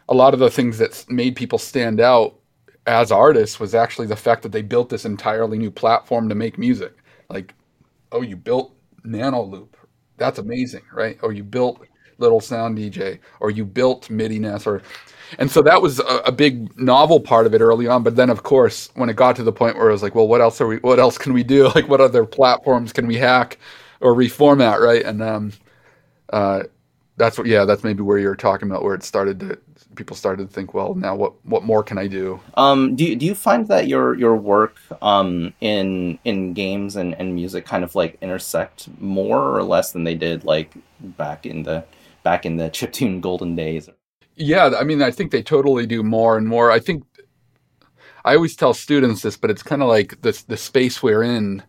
a 0.08 0.14
lot 0.14 0.34
of 0.34 0.40
the 0.40 0.50
things 0.50 0.78
that 0.78 1.06
made 1.08 1.36
people 1.36 1.58
stand 1.60 2.00
out 2.00 2.34
as 2.88 3.12
artists 3.12 3.60
was 3.60 3.76
actually 3.76 4.08
the 4.08 4.16
fact 4.16 4.42
that 4.42 4.50
they 4.50 4.60
built 4.60 4.88
this 4.88 5.04
entirely 5.04 5.56
new 5.56 5.70
platform 5.70 6.28
to 6.28 6.34
make 6.34 6.58
music. 6.58 6.96
Like, 7.30 7.54
oh, 8.10 8.22
you 8.22 8.36
built 8.36 8.74
Nano 9.04 9.42
Loop. 9.44 9.76
That's 10.16 10.40
amazing, 10.40 10.82
right? 10.92 11.16
Or 11.22 11.32
you 11.32 11.44
built 11.44 11.80
Little 12.18 12.40
Sound 12.40 12.76
DJ, 12.76 13.20
or 13.38 13.52
you 13.52 13.64
built 13.64 14.10
MIDI 14.10 14.40
NES, 14.40 14.66
or 14.66 14.82
and 15.38 15.50
so 15.50 15.62
that 15.62 15.82
was 15.82 16.00
a, 16.00 16.22
a, 16.26 16.32
big 16.32 16.78
novel 16.78 17.20
part 17.20 17.46
of 17.46 17.54
it 17.54 17.60
early 17.60 17.86
on. 17.86 18.02
But 18.02 18.16
then, 18.16 18.30
of 18.30 18.42
course, 18.42 18.90
when 18.94 19.08
it 19.08 19.16
got 19.16 19.36
to 19.36 19.42
the 19.42 19.52
point 19.52 19.76
where 19.76 19.88
it 19.88 19.92
was 19.92 20.02
like, 20.02 20.14
well, 20.14 20.28
what 20.28 20.40
else 20.40 20.60
are 20.60 20.66
we? 20.66 20.76
What 20.78 20.98
else 20.98 21.18
can 21.18 21.32
we 21.32 21.42
do? 21.42 21.64
Like, 21.74 21.88
what 21.88 22.00
other 22.00 22.24
platforms 22.24 22.92
can 22.92 23.06
we 23.06 23.16
hack 23.16 23.58
or 24.00 24.14
reformat, 24.14 24.80
right? 24.80 25.04
And 25.04 25.22
um, 25.22 25.52
uh, 26.32 26.64
that's 27.16 27.38
what 27.38 27.46
yeah 27.46 27.64
that's 27.64 27.84
maybe 27.84 28.02
where 28.02 28.18
you're 28.18 28.34
talking 28.34 28.68
about 28.68 28.82
where 28.82 28.94
it 28.94 29.02
started 29.02 29.40
to 29.40 29.58
people 29.94 30.16
started 30.16 30.48
to 30.48 30.52
think 30.52 30.74
well 30.74 30.94
now 30.94 31.14
what 31.14 31.32
what 31.44 31.62
more 31.62 31.82
can 31.82 31.96
i 31.96 32.06
do 32.06 32.40
um 32.54 32.96
do 32.96 33.04
you, 33.04 33.16
do 33.16 33.24
you 33.24 33.34
find 33.34 33.68
that 33.68 33.86
your 33.86 34.14
your 34.16 34.36
work 34.36 34.76
um 35.00 35.52
in 35.60 36.18
in 36.24 36.52
games 36.52 36.96
and, 36.96 37.14
and 37.14 37.34
music 37.34 37.64
kind 37.64 37.84
of 37.84 37.94
like 37.94 38.18
intersect 38.20 38.88
more 39.00 39.56
or 39.56 39.62
less 39.62 39.92
than 39.92 40.02
they 40.02 40.14
did 40.14 40.44
like 40.44 40.72
back 41.00 41.46
in 41.46 41.62
the 41.62 41.84
back 42.24 42.44
in 42.44 42.56
the 42.56 42.68
chiptune 42.70 43.20
golden 43.20 43.54
days 43.54 43.88
yeah 44.36 44.72
i 44.78 44.84
mean 44.84 45.02
i 45.02 45.10
think 45.10 45.30
they 45.30 45.42
totally 45.42 45.86
do 45.86 46.02
more 46.02 46.36
and 46.36 46.48
more 46.48 46.70
i 46.70 46.78
think 46.78 47.04
i 48.24 48.34
always 48.34 48.56
tell 48.56 48.74
students 48.74 49.22
this 49.22 49.36
but 49.36 49.50
it's 49.50 49.62
kind 49.62 49.82
of 49.82 49.88
like 49.88 50.20
this 50.22 50.42
the 50.42 50.56
space 50.56 51.02
we're 51.02 51.22
in 51.22 51.62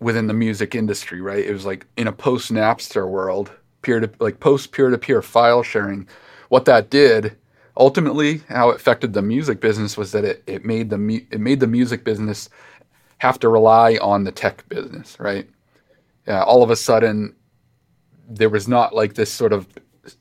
within 0.00 0.26
the 0.26 0.34
music 0.34 0.74
industry 0.74 1.20
right 1.20 1.44
it 1.44 1.52
was 1.52 1.64
like 1.64 1.86
in 1.96 2.06
a 2.06 2.12
post 2.12 2.52
napster 2.52 3.08
world 3.08 3.52
peer 3.84 4.00
to 4.00 4.10
like 4.18 4.40
post 4.40 4.72
peer 4.72 4.90
to 4.90 4.98
peer 4.98 5.22
file 5.22 5.62
sharing. 5.62 6.08
What 6.48 6.64
that 6.64 6.90
did 6.90 7.36
ultimately, 7.76 8.38
how 8.48 8.70
it 8.70 8.76
affected 8.76 9.12
the 9.12 9.22
music 9.22 9.60
business 9.60 9.96
was 9.96 10.10
that 10.12 10.24
it, 10.24 10.42
it 10.48 10.64
made 10.64 10.90
the 10.90 10.98
mu- 10.98 11.26
it 11.30 11.40
made 11.40 11.60
the 11.60 11.68
music 11.68 12.02
business 12.02 12.48
have 13.18 13.38
to 13.40 13.48
rely 13.48 13.96
on 14.02 14.24
the 14.24 14.32
tech 14.32 14.68
business, 14.68 15.18
right? 15.20 15.48
Yeah, 16.26 16.42
all 16.42 16.62
of 16.62 16.70
a 16.70 16.76
sudden, 16.76 17.36
there 18.28 18.48
was 18.48 18.66
not 18.66 18.94
like 18.94 19.14
this 19.14 19.30
sort 19.30 19.52
of 19.52 19.68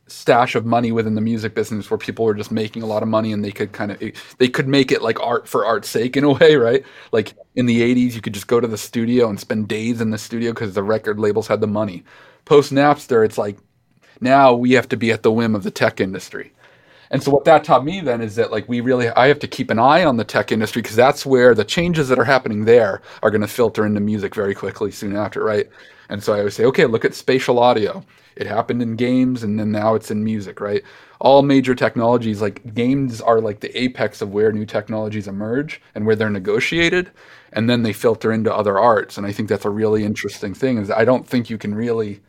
stash 0.07 0.55
of 0.55 0.65
money 0.65 0.91
within 0.91 1.15
the 1.15 1.21
music 1.21 1.55
business 1.55 1.89
where 1.89 1.97
people 1.97 2.25
were 2.25 2.33
just 2.33 2.51
making 2.51 2.83
a 2.83 2.85
lot 2.87 3.03
of 3.03 3.09
money 3.09 3.33
and 3.33 3.43
they 3.43 3.51
could 3.51 3.71
kind 3.71 3.91
of 3.91 3.99
they 4.37 4.47
could 4.47 4.67
make 4.67 4.91
it 4.91 5.01
like 5.01 5.19
art 5.19 5.47
for 5.47 5.65
art's 5.65 5.89
sake 5.89 6.15
in 6.15 6.23
a 6.23 6.31
way 6.31 6.55
right 6.55 6.83
like 7.11 7.33
in 7.55 7.65
the 7.65 7.81
80s 7.81 8.13
you 8.13 8.21
could 8.21 8.33
just 8.33 8.47
go 8.47 8.59
to 8.59 8.67
the 8.67 8.77
studio 8.77 9.29
and 9.29 9.39
spend 9.39 9.67
days 9.67 10.01
in 10.01 10.11
the 10.11 10.17
studio 10.17 10.51
because 10.51 10.73
the 10.73 10.83
record 10.83 11.19
labels 11.19 11.47
had 11.47 11.61
the 11.61 11.67
money 11.67 12.03
post 12.45 12.71
Napster, 12.71 13.25
it's 13.25 13.37
like 13.37 13.57
now 14.21 14.53
we 14.53 14.71
have 14.73 14.87
to 14.89 14.97
be 14.97 15.11
at 15.11 15.23
the 15.23 15.31
whim 15.31 15.55
of 15.55 15.63
the 15.63 15.71
tech 15.71 15.99
industry. 15.99 16.53
And 17.13 17.21
so 17.21 17.29
what 17.29 17.45
that 17.45 17.63
taught 17.63 17.85
me 17.85 18.01
then 18.01 18.21
is 18.21 18.35
that 18.37 18.51
like 18.51 18.67
we 18.67 18.81
really 18.81 19.07
I 19.09 19.27
have 19.27 19.37
to 19.39 19.47
keep 19.47 19.69
an 19.69 19.77
eye 19.77 20.03
on 20.03 20.17
the 20.17 20.23
tech 20.23 20.51
industry 20.51 20.81
because 20.81 20.95
that's 20.95 21.27
where 21.27 21.53
the 21.53 21.63
changes 21.63 22.09
that 22.09 22.17
are 22.17 22.23
happening 22.23 22.65
there 22.65 23.03
are 23.21 23.29
going 23.29 23.41
to 23.41 23.47
filter 23.47 23.85
into 23.85 23.99
music 23.99 24.33
very 24.33 24.55
quickly 24.55 24.89
soon 24.89 25.15
after, 25.15 25.43
right? 25.43 25.69
And 26.09 26.23
so 26.23 26.33
I 26.33 26.41
would 26.41 26.53
say, 26.53 26.65
okay, 26.65 26.87
look 26.87 27.05
at 27.05 27.13
spatial 27.13 27.59
audio. 27.59 28.03
It 28.35 28.47
happened 28.47 28.81
in 28.81 28.95
games 28.95 29.43
and 29.43 29.59
then 29.59 29.71
now 29.71 29.93
it's 29.93 30.09
in 30.09 30.23
music, 30.23 30.59
right? 30.59 30.81
All 31.21 31.43
major 31.43 31.75
technologies 31.75 32.41
like 32.41 32.73
games 32.73 33.21
are 33.21 33.39
like 33.39 33.59
the 33.59 33.79
apex 33.79 34.23
of 34.23 34.33
where 34.33 34.51
new 34.51 34.65
technologies 34.65 35.27
emerge 35.27 35.79
and 35.93 36.07
where 36.07 36.15
they're 36.15 36.31
negotiated 36.31 37.11
and 37.51 37.69
then 37.69 37.83
they 37.83 37.93
filter 37.93 38.31
into 38.31 38.51
other 38.51 38.79
arts 38.79 39.19
and 39.19 39.27
I 39.27 39.31
think 39.33 39.49
that's 39.49 39.65
a 39.65 39.69
really 39.69 40.03
interesting 40.03 40.55
thing 40.55 40.79
is 40.79 40.89
I 40.89 41.05
don't 41.05 41.27
think 41.27 41.51
you 41.51 41.59
can 41.59 41.75
really 41.75 42.21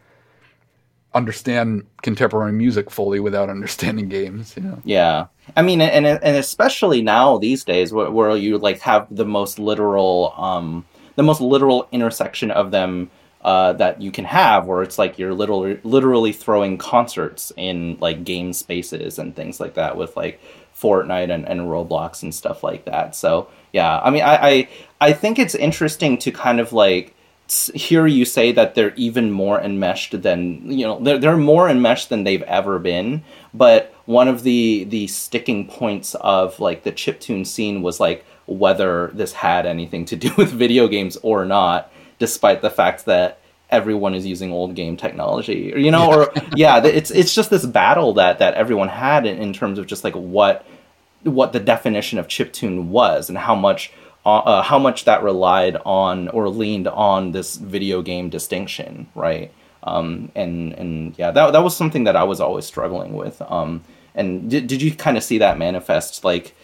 understand 1.15 1.87
contemporary 2.03 2.53
music 2.53 2.91
fully 2.91 3.21
without 3.21 3.49
understanding 3.49 4.09
games. 4.09 4.55
You 4.57 4.63
know? 4.63 4.83
Yeah, 4.85 5.27
I 5.57 5.63
mean, 5.63 5.81
and 5.81 6.07
and 6.07 6.37
especially 6.37 7.03
now 7.03 7.39
these 7.39 7.65
days, 7.65 7.93
where, 7.93 8.11
where 8.11 8.37
you 8.37 8.59
like 8.59 8.81
have 8.81 9.07
the 9.11 9.25
most 9.25 9.59
literal, 9.59 10.35
um, 10.37 10.85
the 11.17 11.23
most 11.23 11.41
literal 11.41 11.89
intersection 11.93 12.51
of 12.51 12.71
them. 12.71 13.11
Uh, 13.43 13.75
that 13.75 14.01
you 14.01 14.11
can 14.11 14.25
have 14.25 14.65
where 14.65 14.83
it's 14.83 14.97
like 14.97 15.19
you're 15.19 15.35
literally 15.35 15.79
literally 15.85 16.33
throwing 16.33 16.79
concerts 16.79 17.53
in 17.59 17.95
like 18.01 18.25
game 18.25 18.55
spaces 18.55 19.19
and 19.19 19.37
things 19.37 19.61
like 19.61 19.75
that 19.75 19.99
with 19.99 20.17
like 20.17 20.41
Fortnite 20.75 21.31
and, 21.31 21.47
and 21.47 21.61
Roblox 21.61 22.23
and 22.23 22.35
stuff 22.35 22.65
like 22.65 22.87
that. 22.87 23.15
So 23.15 23.49
yeah, 23.71 24.01
I 24.01 24.09
mean 24.09 24.23
I, 24.23 24.49
I 24.49 24.69
I 25.03 25.13
think 25.13 25.39
it's 25.39 25.55
interesting 25.55 26.17
to 26.19 26.33
kind 26.33 26.59
of 26.59 26.73
like 26.73 27.14
hear 27.47 28.07
you 28.07 28.25
say 28.25 28.53
that 28.53 28.75
they're 28.75 28.95
even 28.95 29.31
more 29.31 29.61
enmeshed 29.61 30.23
than 30.23 30.71
you 30.71 30.85
know 30.87 30.99
they're, 31.01 31.19
they're 31.19 31.37
more 31.37 31.69
enmeshed 31.69 32.09
than 32.09 32.25
they've 32.25 32.43
ever 32.43 32.79
been 32.79 33.23
but 33.53 33.95
one 34.07 34.29
of 34.29 34.45
the 34.45 34.85
the 34.85 35.07
sticking 35.07 35.69
points 35.69 36.15
of 36.17 36.59
like 36.59 36.85
the 36.85 36.93
chiptune 36.93 37.47
scene 37.47 37.83
was 37.83 38.01
like 38.01 38.25
whether 38.47 39.09
this 39.09 39.33
had 39.33 39.67
anything 39.67 40.07
to 40.07 40.17
do 40.17 40.33
with 40.39 40.51
video 40.51 40.89
games 40.89 41.19
or 41.23 41.45
not 41.45 41.93
despite 42.19 42.63
the 42.63 42.71
fact 42.71 43.05
that 43.05 43.39
everyone 43.69 44.15
is 44.15 44.25
using 44.25 44.51
old 44.51 44.75
game 44.75 44.97
technology 44.97 45.73
or 45.75 45.79
you 45.79 45.91
know 45.91 46.11
or 46.11 46.33
yeah 46.57 46.83
it's 46.83 47.11
it's 47.11 47.35
just 47.35 47.51
this 47.51 47.67
battle 47.67 48.15
that 48.15 48.39
that 48.39 48.55
everyone 48.55 48.89
had 48.89 49.27
in, 49.27 49.37
in 49.39 49.53
terms 49.53 49.79
of 49.79 49.87
just 49.87 50.03
like 50.03 50.15
what 50.15 50.65
what 51.25 51.53
the 51.53 51.61
definition 51.61 52.19
of 52.19 52.27
chiptune 52.27 52.87
was 52.87 53.29
and 53.29 53.37
how 53.37 53.55
much 53.55 53.93
uh, 54.27 54.39
uh, 54.39 54.63
how 54.63 54.79
much 54.79 55.05
that 55.05 55.23
relied 55.23 55.77
on 55.85 56.29
or 56.29 56.49
leaned 56.49 56.89
on 56.89 57.33
this 57.33 57.57
video 57.57 58.03
game 58.03 58.31
distinction, 58.31 59.07
right? 59.15 59.53
Um, 59.83 60.33
and 60.35 60.73
and 60.73 61.19
yeah, 61.19 61.31
that 61.31 61.53
that 61.53 61.63
was 61.63 61.77
something 61.77 62.05
that 62.05 62.17
I 62.17 62.25
was 62.25 62.41
always 62.41 62.65
struggling 62.65 63.13
with. 63.13 63.43
Um, 63.43 63.85
and 64.15 64.49
did 64.51 64.67
did 64.67 64.81
you 64.81 64.95
kind 64.95 65.17
of 65.17 65.23
see 65.23 65.39
that 65.39 65.59
manifest 65.59 66.25
like 66.25 66.55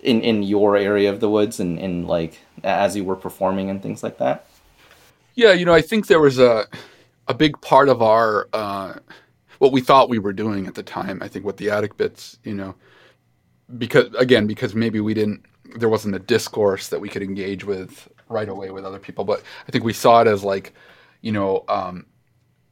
in 0.00 0.20
in 0.20 0.42
your 0.42 0.76
area 0.76 1.10
of 1.10 1.20
the 1.20 1.30
woods 1.30 1.58
and 1.58 1.78
in 1.78 2.06
like 2.06 2.38
as 2.62 2.96
you 2.96 3.04
were 3.04 3.16
performing 3.16 3.70
and 3.70 3.82
things 3.82 4.02
like 4.02 4.18
that? 4.18 4.46
Yeah, 5.34 5.52
you 5.52 5.64
know, 5.64 5.74
I 5.74 5.82
think 5.82 6.06
there 6.08 6.20
was 6.20 6.38
a 6.38 6.66
a 7.28 7.34
big 7.34 7.60
part 7.60 7.88
of 7.88 8.02
our 8.02 8.48
uh, 8.52 8.94
what 9.58 9.72
we 9.72 9.80
thought 9.80 10.08
we 10.08 10.18
were 10.18 10.32
doing 10.32 10.66
at 10.66 10.74
the 10.74 10.82
time. 10.82 11.22
I 11.22 11.28
think 11.28 11.44
with 11.44 11.56
the 11.56 11.70
attic 11.70 11.96
bits, 11.96 12.38
you 12.44 12.54
know, 12.54 12.74
because 13.78 14.14
again, 14.18 14.46
because 14.46 14.74
maybe 14.74 15.00
we 15.00 15.14
didn't 15.14 15.44
there 15.74 15.88
wasn't 15.88 16.14
a 16.14 16.20
discourse 16.20 16.88
that 16.88 17.00
we 17.00 17.08
could 17.08 17.22
engage 17.22 17.64
with 17.64 18.08
right 18.28 18.48
away 18.48 18.70
with 18.70 18.84
other 18.84 18.98
people. 18.98 19.24
But 19.24 19.42
I 19.66 19.70
think 19.70 19.84
we 19.84 19.92
saw 19.92 20.20
it 20.20 20.26
as 20.26 20.44
like, 20.44 20.72
you 21.20 21.32
know, 21.32 21.64
um, 21.68 22.06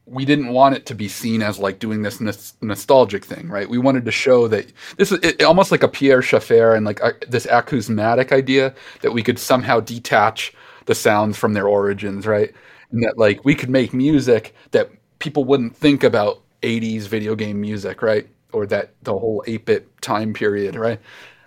we 0.06 0.24
didn't 0.24 0.48
want 0.48 0.74
it 0.74 0.84
to 0.86 0.94
be 0.94 1.08
seen 1.08 1.42
as 1.42 1.58
like 1.58 1.78
doing 1.78 2.02
this 2.02 2.20
nostalgic 2.60 3.24
thing, 3.24 3.48
right? 3.48 3.68
We 3.68 3.78
wanted 3.78 4.04
to 4.04 4.10
show 4.10 4.48
that 4.48 4.70
this 4.96 5.10
is 5.12 5.18
it, 5.22 5.42
almost 5.42 5.70
like 5.70 5.82
a 5.82 5.88
Pierre 5.88 6.20
Schaeffer 6.20 6.74
and 6.74 6.84
like 6.84 7.00
this 7.28 7.46
acousmatic 7.46 8.30
idea 8.30 8.74
that 9.00 9.12
we 9.12 9.22
could 9.22 9.38
somehow 9.38 9.80
detach 9.80 10.52
the 10.84 10.94
sounds 10.94 11.38
from 11.38 11.54
their 11.54 11.66
origins, 11.66 12.26
right? 12.26 12.52
And 12.90 13.02
that 13.02 13.16
like 13.16 13.44
we 13.44 13.54
could 13.54 13.70
make 13.70 13.94
music 13.94 14.54
that 14.72 14.90
people 15.20 15.44
wouldn't 15.44 15.74
think 15.74 16.04
about 16.04 16.42
80s 16.62 17.02
video 17.02 17.34
game 17.34 17.60
music, 17.60 18.02
right? 18.02 18.28
Or 18.52 18.66
that 18.66 18.90
the 19.02 19.18
whole 19.18 19.42
8-bit 19.46 20.02
time 20.02 20.34
period, 20.34 20.76
right? 20.76 21.00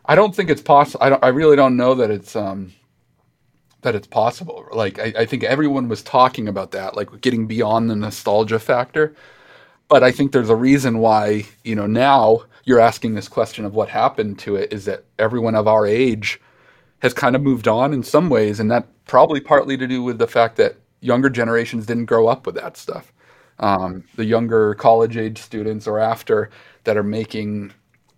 I 0.08 0.16
don't 0.16 0.36
think 0.36 0.50
it's 0.50 0.62
possible. 0.62 1.04
I. 1.04 1.10
I 1.28 1.30
really 1.30 1.56
don't 1.58 1.78
know 1.78 1.96
that 1.96 2.12
it's 2.12 2.36
um, 2.36 2.74
that 3.84 3.96
it's 3.96 4.08
possible. 4.08 4.66
Like 4.74 5.00
I, 5.00 5.14
I 5.20 5.26
think 5.26 5.44
everyone 5.44 5.90
was 5.90 6.04
talking 6.04 6.48
about 6.48 6.72
that, 6.72 6.96
like 6.96 7.22
getting 7.22 7.48
beyond 7.48 7.90
the 7.90 7.96
nostalgia 7.96 8.60
factor. 8.60 9.16
But 9.90 10.04
I 10.04 10.12
think 10.12 10.32
there's 10.32 10.50
a 10.50 10.56
reason 10.56 11.00
why 11.00 11.46
you 11.64 11.76
know 11.76 11.88
now 11.88 12.44
you're 12.66 12.80
asking 12.80 13.16
this 13.16 13.28
question 13.30 13.66
of 13.66 13.74
what 13.76 13.90
happened 13.90 14.40
to 14.40 14.56
it 14.58 14.74
is 14.74 14.86
that 14.86 15.06
everyone 15.20 15.56
of 15.56 15.68
our 15.68 15.86
age 15.88 16.42
has 17.02 17.14
kind 17.14 17.36
of 17.36 17.42
moved 17.44 17.68
on 17.68 17.94
in 17.94 18.04
some 18.04 18.30
ways, 18.30 18.60
and 18.60 18.72
that 18.72 18.88
probably 19.06 19.40
partly 19.42 19.78
to 19.78 19.88
do 19.88 20.04
with 20.04 20.20
the 20.20 20.28
fact 20.28 20.58
that 20.58 20.78
younger 21.02 21.30
generations 21.30 21.86
didn't 21.86 22.06
grow 22.06 22.28
up 22.28 22.46
with 22.46 22.56
that 22.56 22.78
stuff. 22.78 23.14
um, 23.60 24.04
the 24.16 24.26
younger 24.26 24.76
college 24.76 25.18
age 25.18 25.40
students 25.42 25.88
or 25.88 26.00
after 26.00 26.50
that 26.86 26.98
are 26.98 27.04
making 27.04 27.74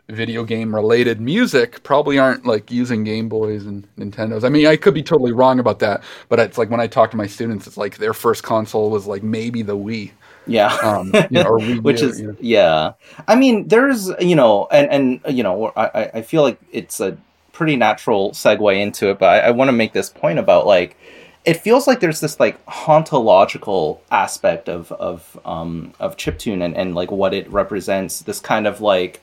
video 0.10 0.43
game 0.43 0.74
related 0.74 1.22
music 1.22 1.84
probably 1.84 2.18
aren't 2.18 2.45
like 2.45 2.72
using 2.72 3.03
Game 3.03 3.30
Boys 3.30 3.66
and 3.66 3.88
Nintendos. 3.97 4.43
I 4.43 4.49
mean, 4.49 4.66
I 4.66 4.76
could 4.76 4.93
be 4.93 5.03
totally 5.03 5.32
wrong 5.32 5.60
about 5.60 5.80
that, 5.80 6.03
but 6.28 6.39
it's 6.39 6.57
like 6.57 6.70
when 6.70 6.80
I 6.80 6.88
talk 6.88 7.12
to 7.12 7.18
my 7.18 7.28
students, 7.28 7.68
it's 7.68 7.78
like 7.78 7.97
their 7.97 8.14
first 8.14 8.43
console 8.43 8.89
was 8.89 9.07
like 9.07 9.24
maybe 9.24 9.62
the 9.62 9.78
Wii. 9.78 10.12
Yeah, 10.47 10.74
um, 10.78 11.14
you 11.30 11.43
know, 11.43 11.60
which 11.82 12.01
is 12.01 12.20
you 12.20 12.28
know. 12.28 12.36
yeah. 12.39 12.93
I 13.28 13.36
mean, 13.36 13.68
there's 13.68 14.10
you 14.20 14.36
know, 14.36 14.68
and 14.72 15.22
and 15.26 15.36
you 15.36 15.43
know, 15.43 15.72
I 15.76 16.10
I 16.16 16.22
feel 16.24 16.41
like 16.41 16.60
it's 16.72 16.99
a 16.99 17.18
pretty 17.53 17.76
natural 17.76 18.32
segue 18.32 18.80
into 18.80 19.10
it, 19.10 19.20
but 19.20 19.30
I, 19.30 19.47
I 19.47 19.51
want 19.51 19.68
to 19.68 19.74
make 19.74 19.93
this 19.93 20.10
point 20.10 20.39
about 20.39 20.66
like 20.66 20.97
it 21.45 21.55
feels 21.55 21.88
like 21.88 21.99
there's 21.99 22.20
this 22.20 22.39
like 22.39 22.64
hauntological 22.66 23.99
aspect 24.12 24.70
of 24.70 24.91
of 24.93 25.39
um 25.45 25.93
of 25.99 26.18
chiptune 26.18 26.64
and 26.64 26.76
and 26.76 26.95
like 26.95 27.12
what 27.12 27.34
it 27.34 27.49
represents 27.51 28.22
this 28.22 28.39
kind 28.39 28.66
of 28.66 28.82
like 28.82 29.22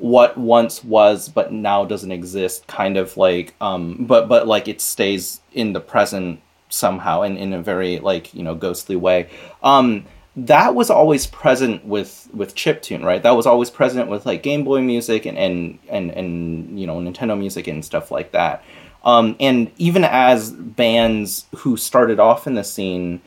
what 0.00 0.36
once 0.38 0.82
was 0.82 1.28
but 1.28 1.52
now 1.52 1.84
doesn't 1.84 2.10
exist 2.10 2.66
kind 2.66 2.96
of 2.96 3.16
like 3.18 3.54
um 3.60 4.06
but 4.06 4.28
but 4.28 4.46
like 4.46 4.66
it 4.66 4.80
stays 4.80 5.40
in 5.52 5.74
the 5.74 5.80
present 5.80 6.40
somehow 6.70 7.20
and 7.20 7.36
in 7.36 7.52
a 7.52 7.60
very 7.60 7.98
like 7.98 8.32
you 8.32 8.42
know 8.42 8.54
ghostly 8.54 8.96
way. 8.96 9.28
Um 9.62 10.06
that 10.36 10.74
was 10.74 10.88
always 10.88 11.26
present 11.26 11.84
with 11.84 12.28
with 12.32 12.54
chiptune 12.54 13.04
right? 13.04 13.22
That 13.22 13.32
was 13.32 13.46
always 13.46 13.68
present 13.68 14.08
with 14.08 14.24
like 14.24 14.42
game 14.42 14.64
boy 14.64 14.80
music 14.80 15.26
and 15.26 15.36
and 15.36 15.78
and, 15.88 16.10
and 16.12 16.80
you 16.80 16.86
know 16.86 16.96
nintendo 16.96 17.38
music 17.38 17.66
and 17.66 17.84
stuff 17.84 18.10
like 18.10 18.32
that. 18.32 18.64
Um 19.04 19.36
and 19.38 19.70
even 19.76 20.04
as 20.04 20.50
bands 20.50 21.44
who 21.56 21.76
started 21.76 22.18
off 22.18 22.46
in 22.46 22.54
the 22.54 22.64
scene 22.64 23.20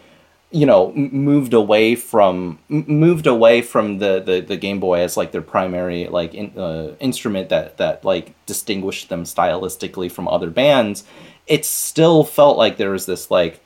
you 0.54 0.68
know 0.68 0.94
moved 0.94 1.54
away 1.56 1.96
from 1.96 2.60
moved 2.70 3.26
away 3.26 3.62
from 3.62 3.98
the, 3.98 4.22
the 4.22 4.40
the 4.40 4.56
Game 4.56 4.80
Boy 4.80 5.00
as 5.00 5.18
like 5.18 5.32
their 5.32 5.42
primary 5.42 6.08
like 6.08 6.36
in, 6.36 6.58
uh, 6.58 6.96
instrument 7.00 7.50
that 7.50 7.78
that 7.78 8.06
like 8.06 8.34
distinguished 8.46 9.10
them 9.10 9.24
stylistically 9.24 10.12
from 10.12 10.28
other 10.28 10.52
bands 10.52 11.04
it 11.48 11.66
still 11.66 12.24
felt 12.24 12.58
like 12.58 12.78
there 12.78 12.92
was 12.92 13.08
this 13.08 13.32
like 13.32 13.62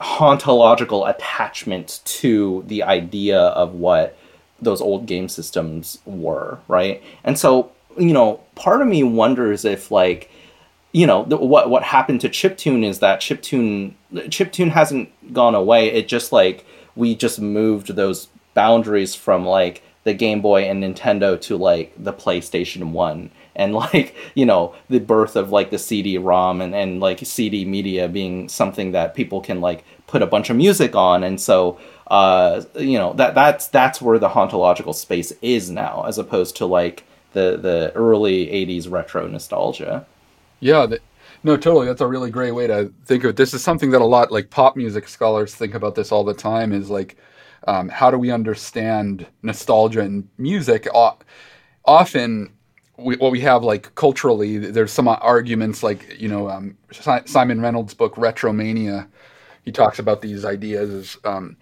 hauntological 0.00 1.08
attachment 1.08 2.00
to 2.04 2.64
the 2.66 2.82
idea 2.82 3.38
of 3.38 3.74
what 3.74 4.18
those 4.60 4.80
old 4.80 5.06
game 5.06 5.28
systems 5.28 5.98
were 6.04 6.58
right? 6.66 7.02
And 7.22 7.38
so 7.38 7.70
you 7.96 8.12
know 8.12 8.40
part 8.56 8.82
of 8.82 8.88
me 8.88 9.04
wonders 9.04 9.64
if 9.64 9.92
like 9.92 10.28
you 10.96 11.06
know 11.06 11.24
the, 11.24 11.36
what 11.36 11.68
what 11.68 11.82
happened 11.82 12.22
to 12.22 12.28
chiptune 12.30 12.82
is 12.82 13.00
that 13.00 13.20
chiptune 13.20 13.92
chiptune 14.14 14.70
hasn't 14.70 15.10
gone 15.34 15.54
away. 15.54 15.92
It 15.92 16.08
just 16.08 16.32
like 16.32 16.64
we 16.94 17.14
just 17.14 17.38
moved 17.38 17.88
those 17.88 18.28
boundaries 18.54 19.14
from 19.14 19.44
like 19.44 19.82
the 20.04 20.14
game 20.14 20.40
boy 20.40 20.62
and 20.62 20.82
nintendo 20.82 21.38
to 21.38 21.58
like 21.58 21.92
the 22.02 22.14
playstation 22.14 22.92
1 22.92 23.30
and 23.56 23.74
like 23.74 24.14
you 24.34 24.46
know 24.46 24.74
the 24.88 24.98
birth 24.98 25.36
of 25.36 25.50
like 25.52 25.68
the 25.70 25.78
cd-rom 25.78 26.62
and, 26.62 26.74
and 26.74 27.00
like 27.00 27.18
cd 27.18 27.66
media 27.66 28.08
being 28.08 28.48
something 28.48 28.92
that 28.92 29.14
people 29.14 29.42
can 29.42 29.60
like 29.60 29.84
put 30.06 30.22
a 30.22 30.26
bunch 30.26 30.48
of 30.48 30.56
music 30.56 30.94
on. 30.94 31.22
And 31.22 31.38
so 31.38 31.78
uh 32.06 32.62
you 32.76 32.96
know 32.96 33.12
that 33.14 33.34
that's 33.34 33.68
that's 33.68 34.00
where 34.00 34.18
the 34.18 34.30
hauntological 34.30 34.94
space 34.94 35.30
is 35.42 35.68
now 35.68 36.04
as 36.08 36.16
opposed 36.16 36.56
to 36.56 36.64
like 36.64 37.04
the 37.34 37.58
the 37.58 37.92
early 37.94 38.46
80s 38.46 38.90
retro 38.90 39.26
nostalgia 39.26 40.06
yeah, 40.60 40.86
no, 41.42 41.56
totally. 41.56 41.86
That's 41.86 42.00
a 42.00 42.06
really 42.06 42.30
great 42.30 42.52
way 42.52 42.66
to 42.66 42.92
think 43.04 43.24
of 43.24 43.30
it. 43.30 43.36
This 43.36 43.54
is 43.54 43.62
something 43.62 43.90
that 43.90 44.00
a 44.00 44.04
lot 44.04 44.32
like 44.32 44.50
pop 44.50 44.76
music 44.76 45.08
scholars 45.08 45.54
think 45.54 45.74
about 45.74 45.94
this 45.94 46.10
all 46.10 46.24
the 46.24 46.34
time. 46.34 46.72
Is 46.72 46.90
like, 46.90 47.16
um, 47.68 47.88
how 47.88 48.10
do 48.10 48.18
we 48.18 48.30
understand 48.30 49.26
nostalgia 49.42 50.00
in 50.00 50.28
music? 50.38 50.88
often, 51.84 52.52
we, 52.96 53.16
what 53.16 53.30
we 53.30 53.40
have 53.40 53.62
like 53.62 53.94
culturally, 53.94 54.58
there's 54.58 54.90
some 54.90 55.06
arguments 55.06 55.82
like 55.82 56.20
you 56.20 56.28
know 56.28 56.50
um, 56.50 56.76
Simon 57.26 57.60
Reynolds' 57.60 57.94
book 57.94 58.16
Retromania. 58.16 59.06
He 59.64 59.72
talks 59.72 59.98
about 59.98 60.22
these 60.22 60.44
ideas. 60.44 61.16
Um, 61.24 61.56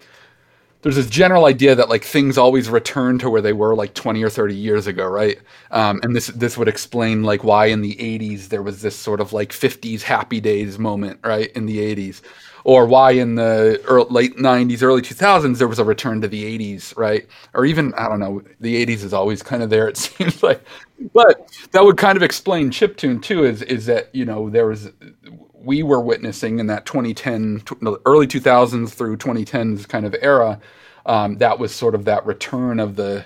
there's 0.85 0.97
this 0.97 1.09
general 1.09 1.45
idea 1.45 1.73
that 1.73 1.89
like 1.89 2.03
things 2.03 2.37
always 2.37 2.69
return 2.69 3.17
to 3.17 3.27
where 3.27 3.41
they 3.41 3.53
were 3.53 3.73
like 3.75 3.95
20 3.95 4.23
or 4.23 4.29
30 4.29 4.53
years 4.53 4.85
ago, 4.85 5.07
right? 5.07 5.39
Um, 5.71 5.99
and 6.03 6.15
this 6.15 6.27
this 6.27 6.59
would 6.59 6.67
explain 6.67 7.23
like 7.23 7.43
why 7.43 7.65
in 7.65 7.81
the 7.81 7.95
80s 7.95 8.49
there 8.49 8.61
was 8.61 8.83
this 8.83 8.95
sort 8.95 9.19
of 9.19 9.33
like 9.33 9.51
50s 9.51 10.03
happy 10.03 10.39
days 10.39 10.77
moment, 10.77 11.19
right? 11.23 11.51
In 11.53 11.65
the 11.65 11.79
80s, 11.79 12.21
or 12.65 12.85
why 12.85 13.13
in 13.13 13.33
the 13.33 13.81
early, 13.87 14.07
late 14.11 14.37
90s, 14.37 14.83
early 14.83 15.01
2000s 15.01 15.57
there 15.57 15.67
was 15.67 15.79
a 15.79 15.83
return 15.85 16.21
to 16.21 16.27
the 16.27 16.43
80s, 16.43 16.95
right? 16.95 17.27
Or 17.55 17.65
even 17.65 17.91
I 17.95 18.07
don't 18.07 18.19
know, 18.19 18.43
the 18.59 18.85
80s 18.85 19.03
is 19.03 19.11
always 19.11 19.41
kind 19.41 19.63
of 19.63 19.71
there. 19.71 19.87
It 19.95 19.97
seems 19.97 20.43
like, 20.43 20.63
but 21.15 21.49
that 21.71 21.83
would 21.83 21.97
kind 21.97 22.15
of 22.15 22.21
explain 22.21 22.69
chiptune 22.69 23.23
too. 23.23 23.43
Is 23.43 23.63
is 23.63 23.87
that 23.87 24.13
you 24.13 24.23
know 24.23 24.51
there 24.51 24.67
was 24.67 24.91
we 25.65 25.83
were 25.83 25.99
witnessing 25.99 26.59
in 26.59 26.67
that 26.67 26.85
2010, 26.85 27.63
early 28.05 28.27
2000s 28.27 28.93
through 28.93 29.17
2010s 29.17 29.87
kind 29.87 30.05
of 30.05 30.15
era, 30.21 30.59
um, 31.05 31.37
that 31.37 31.59
was 31.59 31.73
sort 31.73 31.95
of 31.95 32.05
that 32.05 32.25
return 32.25 32.79
of 32.79 32.95
the 32.95 33.25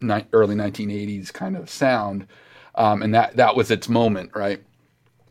ni- 0.00 0.26
early 0.32 0.54
1980s 0.54 1.32
kind 1.32 1.56
of 1.56 1.70
sound, 1.70 2.26
um, 2.74 3.02
and 3.02 3.14
that 3.14 3.36
that 3.36 3.56
was 3.56 3.70
its 3.70 3.88
moment, 3.88 4.30
right? 4.34 4.62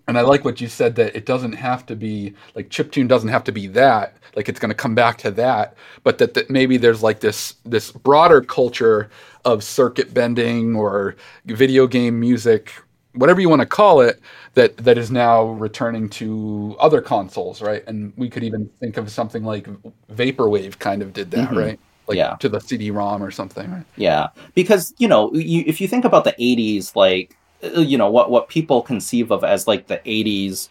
And 0.07 0.17
I 0.17 0.21
like 0.21 0.45
what 0.45 0.61
you 0.61 0.67
said 0.67 0.95
that 0.95 1.15
it 1.15 1.25
doesn't 1.25 1.53
have 1.53 1.85
to 1.87 1.95
be 1.95 2.33
like 2.53 2.69
chiptune 2.69 3.07
doesn't 3.07 3.29
have 3.29 3.43
to 3.45 3.51
be 3.51 3.67
that, 3.67 4.17
like 4.35 4.49
it's 4.49 4.59
going 4.59 4.69
to 4.69 4.75
come 4.75 4.95
back 4.95 5.17
to 5.19 5.31
that, 5.31 5.75
but 6.03 6.17
that, 6.19 6.33
that 6.35 6.49
maybe 6.49 6.77
there's 6.77 7.03
like 7.03 7.19
this 7.21 7.55
this 7.65 7.91
broader 7.91 8.41
culture 8.41 9.09
of 9.45 9.63
circuit 9.63 10.13
bending 10.13 10.75
or 10.75 11.15
video 11.45 11.87
game 11.87 12.19
music 12.19 12.73
whatever 13.15 13.41
you 13.41 13.49
want 13.49 13.61
to 13.61 13.65
call 13.65 14.01
it 14.01 14.19
that 14.53 14.77
that 14.77 14.97
is 14.97 15.11
now 15.11 15.43
returning 15.43 16.09
to 16.09 16.75
other 16.79 17.01
consoles 17.01 17.61
right? 17.61 17.83
And 17.87 18.13
we 18.15 18.29
could 18.29 18.43
even 18.43 18.69
think 18.79 18.97
of 18.97 19.09
something 19.09 19.43
like 19.43 19.67
vaporwave 20.11 20.79
kind 20.79 21.01
of 21.01 21.13
did 21.13 21.31
that 21.31 21.49
mm-hmm. 21.49 21.57
right? 21.57 21.79
Like 22.07 22.17
yeah. 22.17 22.35
to 22.39 22.49
the 22.49 22.59
cd-rom 22.59 23.23
or 23.23 23.31
something 23.31 23.71
right? 23.71 23.85
Yeah. 23.95 24.27
Because 24.53 24.93
you 24.97 25.07
know 25.07 25.33
you, 25.33 25.63
if 25.65 25.81
you 25.81 25.87
think 25.87 26.05
about 26.05 26.23
the 26.23 26.33
80s 26.33 26.95
like 26.95 27.35
uh, 27.63 27.81
you 27.81 27.97
know 27.97 28.09
what 28.09 28.29
what 28.29 28.49
people 28.49 28.81
conceive 28.81 29.31
of 29.31 29.43
as 29.43 29.67
like 29.67 29.87
the 29.87 29.97
80s 29.99 30.69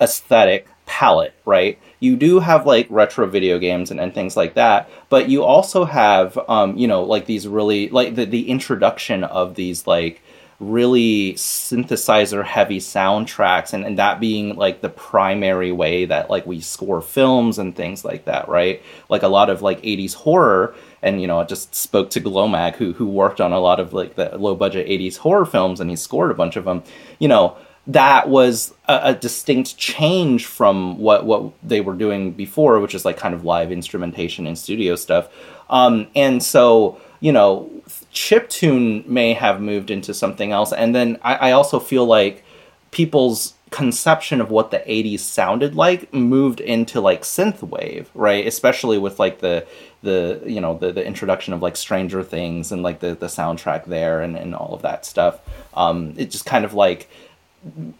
aesthetic 0.00 0.68
palette 0.86 1.34
right? 1.44 1.78
You 2.00 2.16
do 2.16 2.38
have 2.40 2.66
like 2.66 2.86
retro 2.90 3.26
video 3.26 3.58
games 3.58 3.90
and, 3.90 3.98
and 3.98 4.12
things 4.12 4.36
like 4.36 4.54
that 4.54 4.90
but 5.08 5.28
you 5.28 5.42
also 5.42 5.84
have 5.84 6.38
um 6.48 6.76
you 6.76 6.86
know 6.86 7.02
like 7.04 7.26
these 7.26 7.48
really 7.48 7.88
like 7.88 8.14
the, 8.14 8.26
the 8.26 8.50
introduction 8.50 9.24
of 9.24 9.54
these 9.54 9.86
like 9.86 10.20
really 10.60 11.34
synthesizer 11.34 12.44
heavy 12.44 12.78
soundtracks 12.78 13.72
and, 13.72 13.84
and 13.84 13.98
that 13.98 14.20
being 14.20 14.54
like 14.56 14.80
the 14.80 14.88
primary 14.88 15.72
way 15.72 16.04
that 16.04 16.30
like 16.30 16.46
we 16.46 16.60
score 16.60 17.02
films 17.02 17.58
and 17.58 17.74
things 17.74 18.04
like 18.04 18.24
that 18.24 18.48
right? 18.48 18.82
Like 19.08 19.22
a 19.22 19.28
lot 19.28 19.50
of 19.50 19.62
like 19.62 19.82
80s 19.82 20.14
horror 20.14 20.74
and 21.02 21.20
you 21.20 21.26
know 21.26 21.38
i 21.38 21.44
just 21.44 21.74
spoke 21.74 22.10
to 22.10 22.20
Glomag 22.20 22.76
who 22.76 22.94
who 22.94 23.06
worked 23.06 23.40
on 23.40 23.52
a 23.52 23.60
lot 23.60 23.78
of 23.78 23.92
like 23.92 24.16
the 24.16 24.36
low 24.38 24.54
budget 24.54 24.86
80s 24.86 25.18
horror 25.18 25.44
films 25.44 25.80
and 25.80 25.90
he 25.90 25.96
scored 25.96 26.30
a 26.30 26.34
bunch 26.34 26.56
of 26.56 26.64
them 26.64 26.82
you 27.18 27.28
know 27.28 27.56
that 27.86 28.28
was 28.28 28.74
a, 28.88 29.00
a, 29.04 29.14
distinct 29.14 29.76
change 29.76 30.46
from 30.46 30.98
what 30.98 31.26
what 31.26 31.52
they 31.62 31.80
were 31.80 31.94
doing 31.94 32.32
before 32.32 32.80
which 32.80 32.94
is 32.94 33.04
like 33.04 33.16
kind 33.16 33.34
of 33.34 33.44
live 33.44 33.70
instrumentation 33.70 34.46
and 34.46 34.58
studio 34.58 34.96
stuff. 34.96 35.28
Um, 35.68 36.08
and 36.14 36.42
so 36.42 37.00
you 37.20 37.32
know 37.32 37.70
chiptune 38.14 39.04
may 39.06 39.34
have 39.34 39.60
moved 39.60 39.90
into 39.90 40.14
something 40.14 40.52
else. 40.52 40.72
And 40.72 40.94
then 40.94 41.18
I, 41.22 41.34
I 41.34 41.50
also 41.52 41.78
feel 41.78 42.06
like 42.06 42.44
people's 42.90 43.54
conception 43.70 44.40
of 44.40 44.50
what 44.50 44.70
the 44.70 44.78
80s 44.78 45.18
sounded 45.18 45.74
like 45.74 46.14
moved 46.14 46.60
into 46.60 47.00
like 47.00 47.22
synthwave 47.22 48.06
right 48.14 48.46
especially 48.46 48.98
with 48.98 49.18
like 49.18 49.40
the 49.40 49.66
the 50.04 50.40
you 50.46 50.60
know 50.60 50.78
the, 50.78 50.92
the 50.92 51.04
introduction 51.04 51.52
of 51.52 51.60
like 51.60 51.76
stranger 51.76 52.22
things 52.22 52.70
and 52.70 52.84
like 52.84 53.00
the 53.00 53.16
the 53.16 53.26
soundtrack 53.26 53.86
there 53.86 54.20
and, 54.20 54.36
and 54.36 54.54
all 54.54 54.74
of 54.74 54.82
that 54.82 55.04
stuff 55.04 55.40
um 55.74 56.14
it 56.16 56.30
just 56.30 56.46
kind 56.46 56.64
of 56.64 56.72
like 56.72 57.10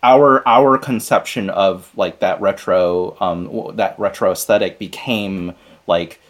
our 0.04 0.46
our 0.46 0.78
conception 0.78 1.50
of 1.50 1.90
like 1.96 2.20
that 2.20 2.40
retro 2.40 3.16
um 3.20 3.72
that 3.74 3.98
retro 3.98 4.30
aesthetic 4.30 4.78
became 4.78 5.54
like 5.88 6.20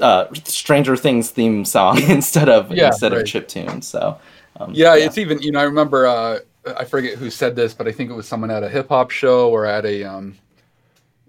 uh, 0.00 0.32
Stranger 0.44 0.96
Things 0.96 1.30
theme 1.30 1.64
song 1.64 2.02
instead 2.08 2.48
of 2.48 2.70
yeah, 2.70 2.88
instead 2.88 3.12
right. 3.12 3.22
of 3.22 3.26
chip 3.26 3.48
tune. 3.48 3.82
So 3.82 4.18
um, 4.58 4.72
yeah, 4.74 4.94
yeah, 4.94 5.06
it's 5.06 5.18
even 5.18 5.40
you 5.40 5.52
know 5.52 5.60
I 5.60 5.64
remember 5.64 6.06
uh, 6.06 6.38
I 6.76 6.84
forget 6.84 7.18
who 7.18 7.30
said 7.30 7.56
this, 7.56 7.74
but 7.74 7.88
I 7.88 7.92
think 7.92 8.10
it 8.10 8.14
was 8.14 8.26
someone 8.26 8.50
at 8.50 8.62
a 8.62 8.68
hip 8.68 8.88
hop 8.88 9.10
show 9.10 9.50
or 9.50 9.66
at 9.66 9.84
a 9.84 10.04
um, 10.04 10.36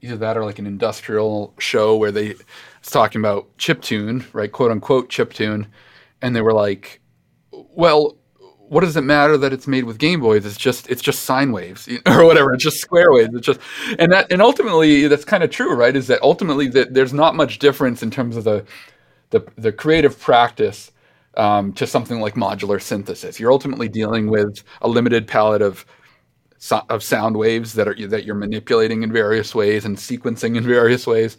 either 0.01 0.18
that 0.18 0.38
or 0.38 0.45
like 0.45 0.60
an 0.60 0.68
industrial 0.68 1.53
show 1.57 1.95
where 1.95 2.12
they 2.12 2.30
was 2.30 2.89
talking 2.89 3.22
about 3.22 3.47
chip 3.57 3.82
tune, 3.82 4.26
right, 4.34 4.51
quote 4.51 4.72
unquote 4.72 5.10
chip 5.10 5.34
tune, 5.34 5.68
and 6.22 6.36
they 6.36 6.41
were 6.41 6.53
like, 6.53 7.01
well 7.51 8.18
what 8.70 8.82
does 8.82 8.95
it 8.95 9.01
matter 9.01 9.36
that 9.38 9.51
it's 9.51 9.67
made 9.67 9.84
with 9.84 9.97
Game 9.97 10.22
Boys? 10.22 10.45
It's 10.45 10.57
just 10.57 10.89
it's 10.89 11.01
just 11.01 11.24
sine 11.24 11.51
waves 11.51 11.89
or 12.05 12.26
whatever. 12.26 12.53
It's 12.53 12.63
just 12.63 12.78
square 12.78 13.11
waves. 13.11 13.34
It's 13.34 13.45
just 13.45 13.59
and 13.97 14.11
that 14.11 14.32
and 14.32 14.41
ultimately 14.41 15.07
that's 15.07 15.26
kind 15.26 15.43
of 15.43 15.49
true, 15.49 15.74
right? 15.74 15.95
Is 15.95 16.07
that 16.07 16.22
ultimately 16.22 16.67
that 16.70 16.93
there's 16.93 17.13
not 17.13 17.36
much 17.36 17.59
difference 17.59 18.03
in 18.03 18.11
terms 18.11 18.38
of 18.38 18.43
the 18.43 18.65
the 19.32 19.41
the 19.57 19.72
creative 19.72 20.20
practice 20.20 20.91
um, 21.36 21.74
to 21.74 21.88
something 21.88 22.20
like 22.20 22.36
modular 22.36 22.82
synthesis. 22.82 23.39
You're 23.39 23.51
ultimately 23.51 23.89
dealing 23.89 24.30
with 24.30 24.63
a 24.82 24.88
limited 24.88 25.28
palette 25.28 25.61
of 25.61 25.86
of 26.89 27.01
sound 27.01 27.38
waves 27.38 27.74
that 27.74 27.88
are 27.88 28.07
that 28.07 28.24
you're 28.24 28.36
manipulating 28.36 29.01
in 29.03 29.11
various 29.11 29.55
ways 29.55 29.86
and 29.86 29.97
sequencing 29.97 30.57
in 30.57 30.63
various 30.63 31.07
ways. 31.07 31.38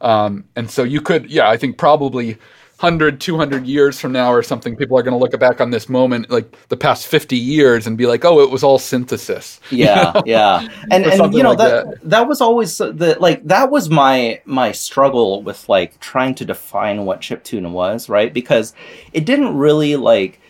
Um, 0.00 0.44
and 0.56 0.70
so 0.70 0.82
you 0.82 1.00
could, 1.00 1.30
yeah, 1.30 1.48
I 1.48 1.56
think 1.56 1.78
probably 1.78 2.36
100, 2.82 3.20
200 3.20 3.64
years 3.64 4.00
from 4.00 4.10
now 4.10 4.32
or 4.32 4.42
something, 4.42 4.74
people 4.74 4.98
are 4.98 5.04
going 5.04 5.12
to 5.12 5.18
look 5.18 5.38
back 5.38 5.60
on 5.60 5.70
this 5.70 5.88
moment, 5.88 6.28
like 6.30 6.56
the 6.68 6.76
past 6.76 7.06
50 7.06 7.36
years, 7.36 7.86
and 7.86 7.96
be 7.96 8.06
like, 8.06 8.24
oh, 8.24 8.40
it 8.40 8.50
was 8.50 8.64
all 8.64 8.78
synthesis. 8.78 9.60
Yeah, 9.70 10.08
you 10.08 10.12
know? 10.12 10.22
yeah. 10.26 10.68
And, 10.90 11.06
and 11.06 11.32
you 11.32 11.42
know, 11.42 11.50
like 11.50 11.58
that, 11.58 11.86
that, 11.86 12.10
that 12.10 12.28
was 12.28 12.40
always 12.40 12.76
the, 12.76 13.16
like, 13.20 13.44
that 13.44 13.70
was 13.70 13.88
my, 13.88 14.40
my 14.44 14.72
struggle 14.72 15.42
with 15.42 15.68
like 15.68 15.98
trying 16.00 16.34
to 16.36 16.44
define 16.44 17.04
what 17.04 17.20
chip 17.20 17.44
chiptune 17.44 17.70
was, 17.70 18.08
right? 18.08 18.34
Because 18.34 18.74
it 19.12 19.24
didn't 19.24 19.56
really 19.56 19.96
like, 19.96 20.40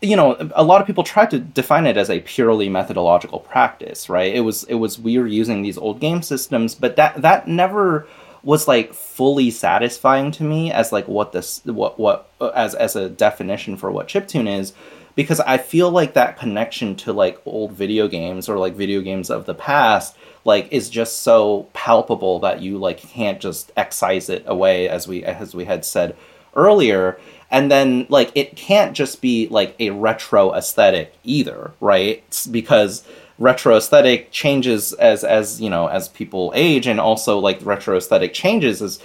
you 0.00 0.16
know 0.16 0.34
a 0.54 0.64
lot 0.64 0.80
of 0.80 0.86
people 0.86 1.04
tried 1.04 1.30
to 1.30 1.38
define 1.38 1.84
it 1.86 1.98
as 1.98 2.08
a 2.08 2.20
purely 2.20 2.70
methodological 2.70 3.40
practice 3.40 4.08
right 4.08 4.34
it 4.34 4.40
was 4.40 4.64
it 4.64 4.76
was 4.76 4.98
we 4.98 5.18
were 5.18 5.26
using 5.26 5.60
these 5.60 5.76
old 5.76 6.00
game 6.00 6.22
systems 6.22 6.74
but 6.74 6.96
that 6.96 7.20
that 7.20 7.46
never 7.46 8.08
was 8.42 8.66
like 8.66 8.94
fully 8.94 9.50
satisfying 9.50 10.30
to 10.32 10.42
me 10.42 10.72
as 10.72 10.92
like 10.92 11.06
what 11.08 11.32
this 11.32 11.60
what 11.64 11.98
what 11.98 12.30
uh, 12.40 12.48
as 12.48 12.74
as 12.74 12.96
a 12.96 13.08
definition 13.08 13.76
for 13.76 13.90
what 13.90 14.08
chiptune 14.08 14.48
is 14.48 14.72
because 15.14 15.40
I 15.40 15.58
feel 15.58 15.90
like 15.90 16.14
that 16.14 16.38
connection 16.38 16.96
to 16.96 17.12
like 17.12 17.40
old 17.44 17.72
video 17.72 18.08
games 18.08 18.48
or 18.48 18.58
like 18.58 18.74
video 18.74 19.00
games 19.00 19.30
of 19.30 19.44
the 19.46 19.54
past 19.54 20.16
like 20.44 20.72
is 20.72 20.88
just 20.88 21.22
so 21.22 21.68
palpable 21.72 22.38
that 22.40 22.62
you 22.62 22.78
like 22.78 22.98
can't 22.98 23.40
just 23.40 23.72
excise 23.76 24.28
it 24.28 24.44
away 24.46 24.88
as 24.88 25.06
we 25.06 25.24
as 25.24 25.54
we 25.54 25.64
had 25.64 25.84
said 25.84 26.16
earlier. 26.54 27.18
And 27.50 27.70
then 27.70 28.06
like 28.08 28.30
it 28.34 28.56
can't 28.56 28.96
just 28.96 29.20
be 29.20 29.48
like 29.48 29.74
a 29.78 29.90
retro 29.90 30.54
aesthetic 30.54 31.14
either 31.24 31.72
right? 31.80 32.24
Because 32.50 33.04
retro 33.40 33.74
aesthetic 33.74 34.30
changes 34.30 34.92
as 34.92 35.24
as 35.24 35.60
you 35.60 35.70
know 35.70 35.88
as 35.88 36.08
people 36.08 36.52
age 36.54 36.86
and 36.86 37.00
also 37.00 37.38
like 37.38 37.58
retro 37.64 37.96
aesthetic 37.96 38.32
changes 38.32 38.80
as 38.80 39.00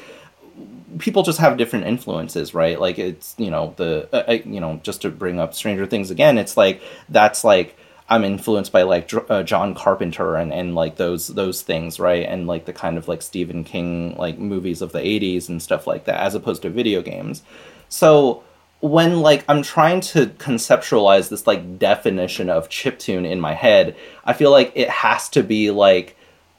people 1.00 1.24
just 1.24 1.40
have 1.40 1.58
different 1.58 1.88
influences 1.88 2.54
right? 2.54 2.80
Like 2.80 3.00
it's 3.00 3.34
you 3.38 3.50
know 3.50 3.74
the 3.78 4.08
uh, 4.14 4.32
uh, 4.32 4.38
you 4.46 4.60
know 4.60 4.80
just 4.84 5.02
to 5.02 5.10
bring 5.10 5.40
up 5.40 5.54
stranger 5.54 5.86
things 5.86 6.12
again 6.12 6.38
it's 6.38 6.56
like 6.58 6.82
that's 7.10 7.44
like 7.44 7.78
i'm 8.08 8.24
influenced 8.24 8.72
by 8.72 8.84
like 8.84 9.12
uh, 9.30 9.42
john 9.42 9.74
carpenter 9.74 10.36
and 10.36 10.54
and 10.54 10.76
like 10.76 10.98
those 10.98 11.28
those 11.28 11.62
things 11.64 12.00
right? 12.00 12.26
And 12.28 12.46
like 12.46 12.66
the 12.66 12.74
kind 12.74 12.98
of 12.98 13.08
like 13.08 13.22
stephen 13.22 13.64
king 13.64 14.16
like 14.18 14.38
movies 14.38 14.82
of 14.82 14.92
the 14.92 15.00
80s 15.00 15.48
and 15.48 15.62
stuff 15.62 15.88
like 15.88 16.06
that 16.06 16.20
as 16.20 16.36
opposed 16.36 16.62
to 16.64 16.70
video 16.70 17.02
games. 17.02 17.42
So 17.88 18.44
when 18.82 19.22
like 19.22 19.44
I'm 19.48 19.64
trying 19.64 20.02
to 20.02 20.28
conceptualize 20.28 21.30
this 21.30 21.48
like 21.48 21.80
definition 21.80 22.50
of 22.50 22.70
chiptune 22.70 23.30
in 23.30 23.40
my 23.40 23.54
head, 23.54 23.96
I 24.24 24.34
feel 24.34 24.52
like 24.52 24.72
it 24.76 24.90
has 24.90 25.30
to 25.30 25.44
be 25.44 25.72
like 25.72 26.18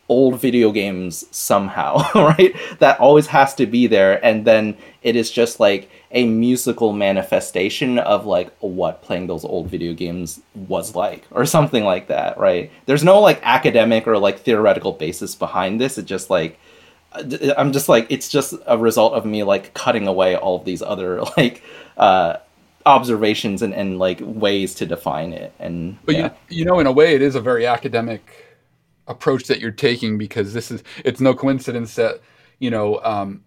old 0.08 0.40
video 0.40 0.70
games 0.70 1.24
somehow, 1.30 1.98
right? 2.14 2.54
That 2.78 3.00
always 3.00 3.26
has 3.28 3.54
to 3.56 3.66
be 3.66 3.86
there 3.86 4.24
and 4.24 4.44
then 4.44 4.76
it 5.02 5.16
is 5.16 5.30
just 5.30 5.60
like 5.60 5.90
a 6.10 6.26
musical 6.26 6.92
manifestation 6.92 7.98
of 7.98 8.26
like 8.26 8.56
what 8.58 9.02
playing 9.02 9.26
those 9.26 9.44
old 9.44 9.68
video 9.68 9.92
games 9.92 10.40
was 10.54 10.94
like 10.94 11.24
or 11.30 11.44
something 11.44 11.84
like 11.84 12.08
that, 12.08 12.38
right? 12.38 12.70
There's 12.86 13.04
no 13.04 13.20
like 13.20 13.40
academic 13.42 14.06
or 14.06 14.18
like 14.18 14.40
theoretical 14.40 14.92
basis 14.92 15.34
behind 15.34 15.80
this. 15.80 15.98
It 15.98 16.06
just 16.06 16.30
like 16.30 16.58
uh, 17.12 17.54
I'm 17.56 17.72
just 17.72 17.88
like 17.88 18.06
it's 18.08 18.28
just 18.28 18.54
a 18.66 18.78
result 18.78 19.14
of 19.14 19.24
me 19.24 19.42
like 19.42 19.74
cutting 19.74 20.06
away 20.06 20.36
all 20.36 20.56
of 20.56 20.64
these 20.64 20.82
other 20.82 21.22
like 21.36 21.62
uh, 21.96 22.36
observations 22.84 23.62
and, 23.62 23.74
and 23.74 23.98
like 23.98 24.20
ways 24.22 24.74
to 24.76 24.86
define 24.86 25.32
it. 25.32 25.52
And 25.58 25.98
but 26.04 26.14
yeah. 26.14 26.30
you 26.48 26.58
you 26.58 26.64
know, 26.64 26.78
in 26.78 26.86
a 26.86 26.92
way, 26.92 27.14
it 27.14 27.22
is 27.22 27.34
a 27.34 27.40
very 27.40 27.66
academic 27.66 28.46
approach 29.08 29.44
that 29.44 29.60
you're 29.60 29.70
taking 29.70 30.18
because 30.18 30.52
this 30.52 30.70
is 30.70 30.82
it's 31.04 31.20
no 31.20 31.34
coincidence 31.34 31.94
that 31.94 32.20
you 32.58 32.70
know 32.70 33.00
um, 33.04 33.44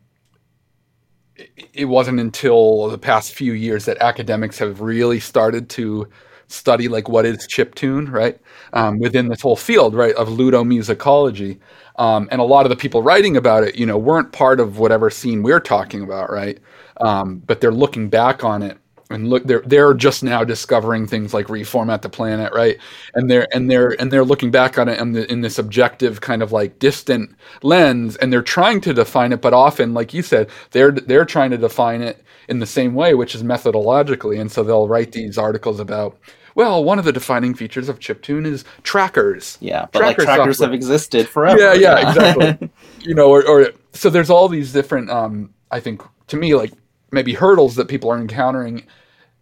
it, 1.35 1.69
it 1.73 1.85
wasn't 1.85 2.19
until 2.19 2.87
the 2.87 2.97
past 2.97 3.33
few 3.33 3.53
years 3.53 3.85
that 3.85 3.97
academics 3.97 4.57
have 4.59 4.81
really 4.81 5.19
started 5.19 5.69
to 5.69 6.07
study 6.47 6.87
like 6.87 7.07
what 7.07 7.25
is 7.25 7.45
chip 7.47 7.75
tune 7.75 8.09
right 8.09 8.39
um, 8.73 8.99
within 8.99 9.27
this 9.27 9.41
whole 9.41 9.55
field 9.55 9.93
right 9.93 10.15
of 10.15 10.29
ludomusicology 10.29 11.59
um, 11.97 12.27
and 12.31 12.41
a 12.41 12.43
lot 12.43 12.65
of 12.65 12.69
the 12.69 12.75
people 12.75 13.03
writing 13.03 13.37
about 13.37 13.63
it 13.63 13.75
you 13.75 13.85
know 13.85 13.97
weren't 13.97 14.31
part 14.31 14.59
of 14.59 14.79
whatever 14.79 15.09
scene 15.09 15.43
we're 15.43 15.59
talking 15.59 16.01
about 16.01 16.31
right 16.31 16.59
um, 16.99 17.39
but 17.45 17.61
they're 17.61 17.71
looking 17.71 18.09
back 18.09 18.43
on 18.43 18.61
it 18.61 18.77
and 19.09 19.27
look 19.27 19.43
they're 19.45 19.63
they're 19.65 19.93
just 19.93 20.23
now 20.23 20.43
discovering 20.43 21.07
things 21.07 21.33
like 21.33 21.47
reformat 21.47 22.01
the 22.01 22.09
planet 22.09 22.53
right 22.53 22.77
and 23.15 23.29
they're 23.29 23.47
and 23.53 23.69
they're 23.69 23.99
and 23.99 24.11
they're 24.11 24.23
looking 24.23 24.51
back 24.51 24.77
on 24.77 24.87
it 24.87 24.99
in, 24.99 25.13
the, 25.13 25.31
in 25.31 25.41
this 25.41 25.57
objective 25.57 26.21
kind 26.21 26.43
of 26.43 26.51
like 26.51 26.77
distant 26.79 27.35
lens 27.63 28.15
and 28.17 28.31
they're 28.31 28.41
trying 28.41 28.79
to 28.79 28.93
define 28.93 29.33
it 29.33 29.41
but 29.41 29.53
often 29.53 29.93
like 29.93 30.13
you 30.13 30.21
said 30.21 30.49
they're 30.71 30.91
they're 30.91 31.25
trying 31.25 31.49
to 31.49 31.57
define 31.57 32.01
it 32.01 32.23
in 32.47 32.59
the 32.59 32.65
same 32.65 32.93
way 32.93 33.15
which 33.15 33.33
is 33.33 33.43
methodologically 33.43 34.39
and 34.39 34.51
so 34.51 34.63
they'll 34.63 34.87
write 34.87 35.11
these 35.11 35.37
articles 35.37 35.79
about 35.79 36.17
well, 36.55 36.83
one 36.83 36.99
of 36.99 37.05
the 37.05 37.13
defining 37.13 37.53
features 37.53 37.87
of 37.87 37.99
chiptune 37.99 38.45
is 38.45 38.65
trackers. 38.83 39.57
Yeah, 39.61 39.85
but 39.93 39.99
Tracker 39.99 40.23
like 40.23 40.25
trackers 40.25 40.57
software. 40.57 40.69
have 40.69 40.73
existed 40.73 41.29
forever. 41.29 41.57
Yeah, 41.57 41.73
yeah, 41.73 41.99
yeah. 41.99 42.09
exactly. 42.09 42.69
you 42.99 43.15
know, 43.15 43.29
or, 43.29 43.47
or, 43.47 43.69
so 43.93 44.09
there's 44.09 44.29
all 44.29 44.49
these 44.49 44.73
different. 44.73 45.09
Um, 45.09 45.53
I 45.71 45.79
think 45.79 46.01
to 46.27 46.35
me, 46.35 46.55
like 46.55 46.73
maybe 47.11 47.33
hurdles 47.33 47.75
that 47.75 47.87
people 47.87 48.11
are 48.11 48.17
encountering 48.17 48.83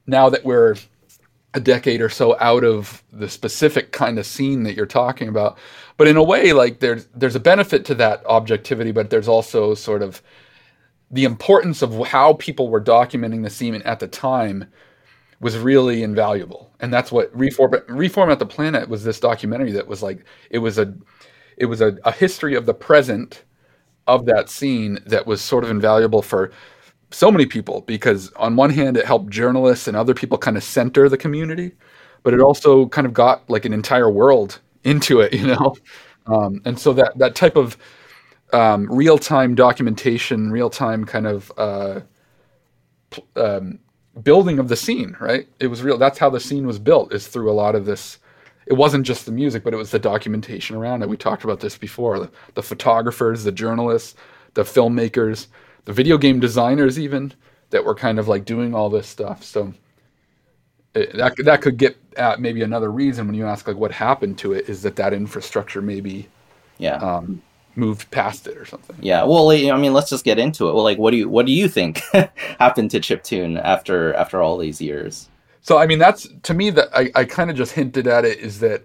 now 0.05 0.29
that 0.29 0.43
we're 0.43 0.75
a 1.53 1.59
decade 1.59 2.01
or 2.01 2.09
so 2.09 2.37
out 2.39 2.63
of 2.63 3.03
the 3.11 3.29
specific 3.29 3.91
kind 3.91 4.19
of 4.19 4.25
scene 4.25 4.63
that 4.63 4.75
you're 4.75 4.85
talking 4.85 5.27
about. 5.27 5.57
But 5.97 6.07
in 6.07 6.17
a 6.17 6.23
way, 6.23 6.53
like 6.53 6.79
there's 6.79 7.07
there's 7.15 7.35
a 7.35 7.39
benefit 7.39 7.85
to 7.85 7.95
that 7.95 8.25
objectivity, 8.25 8.91
but 8.91 9.09
there's 9.09 9.27
also 9.27 9.73
sort 9.73 10.01
of 10.01 10.21
the 11.09 11.23
importance 11.23 11.81
of 11.81 12.07
how 12.07 12.33
people 12.33 12.69
were 12.69 12.81
documenting 12.81 13.43
the 13.43 13.49
scene 13.49 13.75
at 13.83 13.99
the 13.99 14.07
time 14.07 14.65
was 15.39 15.57
really 15.57 16.03
invaluable. 16.03 16.71
And 16.79 16.93
that's 16.93 17.11
what 17.11 17.35
Reform 17.35 17.71
Reformat 17.71 18.39
the 18.39 18.45
Planet 18.45 18.89
was 18.89 19.03
this 19.03 19.19
documentary 19.19 19.71
that 19.71 19.87
was 19.87 20.03
like 20.03 20.25
it 20.49 20.59
was 20.59 20.77
a 20.77 20.93
it 21.57 21.65
was 21.65 21.81
a, 21.81 21.97
a 22.05 22.11
history 22.11 22.55
of 22.55 22.65
the 22.65 22.73
present 22.73 23.43
of 24.05 24.25
that 24.25 24.49
scene 24.49 24.99
that 25.05 25.27
was 25.27 25.41
sort 25.41 25.63
of 25.63 25.69
invaluable 25.69 26.21
for 26.21 26.51
so 27.11 27.31
many 27.31 27.45
people 27.45 27.81
because 27.81 28.31
on 28.33 28.55
one 28.55 28.69
hand 28.69 28.97
it 28.97 29.05
helped 29.05 29.29
journalists 29.29 29.87
and 29.87 29.95
other 29.95 30.13
people 30.13 30.37
kind 30.37 30.57
of 30.57 30.63
center 30.63 31.07
the 31.07 31.17
community 31.17 31.71
but 32.23 32.33
it 32.33 32.41
also 32.41 32.87
kind 32.87 33.07
of 33.07 33.13
got 33.13 33.49
like 33.49 33.65
an 33.65 33.73
entire 33.73 34.09
world 34.09 34.59
into 34.83 35.21
it 35.21 35.33
you 35.39 35.47
know? 35.47 35.75
Um, 36.25 36.61
and 36.65 36.77
so 36.77 36.93
that 36.93 37.17
that 37.17 37.35
type 37.35 37.55
of 37.55 37.77
um, 38.53 38.87
real-time 38.91 39.55
documentation 39.55 40.51
real-time 40.51 41.05
kind 41.05 41.27
of 41.27 41.51
uh, 41.57 42.01
um, 43.35 43.79
building 44.23 44.59
of 44.59 44.67
the 44.67 44.75
scene 44.75 45.15
right? 45.19 45.47
It 45.59 45.67
was 45.67 45.83
real 45.83 45.97
that's 45.97 46.17
how 46.17 46.29
the 46.29 46.39
scene 46.39 46.67
was 46.67 46.79
built 46.79 47.13
is 47.13 47.27
through 47.27 47.49
a 47.49 47.53
lot 47.53 47.75
of 47.75 47.85
this 47.85 48.19
it 48.65 48.73
wasn't 48.73 49.05
just 49.05 49.25
the 49.25 49.31
music 49.31 49.63
but 49.63 49.73
it 49.73 49.77
was 49.77 49.91
the 49.91 49.99
documentation 49.99 50.75
around 50.75 51.03
it. 51.03 51.09
We 51.09 51.15
talked 51.15 51.45
about 51.45 51.61
this 51.61 51.77
before 51.77 52.19
the, 52.19 52.31
the 52.55 52.63
photographers 52.63 53.45
the 53.45 53.51
journalists 53.53 54.15
the 54.55 54.63
filmmakers 54.63 55.47
the 55.87 55.93
video 55.93 56.17
game 56.17 56.41
designers 56.41 56.99
even 56.99 57.33
that 57.69 57.85
were 57.85 57.95
kind 57.95 58.19
of 58.19 58.27
like 58.27 58.43
doing 58.43 58.75
all 58.75 58.89
this 58.89 59.07
stuff. 59.07 59.41
So 59.41 59.73
it, 60.93 61.15
that 61.15 61.33
that 61.45 61.61
could 61.61 61.77
get 61.77 61.95
at 62.17 62.41
maybe 62.41 62.61
another 62.61 62.91
reason 62.91 63.25
when 63.25 63.35
you 63.35 63.45
ask 63.45 63.69
like 63.69 63.77
what 63.77 63.93
happened 63.93 64.37
to 64.39 64.51
it 64.51 64.67
is 64.67 64.81
that 64.81 64.97
that 64.97 65.13
infrastructure 65.13 65.81
maybe 65.81 66.27
yeah 66.77 66.97
um, 66.97 67.41
moved 67.75 68.11
past 68.11 68.47
it 68.47 68.57
or 68.57 68.65
something. 68.65 68.97
Yeah. 68.99 69.23
Well, 69.23 69.49
I 69.49 69.77
mean, 69.77 69.93
let's 69.93 70.09
just 70.09 70.25
get 70.25 70.37
into 70.37 70.67
it. 70.67 70.73
Well, 70.73 70.83
like, 70.83 70.97
what 70.97 71.11
do 71.11 71.17
you 71.17 71.29
what 71.29 71.45
do 71.45 71.53
you 71.53 71.69
think 71.69 72.01
happened 72.59 72.91
to 72.91 72.99
chiptune 72.99 73.57
after 73.63 74.13
after 74.15 74.41
all 74.41 74.57
these 74.57 74.81
years? 74.81 75.29
So 75.61 75.77
I 75.77 75.87
mean, 75.87 75.99
that's 75.99 76.27
to 76.43 76.53
me 76.53 76.69
that 76.71 76.89
I, 76.93 77.11
I 77.15 77.23
kind 77.23 77.49
of 77.49 77.55
just 77.55 77.71
hinted 77.71 78.07
at 78.07 78.25
it 78.25 78.39
is 78.39 78.59
that 78.59 78.83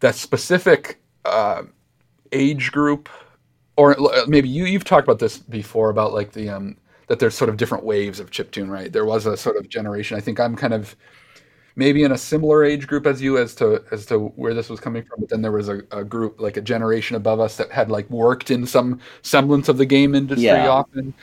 that 0.00 0.16
specific 0.16 1.00
uh, 1.24 1.62
age 2.32 2.72
group 2.72 3.08
or 3.78 3.96
maybe 4.26 4.48
you 4.48 4.64
you've 4.64 4.84
talked 4.84 5.06
about 5.06 5.20
this 5.20 5.38
before 5.38 5.88
about 5.88 6.12
like 6.12 6.32
the 6.32 6.48
um 6.48 6.76
that 7.06 7.20
there's 7.20 7.34
sort 7.34 7.48
of 7.48 7.56
different 7.56 7.84
waves 7.84 8.20
of 8.20 8.30
chip 8.30 8.50
tune, 8.50 8.70
right? 8.70 8.92
There 8.92 9.04
was 9.04 9.24
a 9.24 9.36
sort 9.36 9.56
of 9.56 9.68
generation. 9.68 10.16
I 10.16 10.20
think 10.20 10.38
I'm 10.40 10.56
kind 10.56 10.74
of 10.74 10.94
maybe 11.76 12.02
in 12.02 12.10
a 12.10 12.18
similar 12.18 12.64
age 12.64 12.88
group 12.88 13.06
as 13.06 13.22
you 13.22 13.38
as 13.38 13.54
to 13.54 13.84
as 13.92 14.04
to 14.06 14.18
where 14.36 14.52
this 14.52 14.68
was 14.68 14.80
coming 14.80 15.04
from. 15.04 15.20
But 15.20 15.28
then 15.28 15.42
there 15.42 15.52
was 15.52 15.68
a, 15.68 15.82
a 15.92 16.02
group 16.02 16.40
like 16.40 16.56
a 16.56 16.60
generation 16.60 17.16
above 17.16 17.38
us 17.38 17.56
that 17.56 17.70
had 17.70 17.88
like 17.88 18.10
worked 18.10 18.50
in 18.50 18.66
some 18.66 19.00
semblance 19.22 19.68
of 19.68 19.78
the 19.78 19.86
game 19.86 20.14
industry 20.14 20.46
yeah. 20.46 20.68
often. 20.68 21.14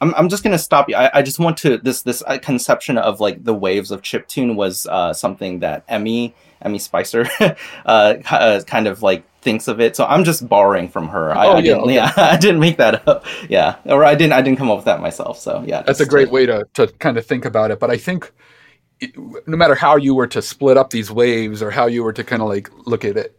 I'm, 0.00 0.14
I'm 0.14 0.28
just 0.28 0.44
gonna 0.44 0.56
stop 0.56 0.88
you. 0.88 0.94
I, 0.94 1.10
I 1.14 1.22
just 1.22 1.40
want 1.40 1.56
to 1.58 1.78
this 1.78 2.02
this 2.02 2.22
uh, 2.28 2.38
conception 2.38 2.96
of 2.96 3.18
like 3.18 3.42
the 3.42 3.54
waves 3.54 3.90
of 3.90 4.02
chip 4.02 4.28
tune 4.28 4.54
was 4.54 4.86
uh, 4.86 5.12
something 5.12 5.58
that 5.58 5.82
Emmy 5.88 6.32
Emmy 6.62 6.78
Spicer 6.78 7.26
uh, 7.40 8.14
uh, 8.30 8.60
kind 8.66 8.86
of 8.86 9.02
like 9.02 9.24
thinks 9.40 9.68
of 9.68 9.80
it. 9.80 9.96
So 9.96 10.04
I'm 10.04 10.24
just 10.24 10.48
borrowing 10.48 10.88
from 10.88 11.08
her. 11.08 11.32
I, 11.34 11.46
Oh, 11.46 11.52
I 11.52 11.56
yeah, 11.56 11.62
didn't, 11.62 11.80
okay. 11.84 11.94
yeah, 11.94 12.12
I 12.16 12.36
didn't 12.36 12.60
make 12.60 12.76
that 12.76 13.06
up. 13.08 13.24
Yeah, 13.48 13.76
or 13.86 14.04
I 14.04 14.14
didn't 14.14 14.34
I 14.34 14.42
didn't 14.42 14.58
come 14.58 14.70
up 14.70 14.76
with 14.76 14.84
that 14.86 15.00
myself. 15.00 15.38
So 15.38 15.62
yeah, 15.66 15.82
That's 15.82 16.00
a 16.00 16.06
great 16.06 16.28
uh, 16.28 16.32
way 16.32 16.46
to, 16.46 16.66
to 16.74 16.88
kind 16.98 17.16
of 17.16 17.26
think 17.26 17.44
about 17.44 17.70
it. 17.70 17.78
But 17.80 17.90
I 17.90 17.96
think 17.96 18.30
it, 19.00 19.16
no 19.46 19.56
matter 19.56 19.74
how 19.74 19.96
you 19.96 20.14
were 20.14 20.26
to 20.28 20.42
split 20.42 20.76
up 20.76 20.90
these 20.90 21.10
waves 21.10 21.62
or 21.62 21.70
how 21.70 21.86
you 21.86 22.02
were 22.04 22.12
to 22.12 22.24
kind 22.24 22.42
of 22.42 22.48
like 22.48 22.70
look 22.86 23.04
at 23.04 23.16
it, 23.16 23.38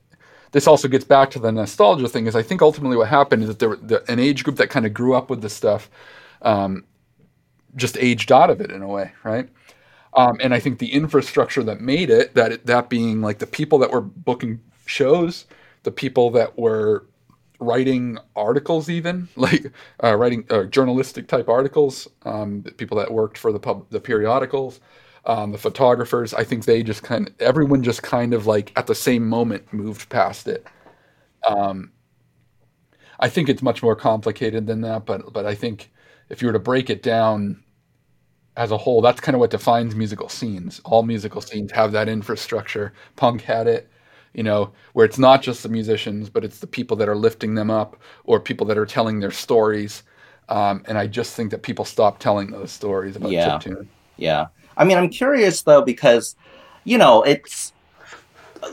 this 0.52 0.68
also 0.68 0.88
gets 0.88 1.06
back 1.06 1.32
to 1.32 1.40
the 1.40 1.52
nostalgia 1.52 2.08
thing. 2.08 2.28
Is 2.28 2.36
I 2.36 2.42
think 2.44 2.62
ultimately 2.62 2.98
what 2.98 3.08
happened 3.08 3.44
is 3.44 3.50
that 3.50 3.60
there 3.60 3.70
were 3.70 3.78
the, 3.78 4.12
an 4.12 4.20
age 4.20 4.44
group 4.44 4.58
that 4.58 4.70
kind 4.70 4.86
of 4.86 4.94
grew 4.94 5.14
up 5.14 5.30
with 5.30 5.42
this 5.42 5.54
stuff, 5.54 5.90
um, 6.42 6.84
just 7.76 7.98
aged 7.98 8.32
out 8.32 8.50
of 8.50 8.60
it 8.60 8.72
in 8.72 8.82
a 8.82 8.88
way, 8.88 9.12
right? 9.24 9.48
Um, 10.14 10.38
and 10.42 10.54
I 10.54 10.60
think 10.60 10.80
the 10.80 10.92
infrastructure 10.94 11.64
that 11.64 11.82
made 11.82 12.10
it, 12.10 12.36
that 12.36 12.66
that 12.66 12.90
being 12.90 13.22
like 13.22 13.40
the 13.40 13.48
people 13.48 13.80
that 13.80 13.92
were 13.92 14.02
booking 14.02 14.60
shows, 14.86 15.46
the 15.84 15.92
people 15.92 16.32
that 16.32 16.58
were 16.58 17.06
writing 17.60 18.18
articles, 18.36 18.90
even 18.90 19.30
like 19.36 19.72
uh, 20.04 20.16
writing 20.16 20.46
uh, 20.50 20.64
journalistic 20.64 21.28
type 21.28 21.48
articles, 21.50 22.08
um, 22.24 22.62
the 22.64 22.72
people 22.72 22.98
that 22.98 23.12
worked 23.12 23.38
for 23.38 23.52
the 23.54 23.60
pub, 23.60 23.86
the 23.90 24.02
periodicals, 24.02 24.82
um, 25.26 25.52
the 25.52 25.58
photographers. 25.58 26.34
I 26.34 26.44
think 26.44 26.66
they 26.66 26.84
just 26.84 27.04
kind 27.04 27.30
of 27.30 27.42
everyone 27.42 27.84
just 27.84 28.04
kind 28.04 28.34
of 28.34 28.48
like 28.48 28.74
at 28.76 28.88
the 28.88 28.96
same 28.96 29.28
moment 29.30 29.72
moved 29.74 30.10
past 30.10 30.48
it. 30.48 30.68
Um, 31.48 31.92
I 33.20 33.30
think 33.30 33.50
it's 33.50 33.62
much 33.62 33.84
more 33.84 33.96
complicated 33.96 34.68
than 34.68 34.82
that, 34.82 35.06
but 35.06 35.32
but 35.34 35.46
I 35.46 35.56
think 35.56 35.92
if 36.30 36.42
you 36.42 36.48
were 36.48 36.54
to 36.54 36.60
break 36.60 36.90
it 36.90 37.04
down 37.04 37.64
as 38.58 38.72
a 38.72 38.78
whole, 38.78 39.02
that's 39.02 39.22
kind 39.22 39.36
of 39.36 39.40
what 39.40 39.50
defines 39.50 39.96
musical 39.96 40.30
scenes. 40.30 40.82
All 40.84 41.04
musical 41.04 41.42
scenes 41.42 41.72
have 41.72 41.92
that 41.94 42.10
infrastructure. 42.10 42.94
Punk 43.16 43.42
had 43.42 43.68
it, 43.68 43.90
you 44.34 44.44
know, 44.44 44.72
where 44.94 45.06
it's 45.06 45.18
not 45.20 45.42
just 45.42 45.64
the 45.64 45.70
musicians, 45.70 46.30
but 46.30 46.44
it's 46.44 46.60
the 46.60 46.68
people 46.68 46.98
that 46.98 47.08
are 47.10 47.16
lifting 47.16 47.56
them 47.56 47.72
up 47.72 47.98
or 48.26 48.40
people 48.40 48.68
that 48.68 48.78
are 48.78 48.86
telling 48.86 49.20
their 49.20 49.32
stories. 49.32 50.04
Um, 50.50 50.84
and 50.86 50.98
I 50.98 51.08
just 51.08 51.34
think 51.34 51.52
that 51.52 51.64
people 51.64 51.86
stopped 51.86 52.22
telling 52.22 52.52
those 52.52 52.72
stories 52.72 53.16
about 53.16 53.32
Yeah. 53.32 53.58
chiptune. 53.58 53.88
Yeah. 54.18 54.48
I 54.76 54.84
mean, 54.84 54.98
I'm 54.98 55.10
curious 55.10 55.62
though 55.62 55.82
because, 55.82 56.36
you 56.84 56.98
know, 56.98 57.24
it's 57.24 57.72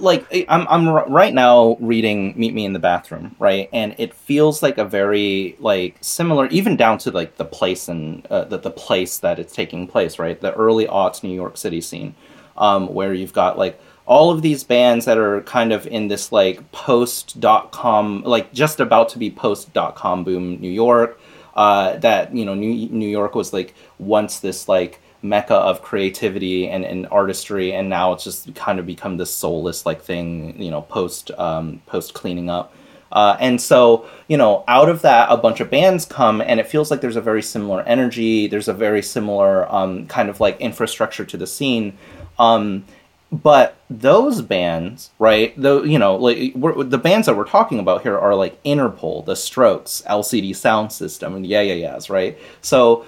like 0.01 0.47
I'm 0.49 0.67
I'm 0.69 0.89
right 0.89 1.33
now 1.35 1.77
reading 1.81 2.35
Meet 2.37 2.55
Me 2.55 2.65
in 2.65 2.73
the 2.73 2.79
Bathroom, 2.79 3.35
right? 3.39 3.69
And 3.73 3.95
it 3.99 4.15
feels 4.15 4.63
like 4.63 4.79
a 4.79 4.85
very 4.85 5.57
like 5.59 5.97
similar, 6.01 6.47
even 6.47 6.77
down 6.77 6.99
to 6.99 7.11
like 7.11 7.37
the 7.37 7.45
place 7.45 7.89
and 7.89 8.27
uh, 8.27 8.45
the 8.45 8.59
the 8.59 8.71
place 8.71 9.19
that 9.19 9.39
it's 9.39 9.55
taking 9.55 9.87
place, 9.87 10.19
right? 10.19 10.41
The 10.41 10.55
early 10.55 10.87
aughts 10.87 11.23
New 11.23 11.35
York 11.35 11.57
City 11.57 11.81
scene, 11.81 12.15
um, 12.57 12.93
where 12.93 13.15
you've 13.15 13.33
got 13.33 13.59
like 13.59 13.81
all 14.07 14.31
of 14.31 14.43
these 14.43 14.65
bands 14.65 15.05
that 15.05 15.19
are 15.19 15.43
kind 15.43 15.73
of 15.73 15.87
in 15.87 16.09
this 16.09 16.33
like 16.33 16.71
post 16.73 17.41
dot 17.41 17.73
com, 17.73 18.23
like 18.25 18.53
just 18.53 18.81
about 18.81 19.09
to 19.11 19.19
be 19.19 19.31
post 19.31 19.73
dot 19.73 19.97
com 19.97 20.25
boom 20.25 20.61
New 20.61 20.71
York. 20.71 21.21
Uh, 21.55 21.97
that 21.99 22.35
you 22.35 22.45
know, 22.45 22.55
New 22.55 22.89
New 22.91 23.09
York 23.09 23.35
was 23.35 23.53
like 23.53 23.75
once 23.99 24.39
this 24.41 24.69
like 24.69 25.01
mecca 25.23 25.55
of 25.55 25.83
creativity 25.83 26.69
and, 26.69 26.85
and 26.85 27.07
artistry 27.11 27.73
and 27.73 27.89
now 27.89 28.13
it's 28.13 28.25
just 28.25 28.55
kind 28.55 28.79
of 28.79 28.87
become 28.87 29.17
this 29.17 29.35
soulless 29.35 29.85
like 29.85 30.01
thing 30.01 30.61
you 30.61 30.71
know 30.71 30.83
post 30.83 31.31
um, 31.33 31.81
post 31.87 32.15
cleaning 32.15 32.49
up. 32.49 32.73
Uh, 33.11 33.37
and 33.41 33.61
so 33.61 34.07
you 34.29 34.37
know 34.37 34.65
out 34.69 34.89
of 34.89 35.03
that 35.03 35.27
a 35.31 35.37
bunch 35.37 35.61
of 35.61 35.71
bands 35.71 36.05
come 36.05 36.41
and 36.41 36.61
it 36.61 36.69
feels 36.69 36.91
like 36.91 37.01
there's 37.01 37.17
a 37.17 37.21
very 37.21 37.43
similar 37.43 37.83
energy 37.83 38.47
there's 38.47 38.69
a 38.69 38.75
very 38.75 39.03
similar 39.03 39.71
um, 39.75 40.07
kind 40.07 40.29
of 40.29 40.41
like 40.41 40.61
infrastructure 40.61 41.25
to 41.25 41.37
the 41.37 41.47
scene. 41.47 41.97
Um, 42.39 42.85
but 43.31 43.77
those 43.91 44.41
bands 44.41 45.11
right 45.19 45.53
though 45.57 45.83
you 45.83 45.99
know 45.99 46.17
like 46.17 46.55
the 46.91 46.99
bands 46.99 47.27
that 47.27 47.37
we're 47.37 47.45
talking 47.45 47.79
about 47.79 48.03
here 48.03 48.19
are 48.19 48.35
like 48.35 48.63
interpol 48.63 49.23
the 49.27 49.37
strokes 49.37 50.03
lcd 50.07 50.57
sound 50.57 50.91
system 50.91 51.35
and 51.35 51.47
yeah 51.47 51.61
yeah 51.61 51.75
yeahs 51.75 52.09
right? 52.09 52.39
So 52.63 53.05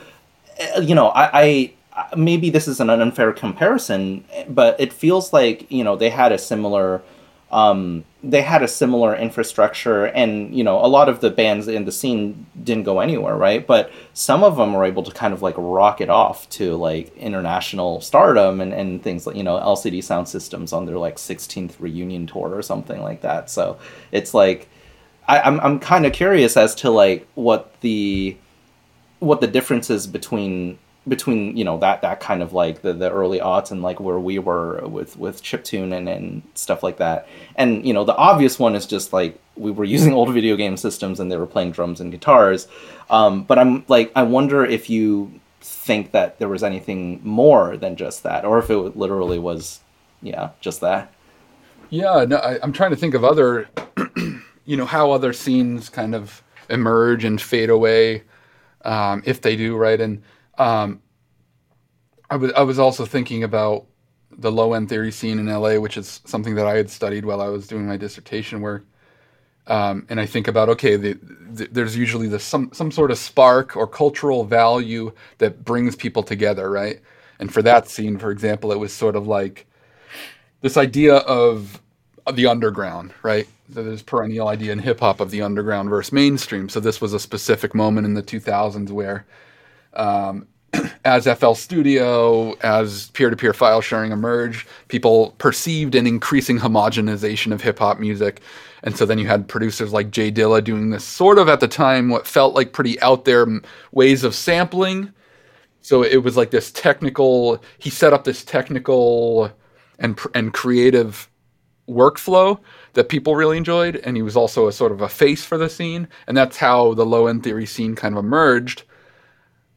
uh, 0.76 0.80
you 0.80 0.94
know 0.94 1.08
I, 1.08 1.40
I 1.40 1.72
maybe 2.16 2.50
this 2.50 2.68
is 2.68 2.80
an 2.80 2.90
unfair 2.90 3.32
comparison 3.32 4.24
but 4.48 4.78
it 4.80 4.92
feels 4.92 5.32
like 5.32 5.70
you 5.70 5.84
know 5.84 5.96
they 5.96 6.10
had 6.10 6.32
a 6.32 6.38
similar 6.38 7.02
um, 7.52 8.04
they 8.22 8.42
had 8.42 8.62
a 8.62 8.68
similar 8.68 9.16
infrastructure 9.16 10.06
and 10.06 10.54
you 10.54 10.62
know 10.62 10.84
a 10.84 10.86
lot 10.86 11.08
of 11.08 11.20
the 11.20 11.30
bands 11.30 11.66
in 11.66 11.84
the 11.84 11.92
scene 11.92 12.46
didn't 12.62 12.84
go 12.84 13.00
anywhere 13.00 13.36
right? 13.36 13.66
But 13.66 13.90
some 14.14 14.44
of 14.44 14.56
them 14.56 14.72
were 14.72 14.84
able 14.84 15.02
to 15.02 15.10
kind 15.10 15.34
of 15.34 15.42
like 15.42 15.56
rocket 15.58 16.08
off 16.08 16.48
to 16.50 16.76
like 16.76 17.16
international 17.16 18.00
stardom 18.02 18.60
and, 18.60 18.72
and 18.72 19.02
things 19.02 19.26
like 19.26 19.36
you 19.36 19.42
know 19.42 19.58
lcd 19.58 20.02
sound 20.04 20.28
systems 20.28 20.72
on 20.72 20.86
their 20.86 20.98
like 20.98 21.16
16th 21.16 21.74
reunion 21.80 22.26
tour 22.26 22.54
or 22.54 22.62
something 22.62 23.02
like 23.02 23.22
that. 23.22 23.50
So 23.50 23.78
it's 24.12 24.32
like 24.32 24.68
I, 25.26 25.40
i'm, 25.40 25.58
I'm 25.60 25.80
kind 25.80 26.06
of 26.06 26.12
curious 26.12 26.56
as 26.56 26.74
to 26.76 26.90
like 26.90 27.26
what 27.34 27.80
the 27.80 28.36
what 29.18 29.40
the 29.40 29.46
difference 29.48 29.90
is 29.90 30.06
between 30.06 30.78
between 31.08 31.56
you 31.56 31.64
know 31.64 31.78
that 31.78 32.02
that 32.02 32.20
kind 32.20 32.42
of 32.42 32.52
like 32.52 32.82
the, 32.82 32.92
the 32.92 33.10
early 33.10 33.40
aughts 33.40 33.70
and 33.70 33.82
like 33.82 34.00
where 34.00 34.18
we 34.18 34.38
were 34.38 34.86
with 34.86 35.16
with 35.16 35.42
chiptune 35.42 35.96
and, 35.96 36.08
and 36.08 36.42
stuff 36.54 36.82
like 36.82 36.98
that. 36.98 37.26
And 37.56 37.86
you 37.86 37.92
know 37.92 38.04
the 38.04 38.16
obvious 38.16 38.58
one 38.58 38.74
is 38.74 38.86
just 38.86 39.12
like 39.12 39.38
we 39.56 39.70
were 39.70 39.84
using 39.96 40.12
old 40.12 40.32
video 40.32 40.56
game 40.56 40.76
systems 40.76 41.20
and 41.20 41.30
they 41.30 41.36
were 41.36 41.46
playing 41.46 41.72
drums 41.72 42.00
and 42.00 42.10
guitars. 42.10 42.68
Um, 43.08 43.42
but 43.42 43.58
i'm 43.58 43.84
like 43.88 44.12
i 44.14 44.22
wonder 44.22 44.64
if 44.64 44.88
you 44.88 45.32
think 45.60 46.12
that 46.12 46.38
there 46.38 46.48
was 46.48 46.62
anything 46.62 47.20
more 47.24 47.76
than 47.76 47.96
just 47.96 48.22
that 48.22 48.44
or 48.44 48.60
if 48.60 48.70
it 48.70 48.96
literally 48.96 49.38
was 49.38 49.80
yeah 50.22 50.50
just 50.60 50.80
that. 50.80 51.12
Yeah, 51.90 52.24
no, 52.26 52.36
I, 52.36 52.58
I'm 52.62 52.72
trying 52.72 52.90
to 52.90 52.96
think 52.96 53.14
of 53.14 53.24
other, 53.24 53.68
you 54.64 54.76
know, 54.76 54.86
how 54.86 55.10
other 55.10 55.32
scenes 55.32 55.88
kind 55.88 56.14
of 56.14 56.42
emerge 56.68 57.24
and 57.24 57.40
fade 57.40 57.68
away, 57.68 58.22
um, 58.84 59.22
if 59.26 59.40
they 59.40 59.56
do, 59.56 59.76
right? 59.76 60.00
And 60.00 60.22
um, 60.60 61.02
I 62.30 62.36
was 62.36 62.52
I 62.52 62.62
was 62.62 62.78
also 62.78 63.06
thinking 63.06 63.44
about 63.44 63.86
the 64.38 64.52
low 64.52 64.74
end 64.74 64.88
theory 64.88 65.12
scene 65.12 65.38
in 65.38 65.46
LA, 65.46 65.76
which 65.76 65.96
is 65.96 66.20
something 66.26 66.54
that 66.56 66.66
I 66.66 66.76
had 66.76 66.90
studied 66.90 67.24
while 67.24 67.40
I 67.40 67.48
was 67.48 67.66
doing 67.66 67.86
my 67.86 67.96
dissertation 67.96 68.60
work. 68.60 68.84
Um, 69.66 70.06
and 70.10 70.20
I 70.20 70.26
think 70.26 70.48
about 70.48 70.68
okay, 70.70 70.96
the, 70.96 71.18
the, 71.50 71.68
there's 71.72 71.96
usually 71.96 72.28
the 72.28 72.38
some 72.40 72.70
some 72.72 72.90
sort 72.92 73.10
of 73.10 73.18
spark 73.18 73.76
or 73.76 73.86
cultural 73.86 74.44
value 74.44 75.12
that 75.38 75.64
brings 75.64 75.96
people 75.96 76.22
together, 76.22 76.70
right? 76.70 77.00
And 77.40 77.52
for 77.52 77.62
that 77.62 77.88
scene, 77.88 78.18
for 78.18 78.30
example, 78.30 78.72
it 78.72 78.78
was 78.78 78.92
sort 78.92 79.16
of 79.16 79.26
like 79.26 79.66
this 80.60 80.76
idea 80.76 81.16
of 81.16 81.80
the 82.32 82.46
underground, 82.46 83.12
right? 83.22 83.48
So 83.74 83.82
there's 83.84 84.02
perennial 84.02 84.48
idea 84.48 84.72
in 84.72 84.80
hip 84.80 85.00
hop 85.00 85.20
of 85.20 85.30
the 85.30 85.42
underground 85.42 85.90
versus 85.90 86.12
mainstream. 86.12 86.68
So 86.68 86.80
this 86.80 87.00
was 87.00 87.14
a 87.14 87.20
specific 87.20 87.74
moment 87.74 88.06
in 88.06 88.14
the 88.14 88.22
2000s 88.22 88.90
where, 88.90 89.26
um, 89.94 90.46
as 91.04 91.26
FL 91.26 91.54
Studio, 91.54 92.54
as 92.60 93.10
peer-to-peer 93.10 93.52
file 93.52 93.80
sharing 93.80 94.12
emerged, 94.12 94.68
people 94.88 95.34
perceived 95.38 95.94
an 95.94 96.06
increasing 96.06 96.58
homogenization 96.58 97.52
of 97.52 97.60
hip 97.60 97.78
hop 97.78 97.98
music, 97.98 98.40
and 98.82 98.96
so 98.96 99.04
then 99.04 99.18
you 99.18 99.26
had 99.26 99.48
producers 99.48 99.92
like 99.92 100.10
J 100.10 100.30
Dilla 100.32 100.62
doing 100.62 100.90
this 100.90 101.04
sort 101.04 101.38
of 101.38 101.48
at 101.48 101.60
the 101.60 101.68
time 101.68 102.08
what 102.08 102.26
felt 102.26 102.54
like 102.54 102.72
pretty 102.72 103.00
out 103.00 103.24
there 103.24 103.46
ways 103.92 104.24
of 104.24 104.34
sampling. 104.34 105.12
So 105.82 106.02
it 106.02 106.18
was 106.18 106.36
like 106.36 106.50
this 106.50 106.70
technical. 106.72 107.62
He 107.78 107.90
set 107.90 108.12
up 108.12 108.24
this 108.24 108.44
technical 108.44 109.52
and 109.98 110.18
and 110.34 110.52
creative 110.52 111.28
workflow 111.88 112.58
that 112.94 113.08
people 113.08 113.36
really 113.36 113.56
enjoyed 113.56 113.96
and 113.96 114.16
he 114.16 114.22
was 114.22 114.36
also 114.36 114.68
a 114.68 114.72
sort 114.72 114.92
of 114.92 115.00
a 115.00 115.08
face 115.08 115.44
for 115.44 115.58
the 115.58 115.68
scene 115.68 116.06
and 116.28 116.36
that's 116.36 116.56
how 116.56 116.94
the 116.94 117.04
low 117.04 117.26
end 117.26 117.42
theory 117.42 117.66
scene 117.66 117.96
kind 117.96 118.14
of 118.16 118.24
emerged 118.24 118.84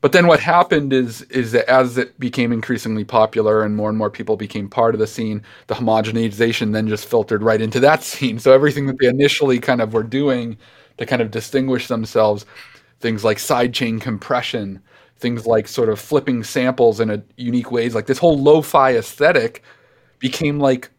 but 0.04 0.12
then 0.12 0.28
what 0.28 0.42
happened 0.42 0.94
is 0.94 1.22
is 1.24 1.54
that 1.54 1.68
as 1.72 1.98
it 1.98 2.20
became 2.20 2.52
increasingly 2.52 3.06
popular 3.06 3.64
and 3.64 3.78
more 3.78 3.90
and 3.90 3.98
more 3.98 4.12
people 4.12 4.38
became 4.38 4.70
part 4.70 4.94
of 4.94 5.00
the 5.00 5.08
scene 5.08 5.42
the 5.68 5.76
homogenization 5.76 6.74
then 6.74 6.90
just 6.90 7.06
filtered 7.06 7.42
right 7.42 7.62
into 7.62 7.80
that 7.80 8.04
scene. 8.12 8.38
So 8.38 8.52
everything 8.54 8.86
that 8.88 8.98
they 9.00 9.08
initially 9.08 9.60
kind 9.60 9.82
of 9.82 9.94
were 9.94 10.04
doing 10.04 10.58
to 10.98 11.06
kind 11.06 11.22
of 11.22 11.32
distinguish 11.32 11.88
themselves 11.88 12.46
things 13.00 13.24
like 13.24 13.38
sidechain 13.38 14.02
compression 14.02 14.82
things 15.18 15.48
like 15.48 15.68
sort 15.70 15.90
of 15.90 16.00
flipping 16.00 16.44
samples 16.44 17.00
in 17.00 17.10
a 17.10 17.24
unique 17.38 17.72
ways 17.72 17.96
like 17.96 18.08
this 18.08 18.20
whole 18.20 18.38
lo-fi 18.38 18.96
aesthetic 18.98 19.64
became 20.20 20.60
like 20.60 20.92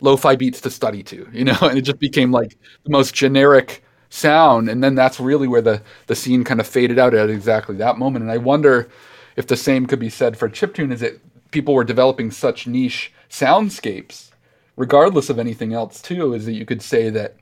lo-fi 0.00 0.36
beats 0.36 0.60
to 0.62 0.70
study 0.70 1.02
to, 1.02 1.28
you 1.32 1.44
know, 1.44 1.58
and 1.62 1.78
it 1.78 1.82
just 1.82 1.98
became 1.98 2.32
like 2.32 2.58
the 2.84 2.90
most 2.90 3.14
generic 3.14 3.84
sound. 4.10 4.68
And 4.68 4.84
then 4.84 4.94
that's 4.94 5.18
really 5.18 5.48
where 5.48 5.62
the 5.62 5.80
the 6.06 6.14
scene 6.14 6.44
kind 6.44 6.60
of 6.60 6.66
faded 6.66 6.98
out 6.98 7.14
at 7.14 7.30
exactly 7.30 7.76
that 7.76 7.96
moment. 7.96 8.22
And 8.22 8.30
I 8.30 8.36
wonder 8.36 8.88
if 9.36 9.46
the 9.46 9.56
same 9.56 9.86
could 9.86 10.00
be 10.00 10.10
said 10.10 10.36
for 10.36 10.48
chiptune, 10.48 10.92
is 10.92 11.00
that 11.00 11.20
people 11.52 11.72
were 11.72 11.84
developing 11.84 12.30
such 12.30 12.66
niche 12.66 13.12
soundscapes, 13.30 14.30
regardless 14.76 15.30
of 15.30 15.38
anything 15.38 15.72
else 15.72 16.02
too, 16.02 16.34
is 16.34 16.44
that 16.44 16.52
you 16.52 16.66
could 16.66 16.82
say 16.82 17.08
that 17.10 17.36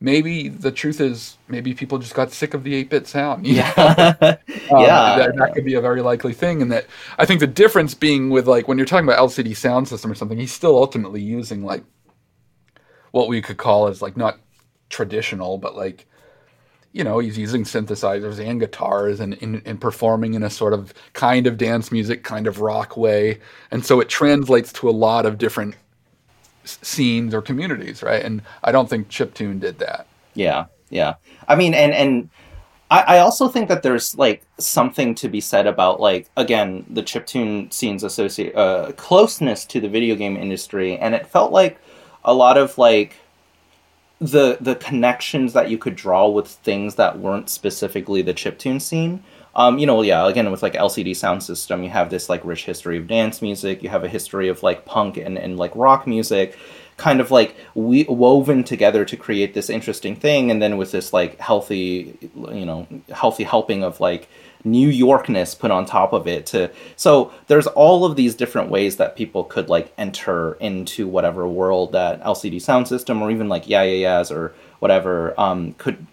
maybe 0.00 0.48
the 0.48 0.70
truth 0.70 1.00
is 1.00 1.36
maybe 1.48 1.74
people 1.74 1.98
just 1.98 2.14
got 2.14 2.30
sick 2.30 2.54
of 2.54 2.64
the 2.64 2.84
8-bit 2.84 3.06
sound. 3.06 3.46
Yeah. 3.46 3.72
um, 4.20 4.36
yeah. 4.70 5.16
That, 5.16 5.36
that 5.36 5.54
could 5.54 5.64
be 5.64 5.74
a 5.74 5.80
very 5.80 6.02
likely 6.02 6.32
thing. 6.32 6.62
And 6.62 6.70
that 6.70 6.86
I 7.18 7.26
think 7.26 7.40
the 7.40 7.46
difference 7.46 7.94
being 7.94 8.30
with 8.30 8.46
like 8.46 8.68
when 8.68 8.78
you're 8.78 8.86
talking 8.86 9.08
about 9.08 9.18
LCD 9.18 9.56
sound 9.56 9.88
system 9.88 10.10
or 10.10 10.14
something, 10.14 10.38
he's 10.38 10.52
still 10.52 10.76
ultimately 10.76 11.20
using 11.20 11.64
like 11.64 11.82
what 13.10 13.28
we 13.28 13.40
could 13.40 13.56
call 13.56 13.88
as 13.88 14.02
like 14.02 14.16
not 14.16 14.38
traditional, 14.88 15.58
but 15.58 15.76
like 15.76 16.06
you 16.92 17.04
know, 17.04 17.18
he's 17.18 17.36
using 17.36 17.64
synthesizers 17.64 18.42
and 18.42 18.58
guitars 18.58 19.20
and, 19.20 19.36
and, 19.42 19.60
and, 19.66 19.78
performing 19.78 20.32
in 20.32 20.42
a 20.42 20.48
sort 20.48 20.72
of 20.72 20.94
kind 21.12 21.46
of 21.46 21.58
dance 21.58 21.92
music, 21.92 22.24
kind 22.24 22.46
of 22.46 22.62
rock 22.62 22.96
way. 22.96 23.38
And 23.70 23.84
so 23.84 24.00
it 24.00 24.08
translates 24.08 24.72
to 24.74 24.88
a 24.88 24.92
lot 24.92 25.26
of 25.26 25.36
different 25.36 25.74
scenes 26.64 27.34
or 27.34 27.42
communities, 27.42 28.02
right? 28.02 28.24
And 28.24 28.40
I 28.64 28.72
don't 28.72 28.88
think 28.88 29.10
Chiptune 29.10 29.60
did 29.60 29.78
that. 29.80 30.06
Yeah, 30.32 30.66
yeah. 30.88 31.16
I 31.48 31.54
mean, 31.54 31.74
and 31.74 31.92
and 31.92 32.30
I, 32.90 33.18
also 33.18 33.48
think 33.48 33.68
that 33.68 33.82
there's 33.82 34.16
like 34.16 34.42
something 34.58 35.14
to 35.16 35.28
be 35.28 35.40
said 35.40 35.66
about 35.66 36.00
like 36.00 36.30
again 36.36 36.86
the 36.88 37.02
chiptune 37.02 37.72
scenes 37.72 38.04
associate 38.04 38.54
uh, 38.54 38.92
closeness 38.96 39.64
to 39.66 39.80
the 39.80 39.88
video 39.88 40.14
game 40.14 40.36
industry, 40.36 40.96
and 40.98 41.14
it 41.14 41.26
felt 41.26 41.52
like 41.52 41.78
a 42.24 42.32
lot 42.32 42.56
of 42.56 42.78
like 42.78 43.16
the 44.20 44.58
the 44.60 44.74
connections 44.74 45.52
that 45.52 45.70
you 45.70 45.78
could 45.78 45.96
draw 45.96 46.28
with 46.28 46.48
things 46.48 46.94
that 46.94 47.18
weren't 47.18 47.50
specifically 47.50 48.22
the 48.22 48.34
chiptune 48.34 48.80
scene. 48.80 49.22
Um, 49.54 49.78
you 49.78 49.86
know, 49.86 50.02
yeah, 50.02 50.26
again 50.28 50.50
with 50.50 50.62
like 50.62 50.74
LCD 50.74 51.16
sound 51.16 51.42
system, 51.42 51.82
you 51.82 51.90
have 51.90 52.10
this 52.10 52.28
like 52.28 52.44
rich 52.44 52.64
history 52.64 52.98
of 52.98 53.06
dance 53.06 53.40
music. 53.40 53.82
You 53.82 53.88
have 53.88 54.04
a 54.04 54.08
history 54.08 54.48
of 54.48 54.62
like 54.62 54.84
punk 54.84 55.16
and, 55.16 55.38
and 55.38 55.56
like 55.56 55.74
rock 55.74 56.06
music, 56.06 56.58
kind 56.98 57.20
of 57.20 57.30
like 57.30 57.56
we 57.74 58.04
woven 58.04 58.64
together 58.64 59.04
to 59.06 59.16
create 59.16 59.54
this 59.54 59.70
interesting 59.70 60.14
thing. 60.16 60.50
And 60.50 60.60
then 60.60 60.76
with 60.76 60.92
this 60.92 61.12
like 61.12 61.38
healthy, 61.38 62.18
you 62.34 62.66
know, 62.66 62.86
healthy 63.10 63.44
helping 63.44 63.82
of 63.82 63.98
like 63.98 64.28
New 64.66 64.90
Yorkness 64.90 65.58
put 65.58 65.70
on 65.70 65.86
top 65.86 66.12
of 66.12 66.26
it 66.26 66.44
to 66.46 66.70
so 66.96 67.32
there's 67.46 67.68
all 67.68 68.04
of 68.04 68.16
these 68.16 68.34
different 68.34 68.68
ways 68.68 68.96
that 68.96 69.16
people 69.16 69.44
could 69.44 69.68
like 69.68 69.92
enter 69.96 70.54
into 70.54 71.06
whatever 71.06 71.46
world 71.46 71.92
that 71.92 72.22
LCD 72.22 72.60
sound 72.60 72.88
system 72.88 73.22
or 73.22 73.30
even 73.30 73.48
like 73.48 73.68
yeah 73.68 73.82
yeah 73.82 74.18
yeahs 74.18 74.30
or 74.30 74.52
whatever 74.80 75.38
um, 75.40 75.74
could 75.74 76.04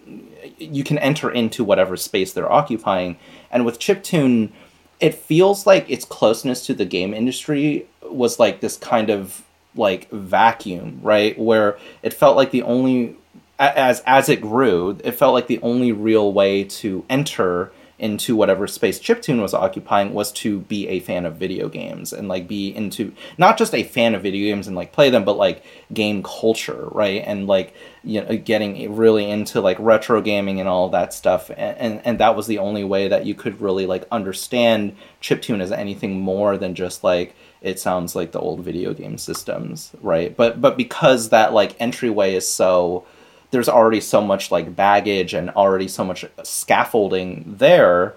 you 0.58 0.84
can 0.84 0.98
enter 0.98 1.30
into 1.30 1.64
whatever 1.64 1.96
space 1.96 2.32
they're 2.32 2.50
occupying. 2.50 3.16
And 3.50 3.64
with 3.64 3.78
chiptune 3.78 4.52
it 5.00 5.14
feels 5.14 5.66
like 5.66 5.90
its 5.90 6.04
closeness 6.04 6.64
to 6.66 6.72
the 6.74 6.84
game 6.84 7.12
industry 7.12 7.86
was 8.02 8.38
like 8.38 8.60
this 8.60 8.76
kind 8.76 9.10
of 9.10 9.42
like 9.74 10.08
vacuum 10.10 11.00
right? 11.02 11.38
Where 11.38 11.78
it 12.02 12.14
felt 12.14 12.36
like 12.36 12.50
the 12.52 12.62
only 12.62 13.16
as 13.58 14.02
as 14.06 14.28
it 14.28 14.40
grew 14.40 14.98
it 15.04 15.12
felt 15.12 15.34
like 15.34 15.46
the 15.46 15.60
only 15.60 15.92
real 15.92 16.32
way 16.32 16.64
to 16.64 17.04
enter 17.08 17.72
into 17.98 18.34
whatever 18.34 18.66
space 18.66 18.98
chiptune 18.98 19.40
was 19.40 19.54
occupying 19.54 20.12
was 20.12 20.32
to 20.32 20.60
be 20.60 20.88
a 20.88 20.98
fan 21.00 21.24
of 21.24 21.36
video 21.36 21.68
games 21.68 22.12
and 22.12 22.26
like 22.26 22.48
be 22.48 22.74
into 22.74 23.12
not 23.38 23.56
just 23.56 23.72
a 23.72 23.84
fan 23.84 24.14
of 24.14 24.22
video 24.22 24.52
games 24.52 24.66
and 24.66 24.74
like 24.74 24.92
play 24.92 25.10
them 25.10 25.24
but 25.24 25.36
like 25.36 25.64
game 25.92 26.22
culture 26.22 26.88
right? 26.90 27.22
And 27.24 27.46
like 27.46 27.74
you 28.02 28.20
know 28.20 28.36
getting 28.36 28.96
really 28.96 29.30
into 29.30 29.60
like 29.60 29.76
retro 29.78 30.20
gaming 30.20 30.58
and 30.60 30.68
all 30.68 30.88
that 30.90 31.14
stuff. 31.14 31.50
And, 31.50 31.78
and 31.78 32.00
and 32.04 32.20
that 32.20 32.36
was 32.36 32.46
the 32.46 32.58
only 32.58 32.84
way 32.84 33.08
that 33.08 33.26
you 33.26 33.34
could 33.34 33.60
really 33.60 33.86
like 33.86 34.04
understand 34.10 34.96
chiptune 35.22 35.60
as 35.60 35.72
anything 35.72 36.20
more 36.20 36.56
than 36.56 36.74
just 36.74 37.04
like 37.04 37.36
it 37.60 37.78
sounds 37.78 38.14
like 38.14 38.32
the 38.32 38.40
old 38.40 38.60
video 38.60 38.92
game 38.92 39.18
systems 39.18 39.92
right? 40.00 40.36
But 40.36 40.60
but 40.60 40.76
because 40.76 41.28
that 41.28 41.52
like 41.52 41.80
entryway 41.80 42.34
is 42.34 42.48
so 42.48 43.06
there's 43.54 43.68
already 43.68 44.00
so 44.00 44.20
much 44.20 44.50
like 44.50 44.74
baggage 44.74 45.32
and 45.32 45.48
already 45.50 45.86
so 45.86 46.04
much 46.04 46.24
scaffolding 46.42 47.44
there 47.46 48.14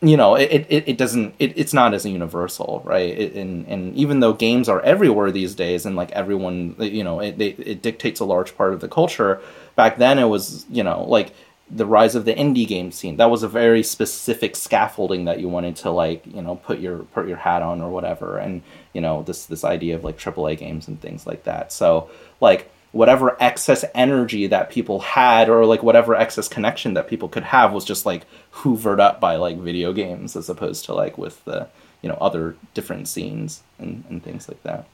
you 0.00 0.16
know 0.16 0.34
it, 0.34 0.66
it, 0.68 0.88
it 0.88 0.98
doesn't 0.98 1.34
it, 1.38 1.52
it's 1.56 1.74
not 1.74 1.92
as 1.92 2.06
universal 2.06 2.82
right? 2.84 3.16
It, 3.16 3.34
and 3.34 3.66
and 3.68 3.94
even 3.94 4.20
though 4.20 4.32
games 4.32 4.68
are 4.68 4.80
everywhere 4.80 5.30
these 5.30 5.54
days 5.54 5.84
and 5.86 5.96
like 5.96 6.10
everyone 6.12 6.74
you 6.78 7.04
know 7.04 7.20
it, 7.20 7.40
it, 7.40 7.58
it 7.60 7.82
dictates 7.82 8.20
a 8.20 8.24
large 8.24 8.56
part 8.56 8.72
of 8.72 8.80
the 8.80 8.88
culture 8.88 9.40
back 9.76 9.98
then 9.98 10.18
it 10.18 10.26
was 10.26 10.64
you 10.70 10.82
know 10.82 11.04
like 11.04 11.32
the 11.70 11.86
rise 11.86 12.14
of 12.14 12.24
the 12.24 12.34
indie 12.34 12.66
game 12.66 12.92
scene. 12.92 13.16
That 13.16 13.30
was 13.30 13.42
a 13.42 13.48
very 13.48 13.82
specific 13.82 14.54
scaffolding 14.54 15.24
that 15.24 15.40
you 15.40 15.48
wanted 15.48 15.76
to 15.76 15.90
like 15.90 16.24
you 16.26 16.42
know 16.42 16.56
put 16.56 16.78
your 16.78 16.98
put 16.98 17.26
your 17.26 17.38
hat 17.38 17.62
on 17.62 17.80
or 17.80 17.90
whatever. 17.90 18.38
And 18.38 18.62
you 18.92 19.00
know 19.00 19.22
this 19.22 19.46
this 19.46 19.64
idea 19.64 19.96
of 19.96 20.04
like 20.04 20.18
AAA 20.18 20.58
games 20.58 20.88
and 20.88 21.00
things 21.00 21.26
like 21.26 21.44
that. 21.44 21.72
So 21.72 22.10
like 22.40 22.70
whatever 22.94 23.36
excess 23.40 23.84
energy 23.92 24.46
that 24.46 24.70
people 24.70 25.00
had 25.00 25.48
or 25.48 25.66
like 25.66 25.82
whatever 25.82 26.14
excess 26.14 26.46
connection 26.46 26.94
that 26.94 27.08
people 27.08 27.28
could 27.28 27.42
have 27.42 27.72
was 27.72 27.84
just 27.84 28.06
like 28.06 28.24
hoovered 28.52 29.00
up 29.00 29.20
by 29.20 29.34
like 29.34 29.58
video 29.58 29.92
games 29.92 30.36
as 30.36 30.48
opposed 30.48 30.84
to 30.84 30.94
like 30.94 31.18
with 31.18 31.44
the 31.44 31.68
you 32.02 32.08
know 32.08 32.16
other 32.20 32.54
different 32.72 33.08
scenes 33.08 33.64
and, 33.80 34.04
and 34.08 34.22
things 34.22 34.48
like 34.48 34.62
that. 34.62 34.86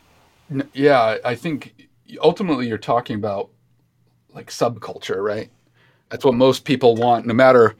Yeah 0.72 1.18
i 1.24 1.34
think 1.34 1.88
ultimately 2.22 2.66
you're 2.66 2.78
talking 2.78 3.16
about 3.16 3.50
like 4.32 4.48
subculture 4.48 5.22
right? 5.22 5.50
That's 6.08 6.24
what 6.24 6.34
most 6.34 6.64
people 6.64 6.96
want. 6.96 7.26
No 7.26 7.34
matter 7.34 7.76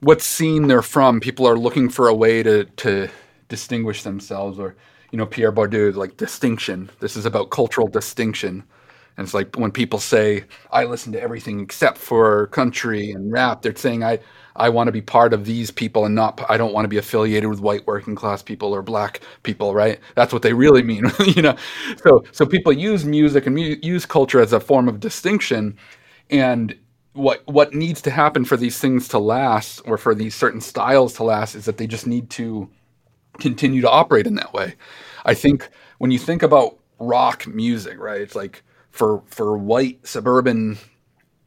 what 0.00 0.22
scene 0.22 0.68
they're 0.68 0.82
from 0.82 1.18
people 1.18 1.48
are 1.48 1.58
looking 1.58 1.88
for 1.88 2.06
a 2.06 2.14
way 2.14 2.44
to 2.44 2.64
to 2.64 3.08
distinguish 3.48 4.04
themselves 4.04 4.56
or 4.56 4.76
you 5.10 5.18
know 5.18 5.26
pierre 5.26 5.50
bourdieu 5.50 5.96
like 5.96 6.16
distinction. 6.16 6.90
This 7.00 7.16
is 7.16 7.26
about 7.26 7.50
cultural 7.50 7.88
distinction 7.88 8.62
and 9.16 9.24
it's 9.24 9.34
like 9.34 9.56
when 9.56 9.70
people 9.70 9.98
say, 9.98 10.44
I 10.70 10.84
listen 10.84 11.12
to 11.12 11.20
everything 11.22 11.60
except 11.60 11.96
for 11.98 12.48
country 12.48 13.12
and 13.12 13.32
rap, 13.32 13.62
they're 13.62 13.74
saying, 13.74 14.04
I, 14.04 14.18
I 14.56 14.68
want 14.68 14.88
to 14.88 14.92
be 14.92 15.00
part 15.00 15.32
of 15.32 15.46
these 15.46 15.70
people 15.70 16.04
and 16.04 16.14
not, 16.14 16.44
I 16.50 16.56
don't 16.58 16.72
want 16.74 16.84
to 16.84 16.88
be 16.88 16.98
affiliated 16.98 17.48
with 17.48 17.60
white 17.60 17.86
working 17.86 18.14
class 18.14 18.42
people 18.42 18.74
or 18.74 18.82
black 18.82 19.20
people, 19.42 19.74
right? 19.74 19.98
That's 20.16 20.32
what 20.34 20.42
they 20.42 20.52
really 20.52 20.82
mean, 20.82 21.10
you 21.26 21.40
know? 21.42 21.56
So, 22.02 22.24
so 22.32 22.44
people 22.44 22.72
use 22.72 23.04
music 23.06 23.46
and 23.46 23.54
mu- 23.54 23.76
use 23.82 24.04
culture 24.04 24.40
as 24.40 24.52
a 24.52 24.60
form 24.60 24.86
of 24.88 25.00
distinction. 25.00 25.76
And 26.30 26.76
what, 27.14 27.42
what 27.46 27.72
needs 27.74 28.02
to 28.02 28.10
happen 28.10 28.44
for 28.44 28.56
these 28.58 28.78
things 28.78 29.08
to 29.08 29.18
last 29.18 29.80
or 29.86 29.96
for 29.96 30.14
these 30.14 30.34
certain 30.34 30.60
styles 30.60 31.14
to 31.14 31.24
last 31.24 31.54
is 31.54 31.64
that 31.64 31.78
they 31.78 31.86
just 31.86 32.06
need 32.06 32.28
to 32.30 32.68
continue 33.38 33.80
to 33.82 33.90
operate 33.90 34.26
in 34.26 34.34
that 34.36 34.52
way. 34.52 34.74
I 35.24 35.34
think 35.34 35.68
when 35.98 36.10
you 36.10 36.18
think 36.18 36.42
about 36.42 36.78
rock 36.98 37.46
music, 37.46 37.98
right? 37.98 38.20
It's 38.20 38.34
like 38.34 38.62
for 38.96 39.22
for 39.28 39.56
white 39.56 40.06
suburban 40.06 40.78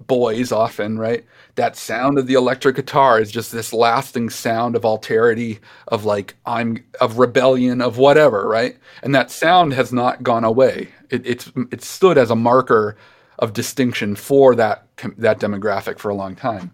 boys 0.07 0.51
often, 0.51 0.97
right? 0.97 1.25
That 1.55 1.75
sound 1.75 2.17
of 2.17 2.27
the 2.27 2.35
electric 2.35 2.75
guitar 2.75 3.19
is 3.19 3.31
just 3.31 3.51
this 3.51 3.73
lasting 3.73 4.29
sound 4.29 4.75
of 4.75 4.83
alterity, 4.83 5.59
of 5.87 6.05
like 6.05 6.35
I'm 6.45 6.83
of 7.01 7.19
rebellion, 7.19 7.81
of 7.81 7.97
whatever, 7.97 8.47
right? 8.47 8.77
And 9.03 9.13
that 9.15 9.31
sound 9.31 9.73
has 9.73 9.91
not 9.91 10.23
gone 10.23 10.43
away. 10.43 10.89
It, 11.09 11.25
it's 11.25 11.51
it's 11.71 11.87
stood 11.87 12.17
as 12.17 12.31
a 12.31 12.35
marker 12.35 12.95
of 13.39 13.53
distinction 13.53 14.15
for 14.15 14.55
that 14.55 14.85
that 15.17 15.39
demographic 15.39 15.99
for 15.99 16.09
a 16.09 16.15
long 16.15 16.35
time. 16.35 16.71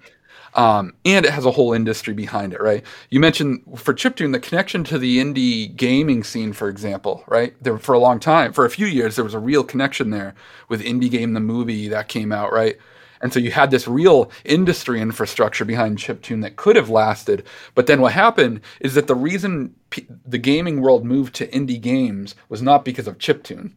Um, 0.55 0.93
and 1.03 1.25
it 1.25 1.33
has 1.33 1.45
a 1.45 1.51
whole 1.51 1.73
industry 1.73 2.13
behind 2.13 2.53
it, 2.53 2.61
right? 2.61 2.81
You 3.09 3.19
mentioned 3.19 3.61
for 3.75 3.93
chiptune 3.93 4.31
the 4.31 4.39
connection 4.39 4.85
to 4.85 4.97
the 4.97 5.17
indie 5.17 5.75
gaming 5.75 6.23
scene, 6.23 6.53
for 6.53 6.69
example, 6.69 7.25
right? 7.27 7.53
There 7.61 7.77
for 7.77 7.93
a 7.93 7.99
long 7.99 8.21
time, 8.21 8.53
for 8.53 8.63
a 8.63 8.69
few 8.69 8.85
years, 8.85 9.15
there 9.15 9.25
was 9.25 9.33
a 9.33 9.39
real 9.39 9.65
connection 9.65 10.11
there 10.11 10.33
with 10.69 10.81
indie 10.81 11.11
game 11.11 11.33
the 11.33 11.41
movie 11.41 11.89
that 11.89 12.07
came 12.07 12.31
out, 12.31 12.53
right? 12.53 12.77
And 13.21 13.33
so 13.33 13.39
you 13.39 13.51
had 13.51 13.69
this 13.69 13.87
real 13.87 14.31
industry 14.45 15.01
infrastructure 15.01 15.65
behind 15.65 15.97
chiptune 15.97 16.41
that 16.43 16.55
could 16.55 16.77
have 16.77 16.89
lasted. 16.89 17.43
But 17.73 17.87
then 17.87 17.99
what 17.99 18.13
happened 18.13 18.61
is 18.79 18.93
that 18.93 19.07
the 19.07 19.15
reason 19.15 19.75
p- 19.89 20.07
the 20.25 20.37
gaming 20.37 20.79
world 20.81 21.03
moved 21.05 21.35
to 21.35 21.47
indie 21.47 21.81
games 21.81 22.35
was 22.47 22.61
not 22.61 22.85
because 22.85 23.07
of 23.07 23.17
chiptune. 23.17 23.71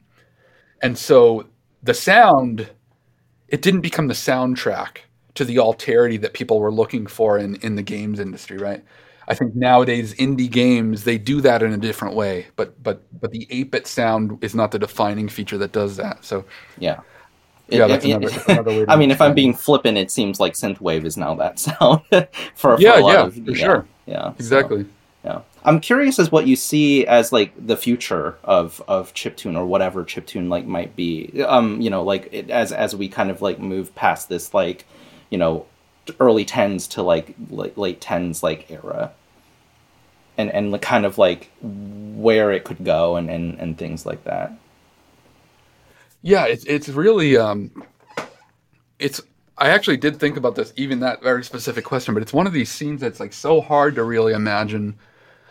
And 0.81 0.97
so 0.97 1.49
the 1.83 1.95
sound, 1.95 2.71
it 3.49 3.63
didn't 3.63 3.81
become 3.81 4.07
the 4.07 4.15
soundtrack 4.15 4.99
to 5.39 5.45
the 5.45 5.57
alterity 5.57 6.21
that 6.21 6.33
people 6.33 6.59
were 6.59 6.73
looking 6.73 7.07
for 7.07 7.39
in, 7.39 7.55
in 7.57 7.77
the 7.77 7.83
games 7.83 8.19
industry, 8.19 8.59
right? 8.59 8.83
I 9.29 9.35
think 9.35 9.55
nowadays 9.55 10.13
indie 10.15 10.51
games 10.51 11.05
they 11.05 11.17
do 11.17 11.41
that 11.43 11.63
in 11.63 11.73
a 11.73 11.77
different 11.77 12.17
way, 12.17 12.49
but 12.57 12.83
but 12.83 13.03
but 13.21 13.31
the 13.31 13.47
8-bit 13.47 13.87
sound 13.87 14.43
is 14.43 14.53
not 14.53 14.73
the 14.73 14.81
defining 14.81 15.29
feature 15.29 15.57
that 15.59 15.71
does 15.71 15.97
that. 15.97 16.25
So 16.25 16.45
yeah. 16.79 17.01
Yeah, 17.69 17.87
that's 17.87 18.05
it, 18.05 18.13
another, 18.13 18.43
another 18.49 18.71
way 18.71 18.85
I 18.89 18.97
mean, 18.97 19.13
if 19.13 19.21
I'm 19.21 19.35
being 19.35 19.55
flippant, 19.55 19.97
it 19.97 20.11
seems 20.11 20.41
like 20.41 20.55
synthwave 20.55 21.05
is 21.05 21.17
now 21.17 21.35
that 21.37 21.59
sound 21.61 22.01
for, 22.09 22.19
yeah, 22.19 22.55
for 22.55 22.81
yeah, 22.81 23.23
of, 23.23 23.35
for 23.35 23.41
yeah, 23.41 23.55
sure, 23.55 23.87
yeah, 24.07 24.33
exactly. 24.39 24.83
So, 24.83 24.89
yeah, 25.25 25.41
I'm 25.65 25.79
curious 25.79 26.19
as 26.19 26.33
what 26.33 26.49
you 26.49 26.57
see 26.57 27.07
as 27.07 27.31
like 27.31 27.53
the 27.65 27.77
future 27.77 28.39
of 28.43 28.83
of 28.89 29.13
chiptune 29.13 29.55
or 29.55 29.67
whatever 29.67 30.03
chiptune 30.03 30.49
like 30.49 30.65
might 30.65 30.97
be. 30.97 31.45
Um, 31.47 31.79
you 31.81 31.91
know, 31.91 32.03
like 32.03 32.31
it, 32.33 32.49
as 32.49 32.73
as 32.73 32.97
we 32.97 33.07
kind 33.07 33.31
of 33.31 33.43
like 33.43 33.61
move 33.61 33.95
past 33.95 34.31
this 34.31 34.55
like 34.55 34.87
you 35.31 35.39
know 35.39 35.67
early 36.21 36.45
tens 36.45 36.87
to 36.89 37.03
like 37.03 37.35
late 37.51 38.01
tens 38.01 38.43
like 38.43 38.71
era 38.71 39.13
and 40.37 40.51
and 40.51 40.81
kind 40.81 41.05
of 41.05 41.19
like 41.19 41.51
where 41.61 42.51
it 42.51 42.65
could 42.65 42.85
go 42.85 43.17
and 43.17 43.29
and, 43.31 43.59
and 43.59 43.77
things 43.79 44.07
like 44.07 44.25
that 44.25 44.53
yeah 46.23 46.47
it's, 46.47 46.65
it's 46.65 46.89
really 46.89 47.37
um 47.37 47.71
it's 48.99 49.21
I 49.61 49.71
actually 49.71 49.97
did 49.97 50.21
think 50.21 50.37
about 50.37 50.55
this, 50.55 50.73
even 50.77 51.01
that 51.01 51.23
very 51.23 51.43
specific 51.43 51.85
question, 51.85 52.15
but 52.15 52.23
it's 52.23 52.33
one 52.33 52.47
of 52.47 52.53
these 52.53 52.71
scenes 52.71 53.01
that's 53.01 53.19
like 53.19 53.33
so 53.33 53.61
hard 53.61 53.97
to 53.97 54.05
really 54.05 54.33
imagine. 54.33 54.97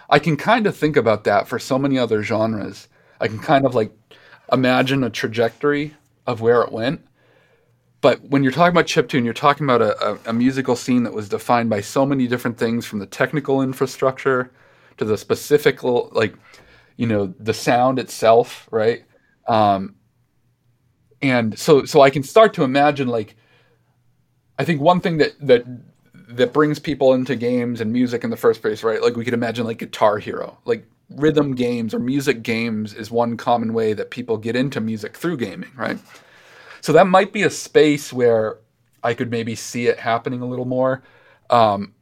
I 0.09 0.19
can 0.19 0.37
kind 0.37 0.65
of 0.65 0.77
think 0.77 0.95
about 0.95 1.25
that 1.25 1.47
for 1.47 1.59
so 1.59 1.77
many 1.77 1.99
other 1.99 2.23
genres. 2.23 2.87
I 3.19 3.27
can 3.27 3.39
kind 3.39 3.65
of 3.65 3.75
like 3.75 3.91
imagine 4.51 5.03
a 5.03 5.09
trajectory 5.09 5.93
of 6.25 6.39
where 6.39 6.61
it 6.61 6.71
went. 6.71 7.05
But 8.01 8.21
when 8.29 8.43
you're 8.43 8.51
talking 8.51 8.71
about 8.71 8.85
chiptune, 8.85 9.23
you're 9.25 9.33
talking 9.33 9.65
about 9.65 9.81
a, 9.81 10.11
a, 10.11 10.19
a 10.27 10.33
musical 10.33 10.75
scene 10.75 11.03
that 11.03 11.13
was 11.13 11.29
defined 11.29 11.69
by 11.69 11.81
so 11.81 12.05
many 12.05 12.27
different 12.27 12.57
things 12.57 12.85
from 12.85 12.99
the 12.99 13.07
technical 13.07 13.61
infrastructure 13.61 14.51
to 14.97 15.05
the 15.05 15.17
specific, 15.17 15.83
like, 15.83 16.35
you 16.95 17.07
know, 17.07 17.33
the 17.39 17.53
sound 17.53 17.97
itself, 17.99 18.67
right? 18.71 19.03
Um, 19.47 19.95
and 21.21 21.57
so, 21.57 21.85
so 21.85 22.01
I 22.01 22.09
can 22.11 22.23
start 22.23 22.53
to 22.55 22.63
imagine, 22.63 23.07
like, 23.07 23.35
I 24.59 24.65
think 24.65 24.81
one 24.81 25.01
thing 25.01 25.17
that 25.17 25.33
that 25.39 25.65
that 26.29 26.51
brings 26.51 26.79
people 26.79 27.13
into 27.13 27.35
games 27.35 27.79
and 27.79 27.91
music 27.93 28.23
in 28.23 28.29
the 28.29 28.37
first 28.37 28.61
place, 28.61 28.83
right? 28.83 29.01
Like 29.01 29.15
we 29.15 29.23
could 29.23 29.33
imagine 29.33 29.65
like 29.65 29.77
Guitar 29.77 30.17
Hero, 30.17 30.57
like 30.65 30.85
rhythm 31.09 31.55
games 31.55 31.93
or 31.93 31.99
music 31.99 32.43
games 32.43 32.93
is 32.93 33.09
one 33.09 33.37
common 33.37 33.73
way 33.73 33.93
that 33.93 34.09
people 34.09 34.37
get 34.37 34.55
into 34.55 34.81
music 34.81 35.15
through 35.15 35.37
gaming, 35.37 35.71
right? 35.75 35.97
So 36.87 36.93
that 36.93 37.07
might 37.07 37.33
be 37.33 37.43
a 37.43 37.49
space 37.49 38.13
where 38.13 38.59
I 39.03 39.13
could 39.13 39.29
maybe 39.29 39.55
see 39.55 39.87
it 39.87 39.99
happening 39.99 40.39
a 40.39 40.45
little 40.45 40.63
more. 40.63 41.03
Um, 41.49 41.93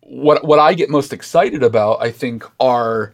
what 0.00 0.46
what 0.46 0.58
I 0.58 0.72
get 0.72 0.88
most 0.88 1.12
excited 1.12 1.62
about, 1.62 2.00
I 2.00 2.10
think, 2.10 2.42
are 2.58 3.12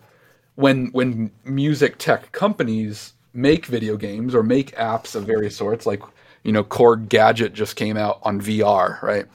when 0.55 0.87
when 0.93 1.33
music 1.43 1.99
tech 1.99 2.31
companies 2.31 3.15
make 3.33 3.67
video 3.67 3.97
games 3.97 4.37
or 4.37 4.45
make 4.45 4.71
apps 4.77 5.17
of 5.17 5.25
various 5.25 5.57
sorts, 5.57 5.85
like 5.85 6.01
you 6.45 6.53
know, 6.53 6.63
Korg 6.63 7.09
Gadget 7.09 7.55
just 7.55 7.75
came 7.75 7.97
out 7.97 8.21
on 8.23 8.41
VR, 8.41 9.03
right? 9.03 9.27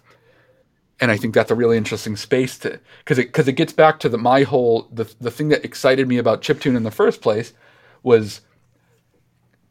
And 1.02 1.12
I 1.12 1.18
think 1.18 1.34
that's 1.34 1.52
a 1.52 1.56
really 1.56 1.76
interesting 1.76 2.16
space 2.16 2.58
to 2.60 2.80
because 3.00 3.20
it 3.20 3.28
because 3.28 3.50
it 3.50 3.58
gets 3.58 3.74
back 3.74 4.00
to 4.00 4.08
the 4.08 4.18
my 4.18 4.44
whole 4.44 4.88
the 4.94 5.14
the 5.20 5.30
thing 5.30 5.50
that 5.50 5.66
excited 5.66 6.08
me 6.08 6.20
about 6.20 6.42
chiptune 6.42 6.78
in 6.78 6.84
the 6.84 6.90
first 6.90 7.22
place 7.22 7.52
was 8.02 8.40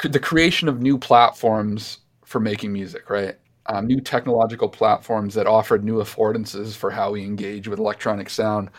the 0.02 0.20
creation 0.20 0.68
of 0.68 0.80
new 0.80 0.98
platforms 0.98 1.98
for 2.24 2.40
making 2.40 2.72
music, 2.72 3.10
right? 3.10 3.36
Um, 3.66 3.86
new 3.86 4.00
technological 4.00 4.68
platforms 4.68 5.34
that 5.34 5.46
offered 5.46 5.84
new 5.84 5.96
affordances 5.96 6.74
for 6.74 6.90
how 6.90 7.12
we 7.12 7.22
engage 7.22 7.68
with 7.68 7.78
electronic 7.78 8.28
sound. 8.28 8.70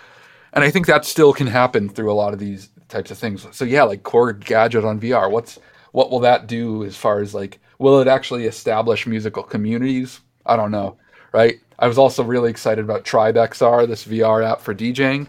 And 0.53 0.63
I 0.63 0.71
think 0.71 0.85
that 0.85 1.05
still 1.05 1.33
can 1.33 1.47
happen 1.47 1.89
through 1.89 2.11
a 2.11 2.13
lot 2.13 2.33
of 2.33 2.39
these 2.39 2.69
types 2.87 3.11
of 3.11 3.17
things. 3.17 3.45
So 3.51 3.65
yeah, 3.65 3.83
like 3.83 4.03
Core 4.03 4.33
Gadget 4.33 4.85
on 4.85 4.99
VR. 4.99 5.29
What's 5.29 5.59
what 5.91 6.11
will 6.11 6.19
that 6.19 6.47
do 6.47 6.83
as 6.83 6.95
far 6.95 7.21
as 7.21 7.33
like 7.33 7.59
will 7.79 7.99
it 7.99 8.07
actually 8.07 8.45
establish 8.45 9.07
musical 9.07 9.43
communities? 9.43 10.21
I 10.45 10.55
don't 10.55 10.71
know, 10.71 10.97
right? 11.33 11.55
I 11.79 11.87
was 11.87 11.97
also 11.97 12.23
really 12.23 12.49
excited 12.49 12.83
about 12.83 13.03
Tribe 13.03 13.35
XR, 13.35 13.87
this 13.87 14.05
VR 14.05 14.45
app 14.49 14.61
for 14.61 14.73
DJing, 14.73 15.27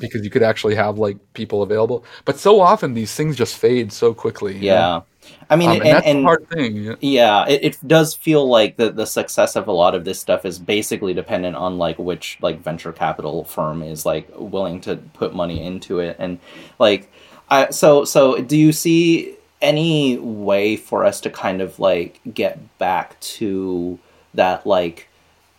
because 0.00 0.24
you 0.24 0.30
could 0.30 0.42
actually 0.42 0.74
have 0.74 0.98
like 0.98 1.16
people 1.34 1.62
available. 1.62 2.04
But 2.24 2.38
so 2.38 2.60
often 2.60 2.94
these 2.94 3.14
things 3.14 3.36
just 3.36 3.56
fade 3.56 3.92
so 3.92 4.12
quickly. 4.12 4.58
Yeah. 4.58 4.74
Know? 4.74 5.04
I 5.48 5.56
mean, 5.56 5.70
um, 5.70 5.76
and, 5.76 5.84
and, 5.84 5.96
that's 5.96 6.06
and, 6.06 6.18
a 6.18 6.22
hard 6.22 6.48
thing. 6.48 6.76
Yeah, 6.84 6.94
yeah 7.00 7.48
it, 7.48 7.64
it, 7.64 7.88
does 7.88 8.14
feel 8.14 8.48
like 8.48 8.76
the, 8.76 8.90
the 8.90 9.06
success 9.06 9.56
of 9.56 9.68
a 9.68 9.72
lot 9.72 9.94
of 9.94 10.04
this 10.04 10.20
stuff 10.20 10.44
is 10.44 10.58
basically 10.58 11.14
dependent 11.14 11.56
on 11.56 11.78
like 11.78 11.98
which 11.98 12.38
like 12.40 12.60
venture 12.60 12.92
capital 12.92 13.44
firm 13.44 13.82
is 13.82 14.06
like 14.06 14.28
willing 14.36 14.80
to 14.82 14.96
put 14.96 15.34
money 15.34 15.62
into 15.62 16.00
it, 16.00 16.16
and 16.18 16.38
like, 16.78 17.12
I, 17.48 17.70
so 17.70 18.04
so 18.04 18.40
do 18.40 18.56
you 18.56 18.72
see 18.72 19.36
any 19.60 20.16
way 20.18 20.76
for 20.76 21.04
us 21.04 21.20
to 21.20 21.30
kind 21.30 21.60
of 21.60 21.78
like 21.78 22.20
get 22.32 22.78
back 22.78 23.20
to 23.20 23.98
that 24.34 24.66
like 24.66 25.08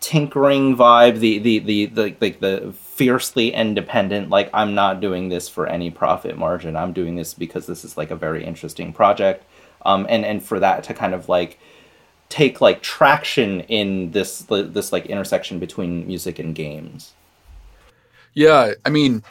tinkering 0.02 0.76
vibe, 0.76 1.20
the 1.20 1.40
the 1.40 1.60
the 1.60 1.86
the 1.86 2.16
like 2.20 2.40
the 2.42 2.74
fiercely 2.74 3.54
independent 3.54 4.30
like 4.30 4.50
I'm 4.54 4.76
not 4.76 5.00
doing 5.00 5.30
this 5.30 5.48
for 5.48 5.68
any 5.68 5.90
profit 5.90 6.38
margin. 6.38 6.76
I'm 6.76 6.92
doing 6.92 7.16
this 7.16 7.34
because 7.34 7.68
this 7.68 7.86
is 7.86 7.96
like 7.96 8.12
a 8.12 8.16
very 8.16 8.44
interesting 8.44 8.92
project. 8.92 9.46
Um 9.86 10.06
and 10.10 10.26
and 10.26 10.44
for 10.44 10.60
that 10.60 10.84
to 10.86 10.94
kind 10.94 11.14
of 11.14 11.30
like 11.30 11.60
take 12.30 12.60
like 12.62 12.82
traction 12.82 13.62
in 13.62 14.12
this 14.12 14.40
this 14.50 14.92
like 14.92 15.06
intersection 15.06 15.60
between 15.60 16.06
music 16.08 16.40
and 16.40 16.54
games. 16.56 17.14
Yeah, 18.34 18.74
I 18.86 18.90
mean 18.90 19.24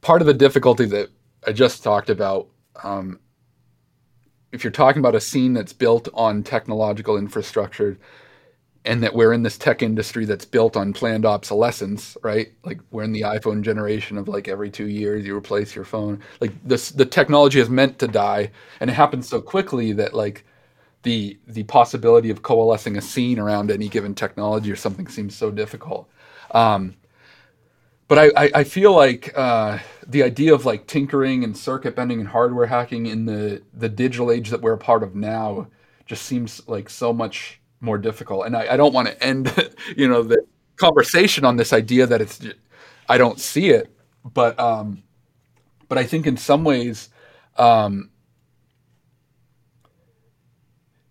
part 0.00 0.22
of 0.22 0.26
the 0.26 0.34
difficulty 0.34 0.86
that 0.86 1.10
I 1.46 1.52
just 1.52 1.84
talked 1.84 2.08
about 2.10 2.48
um 2.82 3.20
if 4.50 4.64
you're 4.64 4.70
talking 4.70 5.00
about 5.00 5.14
a 5.14 5.20
scene 5.20 5.52
that's 5.52 5.74
built 5.74 6.08
on 6.14 6.42
technological 6.42 7.16
infrastructure 7.16 7.98
and 8.84 9.02
that 9.02 9.14
we're 9.14 9.32
in 9.32 9.42
this 9.42 9.58
tech 9.58 9.82
industry 9.82 10.24
that's 10.24 10.44
built 10.44 10.76
on 10.76 10.92
planned 10.92 11.26
obsolescence, 11.26 12.16
right? 12.22 12.52
Like 12.64 12.80
we're 12.90 13.02
in 13.02 13.12
the 13.12 13.22
iPhone 13.22 13.62
generation 13.62 14.16
of 14.16 14.26
like 14.26 14.48
every 14.48 14.70
two 14.70 14.88
years 14.88 15.26
you 15.26 15.36
replace 15.36 15.74
your 15.74 15.84
phone. 15.84 16.20
Like 16.40 16.52
this, 16.64 16.90
the 16.90 17.04
technology 17.04 17.60
is 17.60 17.68
meant 17.68 17.98
to 17.98 18.08
die, 18.08 18.50
and 18.80 18.88
it 18.88 18.94
happens 18.94 19.28
so 19.28 19.40
quickly 19.40 19.92
that 19.92 20.14
like 20.14 20.44
the 21.02 21.38
the 21.46 21.64
possibility 21.64 22.30
of 22.30 22.42
coalescing 22.42 22.96
a 22.96 23.02
scene 23.02 23.38
around 23.38 23.70
any 23.70 23.88
given 23.88 24.14
technology 24.14 24.70
or 24.70 24.76
something 24.76 25.08
seems 25.08 25.36
so 25.36 25.50
difficult. 25.50 26.08
Um, 26.52 26.96
but 28.08 28.18
I, 28.18 28.44
I, 28.44 28.50
I, 28.56 28.64
feel 28.64 28.92
like 28.92 29.32
uh, 29.38 29.78
the 30.04 30.24
idea 30.24 30.52
of 30.52 30.66
like 30.66 30.88
tinkering 30.88 31.44
and 31.44 31.56
circuit 31.56 31.94
bending 31.94 32.18
and 32.18 32.28
hardware 32.28 32.66
hacking 32.66 33.06
in 33.06 33.26
the 33.26 33.62
the 33.72 33.88
digital 33.88 34.32
age 34.32 34.50
that 34.50 34.62
we're 34.62 34.72
a 34.72 34.78
part 34.78 35.02
of 35.02 35.14
now 35.14 35.68
just 36.06 36.24
seems 36.24 36.66
like 36.66 36.90
so 36.90 37.12
much 37.12 37.59
more 37.80 37.98
difficult. 37.98 38.46
And 38.46 38.56
I, 38.56 38.74
I 38.74 38.76
don't 38.76 38.92
want 38.92 39.08
to 39.08 39.22
end 39.24 39.52
you 39.96 40.08
know 40.08 40.22
the 40.22 40.44
conversation 40.76 41.44
on 41.44 41.56
this 41.56 41.72
idea 41.72 42.06
that 42.06 42.20
it's 42.20 42.40
I 43.08 43.18
don't 43.18 43.40
see 43.40 43.70
it, 43.70 43.94
but 44.24 44.58
um, 44.58 45.02
but 45.88 45.98
I 45.98 46.04
think 46.04 46.26
in 46.26 46.36
some 46.36 46.64
ways 46.64 47.08
um, 47.56 48.10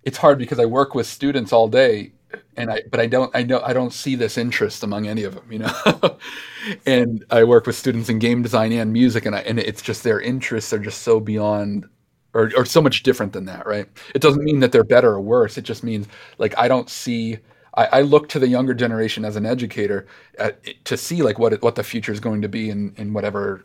it's 0.04 0.18
hard 0.18 0.40
because 0.40 0.60
I 0.60 0.66
work 0.66 0.96
with 0.96 1.08
students 1.08 1.54
all 1.54 1.68
day 1.68 2.14
and 2.56 2.72
I 2.72 2.84
but 2.90 3.00
I 3.00 3.08
don't 3.08 3.36
I 3.36 3.44
know 3.44 3.62
I 3.62 3.74
don't 3.74 3.94
see 3.94 4.16
this 4.16 4.38
interest 4.38 4.84
among 4.84 5.08
any 5.08 5.24
of 5.24 5.36
them, 5.36 5.52
you 5.52 5.60
know. 5.60 6.18
and 6.86 7.26
I 7.30 7.44
work 7.44 7.66
with 7.66 7.76
students 7.76 8.10
in 8.10 8.20
game 8.20 8.42
design 8.42 8.72
and 8.74 8.94
music, 8.94 9.26
and 9.26 9.36
I, 9.36 9.40
and 9.40 9.60
it's 9.60 9.82
just 9.82 10.04
their 10.04 10.20
interests 10.20 10.74
are 10.74 10.80
just 10.80 11.02
so 11.02 11.20
beyond 11.20 11.88
or 12.34 12.52
or 12.56 12.66
so 12.66 12.82
much 12.82 13.04
different 13.04 13.34
than 13.34 13.46
that, 13.46 13.66
right? 13.66 13.88
It 14.14 14.22
doesn't 14.22 14.44
mean 14.44 14.60
that 14.60 14.72
they're 14.72 14.84
better 14.84 15.12
or 15.12 15.22
worse. 15.22 15.58
It 15.58 15.64
just 15.64 15.84
means 15.84 16.08
like 16.38 16.58
I 16.58 16.68
don't 16.68 16.90
see. 16.90 17.38
I, 17.76 17.86
I 17.86 18.02
look 18.02 18.30
to 18.30 18.40
the 18.40 18.48
younger 18.48 18.74
generation 18.74 19.24
as 19.24 19.36
an 19.36 19.46
educator 19.46 20.08
at, 20.40 20.86
to 20.86 20.98
see 20.98 21.22
like 21.22 21.40
what 21.40 21.62
what 21.62 21.76
the 21.76 21.84
future 21.84 22.12
is 22.12 22.20
going 22.20 22.42
to 22.42 22.50
be 22.50 22.70
in 22.70 22.94
in 22.98 23.14
whatever 23.14 23.64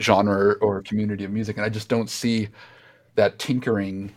genre 0.00 0.54
or 0.54 0.82
community 0.82 1.24
of 1.24 1.30
music, 1.30 1.56
and 1.56 1.64
I 1.64 1.68
just 1.68 1.88
don't 1.88 2.10
see 2.10 2.48
that 3.14 3.38
tinkering, 3.38 4.12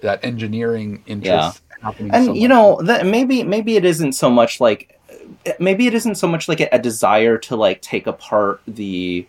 that 0.00 0.24
engineering 0.24 1.02
interest. 1.06 1.62
Yeah 1.64 1.70
happening. 1.80 2.12
And 2.12 2.26
so 2.26 2.34
you 2.34 2.48
know, 2.48 2.80
that 2.82 3.06
maybe 3.06 3.42
maybe 3.42 3.76
it 3.76 3.84
isn't 3.84 4.12
so 4.12 4.30
much 4.30 4.60
like 4.60 4.98
eh, 5.46 5.54
maybe 5.58 5.86
it 5.86 5.94
isn't 5.94 6.16
so 6.16 6.28
much 6.28 6.48
like 6.48 6.60
a, 6.60 6.68
a 6.72 6.78
desire 6.78 7.38
to 7.38 7.56
like 7.56 7.82
take 7.82 8.06
apart 8.06 8.60
the 8.66 9.26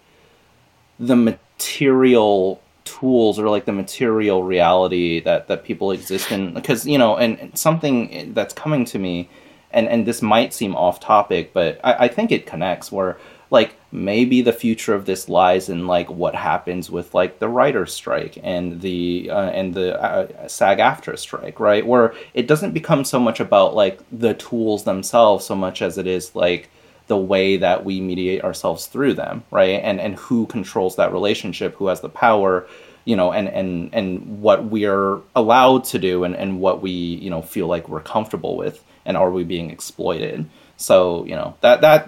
the 1.00 1.16
material 1.16 2.62
tools 2.84 3.40
or 3.40 3.50
like 3.50 3.66
the 3.66 3.72
material 3.72 4.44
reality 4.44 5.20
that 5.20 5.48
that 5.48 5.64
people 5.64 5.92
exist 5.92 6.32
in 6.32 6.54
because 6.54 6.86
you 6.86 6.98
know 6.98 7.16
and, 7.18 7.40
and, 7.40 7.58
something 7.58 8.34
that's 8.34 8.54
coming 8.54 8.86
to 8.86 8.98
me 8.98 9.30
and 9.72 9.88
and 9.88 10.06
this 10.06 10.22
might 10.22 10.54
seem 10.54 10.76
off 10.76 11.00
topic 11.00 11.54
but 11.54 11.80
I, 11.84 12.06
I 12.06 12.08
think 12.08 12.32
it 12.32 12.46
connects 12.46 12.92
where 12.92 13.18
like 13.52 13.76
maybe 13.92 14.42
the 14.42 14.54
future 14.54 14.94
of 14.96 15.06
this 15.06 15.28
lies 15.28 15.68
in 15.68 15.86
like 15.86 16.10
what 16.10 16.34
happens 16.34 16.90
with 16.90 17.14
like 17.14 17.40
the 17.40 17.50
writer's 17.50 17.94
strike 17.94 18.40
and 18.42 18.82
the 18.82 19.30
uh, 19.30 19.50
and 19.50 19.74
the 19.74 20.02
uh, 20.02 20.48
SAG-AFTRA 20.48 21.20
strike, 21.20 21.60
right? 21.60 21.86
Where 21.86 22.16
it 22.34 22.48
doesn't 22.48 22.72
become 22.72 23.04
so 23.04 23.20
much 23.20 23.42
about 23.42 23.76
like 23.76 24.00
the 24.10 24.34
tools 24.36 24.86
themselves 24.86 25.46
so 25.46 25.56
much 25.56 25.82
as 25.82 25.98
it 25.98 26.08
is 26.08 26.34
like 26.34 26.70
the 27.08 27.18
way 27.18 27.58
that 27.58 27.84
we 27.84 28.00
mediate 28.00 28.44
ourselves 28.44 28.88
through 28.88 29.14
them, 29.14 29.44
right? 29.52 29.82
And 29.84 30.00
and 30.00 30.16
who 30.16 30.46
controls 30.48 30.96
that 30.96 31.12
relationship, 31.12 31.76
who 31.76 31.88
has 31.88 32.02
the 32.02 32.10
power, 32.10 32.68
you 33.06 33.16
know, 33.16 33.32
and 33.32 33.48
and 33.50 33.94
and 33.94 34.42
what 34.42 34.66
we're 34.66 35.20
allowed 35.36 35.84
to 35.86 36.00
do 36.00 36.24
and 36.24 36.36
and 36.36 36.60
what 36.60 36.82
we 36.82 36.92
you 36.92 37.30
know 37.30 37.42
feel 37.42 37.68
like 37.68 37.90
we're 37.90 38.02
comfortable 38.02 38.56
with, 38.58 38.84
and 39.06 39.18
are 39.18 39.32
we 39.32 39.44
being 39.44 39.70
exploited? 39.70 40.50
So 40.78 41.26
you 41.26 41.36
know 41.36 41.58
that 41.62 41.82
that 41.82 42.08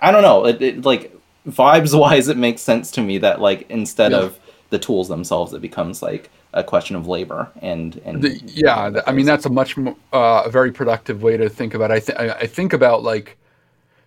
I 0.00 0.10
don't 0.10 0.22
know. 0.22 0.46
It, 0.46 0.60
it, 0.60 0.84
like 0.84 1.16
vibes 1.46 1.98
wise, 1.98 2.28
it 2.28 2.36
makes 2.36 2.60
sense 2.60 2.90
to 2.92 3.00
me 3.00 3.18
that 3.18 3.40
like 3.40 3.70
instead 3.70 4.12
yeah. 4.12 4.18
of 4.18 4.38
the 4.70 4.78
tools 4.78 5.08
themselves, 5.08 5.52
it 5.52 5.62
becomes 5.62 6.02
like 6.02 6.30
a 6.54 6.62
question 6.62 6.96
of 6.96 7.06
labor 7.06 7.50
and 7.62 8.00
and 8.04 8.22
the, 8.22 8.40
yeah. 8.44 9.00
I 9.06 9.12
mean, 9.12 9.24
that's 9.24 9.46
a 9.46 9.50
much 9.50 9.76
more, 9.76 9.96
uh, 10.12 10.42
a 10.44 10.50
very 10.50 10.72
productive 10.72 11.22
way 11.22 11.36
to 11.36 11.48
think 11.48 11.72
about. 11.74 11.90
It. 11.90 11.94
I 11.94 12.00
think 12.00 12.18
I 12.18 12.46
think 12.46 12.72
about 12.72 13.02
like 13.02 13.38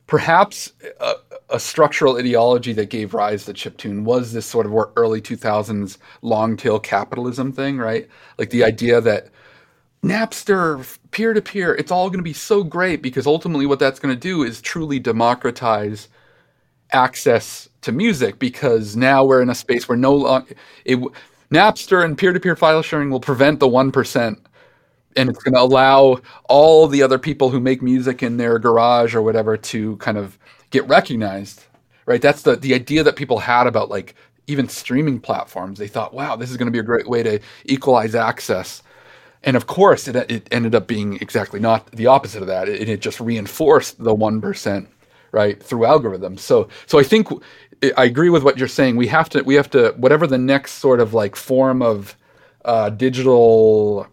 perhaps 0.08 0.72
a, 1.00 1.16
a, 1.50 1.60
structural 1.60 2.18
ideology 2.18 2.74
that 2.74 2.90
gave 2.90 3.14
rise 3.14 3.46
to 3.46 3.54
chiptune 3.54 4.04
was 4.04 4.34
this 4.34 4.46
sort 4.46 4.66
of 4.66 4.74
early 4.96 5.22
2000s 5.22 5.98
long 6.22 6.56
tail 6.56 6.80
capitalism 6.80 7.52
thing, 7.52 7.78
right? 7.78 8.08
Like 8.38 8.52
the 8.52 8.64
idea 8.64 9.02
that 9.02 9.30
Napster, 10.04 10.98
peer 11.10 11.34
to 11.34 11.42
peer, 11.42 11.74
it's 11.74 11.92
all 11.92 12.10
going 12.10 12.20
to 12.20 12.24
be 12.24 12.34
so 12.34 12.64
great 12.64 13.02
because 13.02 13.26
ultimately 13.26 13.66
what 13.66 13.80
that's 13.80 14.00
going 14.00 14.14
to 14.14 14.20
do 14.20 14.44
is 14.44 14.62
truly 14.62 15.00
democratize 15.00 16.08
access 16.92 17.68
to 17.82 17.92
music 17.92 18.38
because 18.38 18.96
now 18.96 19.26
we're 19.26 19.42
in 19.42 19.50
a 19.50 19.56
space 19.56 19.90
where 19.90 19.98
no 19.98 20.14
longer 20.14 20.54
Napster 21.52 22.04
and 22.04 22.18
peer 22.18 22.34
to 22.34 22.40
peer 22.40 22.56
file 22.56 22.84
sharing 22.84 23.10
will 23.10 23.20
prevent 23.20 23.60
the 23.60 23.68
1% 23.68 24.38
and 25.16 25.30
it's 25.30 25.42
going 25.44 25.54
to 25.54 25.62
allow 25.62 26.20
all 26.50 26.88
the 26.88 27.02
other 27.04 27.18
people 27.20 27.50
who 27.50 27.60
make 27.60 27.82
music 27.82 28.24
in 28.24 28.38
their 28.38 28.60
garage 28.60 29.16
or 29.16 29.22
whatever 29.22 29.58
to 29.58 29.98
kind 29.98 30.18
of 30.18 30.38
get 30.72 30.88
recognized 30.88 31.66
right? 32.06 32.22
That's 32.22 32.44
the 32.44 32.56
the 32.56 32.74
idea 32.74 33.04
that 33.04 33.16
people 33.16 33.40
had 33.40 33.68
about 33.68 33.90
like 33.90 34.16
even 34.48 34.70
streaming 34.70 35.20
platforms. 35.20 35.80
They 35.80 35.88
thought 35.88 36.14
wow 36.14 36.36
this 36.36 36.52
is 36.52 36.58
going 36.58 36.68
to 36.68 36.72
be 36.72 36.80
a 36.80 36.84
great 36.84 37.08
way 37.10 37.24
to 37.24 37.40
equalize 37.66 38.16
access. 38.16 38.84
And 39.44 39.56
of 39.58 39.68
course 39.68 40.08
it, 40.08 40.16
it 40.32 40.48
ended 40.52 40.76
up 40.76 40.88
being 40.88 41.16
exactly 41.22 41.60
not 41.60 41.92
the 41.92 42.08
opposite 42.08 42.42
of 42.42 42.48
that 42.48 42.70
it, 42.70 42.90
it 42.90 43.02
just 43.02 43.20
reinforced 43.20 44.04
the 44.04 44.16
1% 44.16 44.88
right 45.32 45.62
through 45.62 45.82
algorithms. 45.82 46.40
So 46.40 46.70
so 46.88 47.00
i 47.00 47.04
think 47.04 47.28
i 47.98 48.06
agree 48.06 48.30
with 48.30 48.44
what 48.44 48.58
you're 48.58 48.68
saying. 48.68 48.96
We 48.96 49.08
have 49.08 49.30
to 49.30 49.44
we 49.44 49.56
have 49.56 49.70
to 49.72 49.94
whatever 49.98 50.28
the 50.28 50.38
next 50.38 50.74
sort 50.74 51.00
of 51.00 51.14
like 51.14 51.36
form 51.36 51.82
of 51.82 52.16
uh, 52.66 52.90
digital 52.90 54.08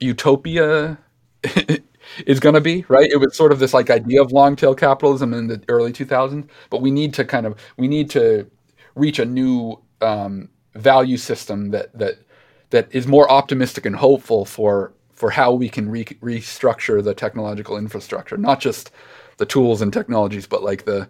utopia 0.00 0.98
is 2.26 2.40
going 2.40 2.54
to 2.54 2.60
be 2.60 2.84
right 2.88 3.10
it 3.10 3.16
was 3.16 3.36
sort 3.36 3.52
of 3.52 3.58
this 3.58 3.74
like 3.74 3.90
idea 3.90 4.20
of 4.20 4.32
long 4.32 4.56
tail 4.56 4.74
capitalism 4.74 5.32
in 5.34 5.46
the 5.46 5.62
early 5.68 5.92
2000s 5.92 6.46
but 6.70 6.80
we 6.80 6.90
need 6.90 7.14
to 7.14 7.24
kind 7.24 7.46
of 7.46 7.58
we 7.76 7.88
need 7.88 8.10
to 8.10 8.48
reach 8.94 9.18
a 9.18 9.24
new 9.24 9.78
um, 10.00 10.48
value 10.74 11.16
system 11.16 11.70
that 11.70 11.96
that 11.98 12.18
that 12.70 12.88
is 12.92 13.06
more 13.06 13.30
optimistic 13.30 13.86
and 13.86 13.96
hopeful 13.96 14.44
for 14.44 14.92
for 15.12 15.30
how 15.30 15.52
we 15.52 15.68
can 15.68 15.88
re- 15.88 16.04
restructure 16.04 17.02
the 17.02 17.14
technological 17.14 17.76
infrastructure 17.76 18.36
not 18.36 18.60
just 18.60 18.90
the 19.38 19.46
tools 19.46 19.80
and 19.80 19.92
technologies 19.92 20.46
but 20.46 20.62
like 20.62 20.84
the 20.84 21.08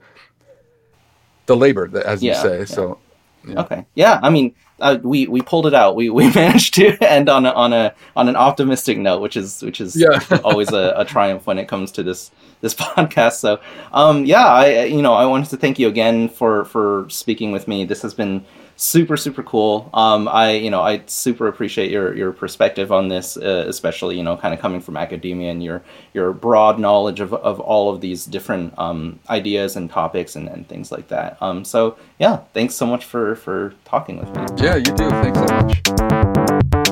the 1.47 1.57
labor 1.57 1.89
that 1.89 2.05
as 2.07 2.23
yeah, 2.23 2.35
you 2.35 2.49
say 2.49 2.59
yeah. 2.61 2.65
so 2.65 2.99
yeah. 3.47 3.61
okay 3.61 3.87
yeah 3.95 4.21
i 4.23 4.31
mean 4.31 4.55
uh, 4.81 4.99
we 5.03 5.27
we 5.27 5.41
pulled 5.41 5.67
it 5.67 5.75
out. 5.75 5.97
We 5.97 6.11
we 6.11 6.31
managed 6.35 6.75
to 6.75 6.97
end 7.03 7.29
on 7.29 7.47
a, 7.47 7.51
on 7.51 7.73
a 7.73 7.95
on 8.17 8.29
an 8.29 8.37
optimistic 8.37 8.99
note, 8.99 9.21
which 9.21 9.37
is 9.37 9.63
which 9.63 9.81
is 9.81 9.97
yeah. 9.97 10.21
always 10.45 10.73
a, 10.73 10.95
a, 10.97 11.05
triumph 11.05 11.47
when 11.47 11.59
it 11.59 11.69
comes 11.69 11.93
to 11.93 12.03
this 12.03 12.31
this 12.61 12.75
podcast. 12.75 13.35
So, 13.35 13.61
um, 13.93 14.25
yeah, 14.25 14.47
I 14.47 14.85
you 14.85 15.03
know 15.03 15.15
I 15.15 15.27
wanted 15.27 15.51
to 15.51 15.57
thank 15.57 15.79
you 15.79 15.89
again 15.89 16.29
for 16.29 16.65
for 16.67 17.07
speaking 17.09 17.53
with 17.53 17.69
me. 17.69 17.85
This 17.85 18.03
has 18.03 18.15
been 18.15 18.45
super 18.77 19.17
super 19.17 19.43
cool. 19.43 19.91
Um, 19.95 20.29
I 20.29 20.53
you 20.53 20.71
know 20.71 20.81
I 20.81 21.03
super 21.07 21.49
appreciate 21.49 21.91
your 21.91 22.15
your 22.15 22.33
perspective 22.33 22.93
on 22.93 23.09
this, 23.09 23.37
uh, 23.37 23.65
especially 23.69 24.17
you 24.17 24.23
know 24.23 24.37
kind 24.37 24.55
of 24.55 24.61
coming 24.61 24.81
from 24.81 24.97
academia 24.97 25.51
and 25.51 25.63
your 25.63 25.83
your 26.13 26.33
broad 26.33 26.79
knowledge 26.79 27.21
of, 27.21 27.33
of 27.35 27.61
all 27.61 27.93
of 27.93 28.01
these 28.01 28.25
different 28.25 28.77
um, 28.79 29.19
ideas 29.29 29.77
and 29.77 29.91
topics 29.91 30.37
and, 30.37 30.49
and 30.49 30.69
things 30.69 30.91
like 30.91 31.09
that. 31.09 31.37
Um, 31.41 31.65
so 31.65 31.97
yeah, 32.19 32.39
thanks 32.53 32.75
so 32.75 32.87
much 32.87 33.05
for 33.05 33.37
for 33.37 33.75
talking 33.85 34.19
with 34.19 34.35
me. 34.37 34.65
Yeah, 34.65 34.77
you 34.77 34.85
do. 34.85 35.09
Thanks 35.11 35.39
so 35.39 35.47
much. 35.47 36.84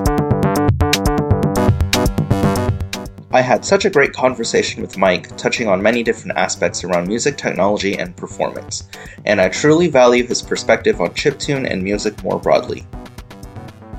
I 3.34 3.40
had 3.40 3.64
such 3.64 3.86
a 3.86 3.90
great 3.90 4.12
conversation 4.12 4.82
with 4.82 4.98
Mike, 4.98 5.34
touching 5.38 5.66
on 5.66 5.82
many 5.82 6.02
different 6.02 6.36
aspects 6.36 6.84
around 6.84 7.08
music 7.08 7.38
technology 7.38 7.98
and 7.98 8.14
performance, 8.14 8.86
and 9.24 9.40
I 9.40 9.48
truly 9.48 9.88
value 9.88 10.26
his 10.26 10.42
perspective 10.42 11.00
on 11.00 11.08
chiptune 11.10 11.66
and 11.70 11.82
music 11.82 12.22
more 12.22 12.38
broadly. 12.38 12.80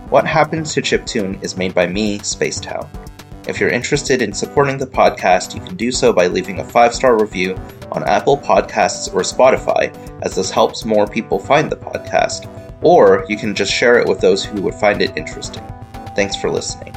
What 0.09 0.27
Happens 0.27 0.71
to 0.75 0.83
Chiptune 0.83 1.43
is 1.43 1.57
made 1.57 1.73
by 1.73 1.87
me, 1.87 2.19
Space 2.19 2.59
Town. 2.59 2.87
If 3.47 3.59
you're 3.59 3.71
interested 3.71 4.21
in 4.21 4.33
supporting 4.33 4.77
the 4.77 4.85
podcast, 4.85 5.55
you 5.55 5.61
can 5.61 5.75
do 5.75 5.91
so 5.91 6.13
by 6.13 6.27
leaving 6.27 6.59
a 6.59 6.63
five 6.63 6.93
star 6.93 7.19
review 7.19 7.59
on 7.91 8.03
Apple 8.03 8.37
Podcasts 8.37 9.11
or 9.11 9.21
Spotify, 9.21 9.91
as 10.21 10.35
this 10.35 10.51
helps 10.51 10.85
more 10.85 11.07
people 11.07 11.39
find 11.39 11.71
the 11.71 11.75
podcast, 11.75 12.47
or 12.83 13.25
you 13.27 13.37
can 13.37 13.55
just 13.55 13.73
share 13.73 13.99
it 13.99 14.07
with 14.07 14.19
those 14.19 14.45
who 14.45 14.61
would 14.61 14.75
find 14.75 15.01
it 15.01 15.17
interesting. 15.17 15.63
Thanks 16.15 16.35
for 16.35 16.51
listening. 16.51 16.93